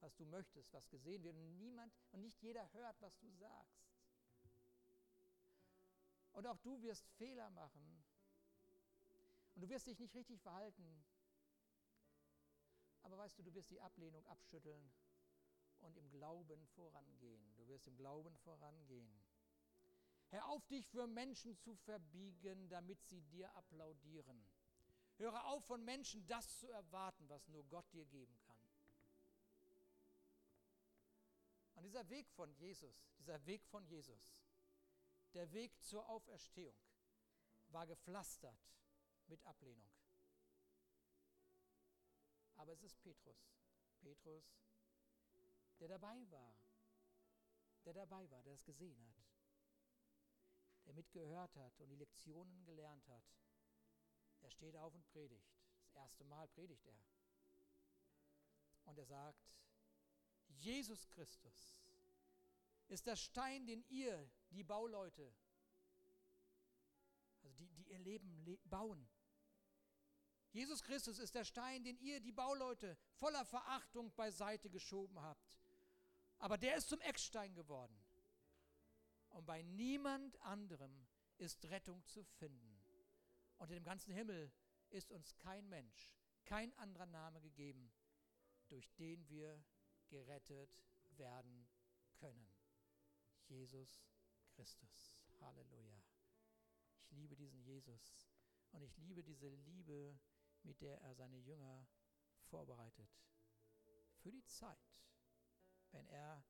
was 0.00 0.14
du 0.16 0.26
möchtest, 0.26 0.72
was 0.74 0.88
gesehen 0.90 1.22
wird 1.24 1.36
und 1.36 1.56
niemand 1.56 1.90
und 2.10 2.20
nicht 2.20 2.42
jeder 2.42 2.70
hört, 2.74 3.00
was 3.00 3.16
du 3.18 3.30
sagst. 3.30 3.93
Und 6.34 6.46
auch 6.46 6.58
du 6.58 6.80
wirst 6.82 7.08
Fehler 7.16 7.50
machen 7.50 8.04
und 9.54 9.62
du 9.62 9.68
wirst 9.68 9.86
dich 9.86 9.98
nicht 9.98 10.14
richtig 10.14 10.40
verhalten 10.40 11.04
aber 13.04 13.18
weißt 13.18 13.38
du, 13.38 13.42
du 13.42 13.54
wirst 13.54 13.70
die 13.70 13.80
Ablehnung 13.80 14.26
abschütteln 14.26 14.90
und 15.80 15.96
im 15.96 16.10
Glauben 16.10 16.66
vorangehen. 16.68 17.54
Du 17.56 17.68
wirst 17.68 17.86
im 17.86 17.96
Glauben 17.96 18.34
vorangehen. 18.38 19.22
Hör 20.30 20.48
auf, 20.48 20.66
dich 20.66 20.88
für 20.88 21.06
Menschen 21.06 21.54
zu 21.58 21.76
verbiegen, 21.76 22.68
damit 22.70 23.02
sie 23.04 23.20
dir 23.20 23.54
applaudieren. 23.54 24.46
Höre 25.18 25.44
auf, 25.44 25.64
von 25.66 25.84
Menschen 25.84 26.26
das 26.26 26.58
zu 26.58 26.68
erwarten, 26.68 27.28
was 27.28 27.46
nur 27.48 27.64
Gott 27.66 27.84
dir 27.92 28.06
geben 28.06 28.36
kann. 28.40 28.58
Und 31.74 31.82
dieser 31.84 32.08
Weg 32.08 32.28
von 32.30 32.52
Jesus, 32.54 33.06
dieser 33.18 33.44
Weg 33.44 33.64
von 33.66 33.84
Jesus, 33.84 34.34
der 35.34 35.52
Weg 35.52 35.82
zur 35.82 36.08
Auferstehung, 36.08 36.78
war 37.68 37.86
gepflastert 37.86 38.58
mit 39.26 39.44
Ablehnung. 39.44 39.90
Aber 42.56 42.72
es 42.72 42.82
ist 42.82 43.00
Petrus. 43.02 43.58
Petrus, 44.00 44.44
der 45.80 45.88
dabei 45.88 46.30
war. 46.30 46.56
Der 47.84 47.92
dabei 47.92 48.30
war, 48.30 48.42
der 48.42 48.54
es 48.54 48.64
gesehen 48.64 49.06
hat. 49.16 49.26
Der 50.86 50.94
mitgehört 50.94 51.56
hat 51.56 51.80
und 51.80 51.88
die 51.88 51.96
Lektionen 51.96 52.64
gelernt 52.64 53.06
hat. 53.08 53.24
Er 54.40 54.50
steht 54.50 54.76
auf 54.76 54.94
und 54.94 55.06
predigt. 55.06 55.50
Das 55.82 55.94
erste 55.94 56.24
Mal 56.24 56.48
predigt 56.48 56.86
er. 56.86 57.04
Und 58.84 58.98
er 58.98 59.06
sagt, 59.06 59.50
Jesus 60.48 61.08
Christus 61.08 61.83
ist 62.88 63.06
der 63.06 63.16
Stein, 63.16 63.66
den 63.66 63.84
ihr, 63.88 64.30
die 64.50 64.64
Bauleute, 64.64 65.34
also 67.42 67.54
die, 67.54 67.68
die 67.68 67.90
ihr 67.90 67.98
Leben 67.98 68.36
le 68.44 68.58
bauen, 68.64 69.08
Jesus 70.54 70.84
Christus 70.84 71.18
ist 71.18 71.34
der 71.34 71.44
Stein, 71.44 71.82
den 71.82 71.98
ihr, 71.98 72.20
die 72.20 72.30
Bauleute, 72.30 72.96
voller 73.16 73.44
Verachtung 73.44 74.14
beiseite 74.14 74.70
geschoben 74.70 75.20
habt. 75.20 75.58
Aber 76.38 76.56
der 76.56 76.76
ist 76.76 76.88
zum 76.88 77.00
Eckstein 77.00 77.54
geworden. 77.56 77.98
Und 79.30 79.46
bei 79.46 79.62
niemand 79.62 80.40
anderem 80.42 81.08
ist 81.38 81.64
Rettung 81.64 82.06
zu 82.06 82.22
finden. 82.22 82.78
Unter 83.56 83.74
dem 83.74 83.82
ganzen 83.82 84.12
Himmel 84.14 84.52
ist 84.90 85.10
uns 85.10 85.34
kein 85.34 85.68
Mensch, 85.68 86.14
kein 86.44 86.72
anderer 86.74 87.06
Name 87.06 87.40
gegeben, 87.40 87.92
durch 88.68 88.94
den 88.94 89.28
wir 89.28 89.60
gerettet 90.08 90.70
werden 91.16 91.68
können. 92.12 92.53
Jesus 93.48 94.04
Christus. 94.50 95.16
Halleluja. 95.40 96.02
Ich 97.00 97.10
liebe 97.12 97.36
diesen 97.36 97.62
Jesus 97.62 98.26
und 98.72 98.82
ich 98.82 98.96
liebe 98.96 99.22
diese 99.22 99.48
Liebe, 99.48 100.18
mit 100.62 100.80
der 100.80 101.00
er 101.02 101.14
seine 101.14 101.38
Jünger 101.38 101.86
vorbereitet 102.50 103.08
für 104.24 104.32
die 104.32 104.44
Zeit, 104.46 104.96
wenn 105.92 106.06
er 106.06 106.42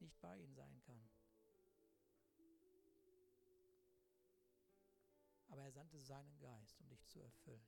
nicht 0.00 0.20
bei 0.20 0.36
ihnen 0.36 0.54
sein 0.54 0.80
kann. 0.80 1.08
Aber 5.50 5.62
er 5.62 5.72
sandte 5.72 5.98
seinen 6.00 6.38
Geist, 6.40 6.80
um 6.80 6.88
dich 6.88 7.04
zu 7.06 7.20
erfüllen. 7.20 7.66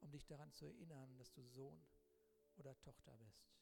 Um 0.00 0.10
dich 0.10 0.24
daran 0.26 0.52
zu 0.52 0.64
erinnern, 0.64 1.18
dass 1.18 1.32
du 1.32 1.42
Sohn 1.42 1.84
oder 2.56 2.78
Tochter 2.80 3.16
bist. 3.16 3.59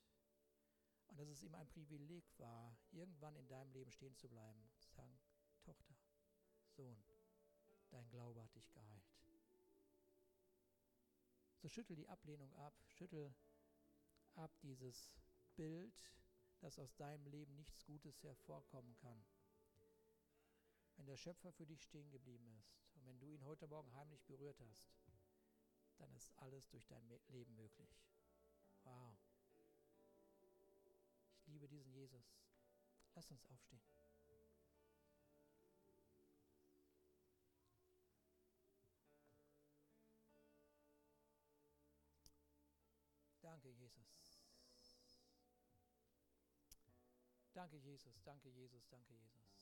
Und 1.08 1.18
dass 1.18 1.28
es 1.28 1.42
ihm 1.42 1.54
ein 1.54 1.68
Privileg 1.68 2.24
war, 2.38 2.76
irgendwann 2.92 3.34
in 3.36 3.48
deinem 3.48 3.72
Leben 3.72 3.90
stehen 3.90 4.16
zu 4.16 4.28
bleiben 4.28 4.60
und 4.60 4.80
zu 4.80 4.90
sagen, 4.90 5.18
Tochter, 5.62 5.96
Sohn, 6.68 7.02
dein 7.90 8.08
Glaube 8.10 8.42
hat 8.42 8.54
dich 8.54 8.70
geheilt. 8.70 9.04
So 11.60 11.68
schüttel 11.68 11.96
die 11.96 12.08
Ablehnung 12.08 12.54
ab, 12.54 12.74
schüttel 12.86 13.34
ab 14.34 14.56
dieses 14.62 15.16
Bild, 15.56 16.04
dass 16.60 16.78
aus 16.78 16.94
deinem 16.96 17.26
Leben 17.26 17.56
nichts 17.56 17.84
Gutes 17.84 18.22
hervorkommen 18.22 18.96
kann. 18.96 19.24
Wenn 20.96 21.06
der 21.06 21.16
Schöpfer 21.16 21.52
für 21.52 21.66
dich 21.66 21.82
stehen 21.82 22.10
geblieben 22.10 22.48
ist 22.58 22.76
und 22.94 23.04
wenn 23.04 23.18
du 23.18 23.28
ihn 23.30 23.44
heute 23.44 23.66
Morgen 23.66 23.92
heimlich 23.94 24.24
berührt 24.24 24.60
hast, 24.60 24.92
dann 25.96 26.12
ist 26.12 26.32
alles 26.36 26.68
durch 26.68 26.86
dein 26.86 27.08
Leben 27.28 27.54
möglich. 27.56 27.90
Wow. 28.84 29.17
Diesen 31.78 31.92
Jesus. 31.92 32.24
Lass 33.14 33.30
uns 33.30 33.44
aufstehen. 33.46 33.80
Danke, 43.40 43.68
Jesus. 43.70 44.08
Danke, 47.54 47.76
Jesus, 47.76 48.20
danke, 48.24 48.48
Jesus, 48.48 48.88
danke, 48.88 49.14
Jesus. 49.14 49.57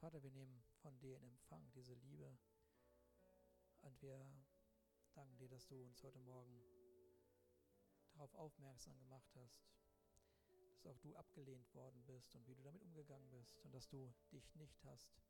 Vater, 0.00 0.22
wir 0.22 0.30
nehmen 0.30 0.64
von 0.80 0.98
dir 0.98 1.18
in 1.18 1.24
Empfang 1.24 1.70
diese 1.72 1.92
Liebe 1.92 2.38
und 3.82 4.00
wir 4.00 4.32
danken 5.12 5.36
dir, 5.36 5.50
dass 5.50 5.66
du 5.66 5.84
uns 5.84 6.02
heute 6.02 6.18
Morgen 6.20 6.58
darauf 8.14 8.34
aufmerksam 8.34 8.98
gemacht 8.98 9.30
hast, 9.36 9.62
dass 10.70 10.86
auch 10.86 10.98
du 11.00 11.14
abgelehnt 11.16 11.74
worden 11.74 12.02
bist 12.06 12.34
und 12.34 12.46
wie 12.46 12.54
du 12.54 12.62
damit 12.62 12.80
umgegangen 12.80 13.28
bist 13.28 13.58
und 13.60 13.74
dass 13.74 13.88
du 13.88 14.10
dich 14.32 14.54
nicht 14.54 14.82
hast 14.84 15.20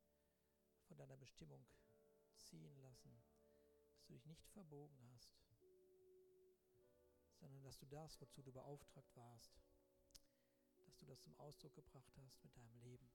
von 0.87 0.97
deiner 0.97 1.17
Bestimmung 1.17 1.67
ziehen 2.37 2.77
lassen, 2.77 3.25
dass 3.97 4.05
du 4.05 4.13
dich 4.13 4.27
nicht 4.27 4.47
verbogen 4.51 5.01
hast, 5.15 5.43
sondern 7.41 7.65
dass 7.65 7.77
du 7.77 7.87
das, 7.87 8.21
wozu 8.21 8.41
du 8.41 8.53
beauftragt 8.53 9.17
warst, 9.17 9.61
dass 10.87 10.97
du 10.97 11.07
das 11.07 11.21
zum 11.23 11.37
Ausdruck 11.41 11.75
gebracht 11.75 12.17
hast 12.19 12.45
mit 12.45 12.57
deinem 12.57 12.79
Leben. 12.83 13.11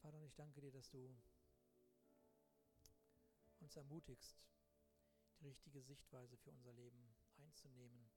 Vater, 0.00 0.22
ich 0.22 0.34
danke 0.34 0.60
dir, 0.60 0.72
dass 0.72 0.88
du 0.88 1.14
uns 3.60 3.76
ermutigst, 3.76 4.42
die 5.40 5.48
richtige 5.48 5.82
Sichtweise 5.82 6.36
für 6.38 6.50
unser 6.50 6.72
Leben 6.72 7.14
einzunehmen 7.36 8.10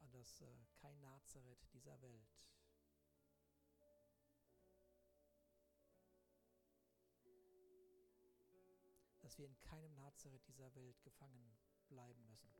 und 0.00 0.14
dass 0.14 0.40
äh, 0.40 0.66
kein 0.74 0.98
Nazareth 1.00 1.66
dieser 1.72 2.00
Welt 2.00 2.50
dass 9.30 9.38
wir 9.38 9.46
in 9.46 9.60
keinem 9.60 9.94
Nazareth 9.94 10.44
dieser 10.48 10.74
Welt 10.74 11.00
gefangen 11.04 11.56
bleiben 11.88 12.26
müssen. 12.26 12.50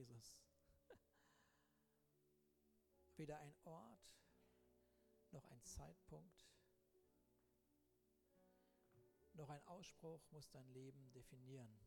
Jesus. 0.00 0.34
Weder 3.16 3.38
ein 3.38 3.54
Ort 3.64 4.16
noch 5.30 5.44
ein 5.50 5.62
Zeitpunkt 5.62 6.48
noch 9.34 9.50
ein 9.50 9.62
Ausspruch 9.66 10.22
muss 10.32 10.50
dein 10.50 10.68
Leben 10.68 11.12
definieren. 11.12 11.78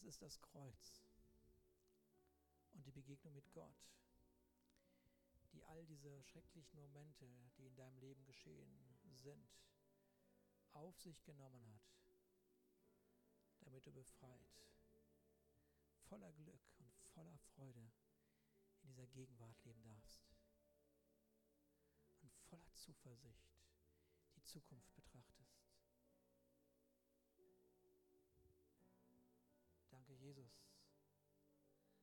Es 0.00 0.02
ist 0.02 0.22
das 0.22 0.40
Kreuz 0.40 1.02
und 2.74 2.86
die 2.86 2.92
Begegnung 2.92 3.34
mit 3.34 3.52
Gott, 3.52 3.90
die 5.56 5.64
all 5.64 5.86
diese 5.86 6.22
schrecklichen 6.22 6.78
Momente, 6.78 7.26
die 7.56 7.64
in 7.66 7.76
deinem 7.76 7.98
Leben 7.98 8.22
geschehen 8.26 9.00
sind, 9.14 9.48
auf 10.72 10.98
sich 11.00 11.22
genommen 11.24 11.66
hat, 11.66 11.80
damit 13.60 13.86
du 13.86 13.90
befreit, 13.90 14.60
voller 16.08 16.30
Glück 16.34 16.60
und 16.78 16.94
voller 17.14 17.38
Freude 17.38 17.90
in 18.82 18.88
dieser 18.90 19.06
Gegenwart 19.06 19.64
leben 19.64 19.82
darfst 19.82 20.20
und 22.20 22.34
voller 22.34 22.70
Zuversicht 22.74 23.56
die 24.34 24.42
Zukunft 24.42 24.94
betrachtest. 24.94 25.64
Danke, 29.88 30.12
Jesus. 30.12 30.60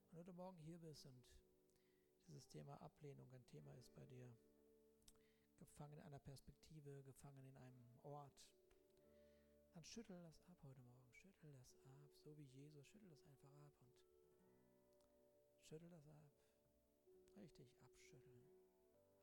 Und 0.10 0.28
du 0.28 0.34
morgen 0.34 0.58
hier 0.58 0.80
bist 0.80 1.06
und 1.06 1.24
dieses 2.28 2.48
Thema 2.48 2.82
Ablehnung 2.82 3.32
ein 3.32 3.46
Thema 3.46 3.74
ist 3.76 3.94
bei 3.94 4.06
dir, 4.06 4.36
gefangen 5.58 5.98
in 5.98 6.04
einer 6.04 6.20
Perspektive, 6.20 7.04
gefangen 7.04 7.44
in 7.46 7.56
einem 7.58 7.98
Ort, 8.04 8.48
dann 9.74 9.84
schüttel 9.86 10.22
das 10.22 10.40
ab 10.48 10.58
heute 10.64 10.82
Morgen. 10.82 11.12
Schüttel 11.12 11.52
das 11.52 11.76
ab, 11.86 12.10
so 12.24 12.38
wie 12.38 12.46
Jesus. 12.46 12.88
Schüttel 12.88 13.10
das 13.10 13.26
einfach 13.26 13.52
ab 13.56 13.74
und 13.80 13.92
schüttel 15.64 15.90
das 15.90 16.08
ab. 16.08 16.32
Richtig 17.36 17.76
abschütteln. 17.82 18.68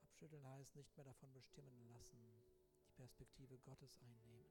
Abschütteln 0.02 0.46
heißt 0.46 0.74
nicht 0.74 0.96
mehr 0.96 1.04
davon 1.04 1.32
bestimmen 1.32 1.88
lassen. 1.88 2.18
Die 2.88 2.92
Perspektive 2.94 3.58
Gottes 3.58 3.96
einnehmen. 3.98 4.49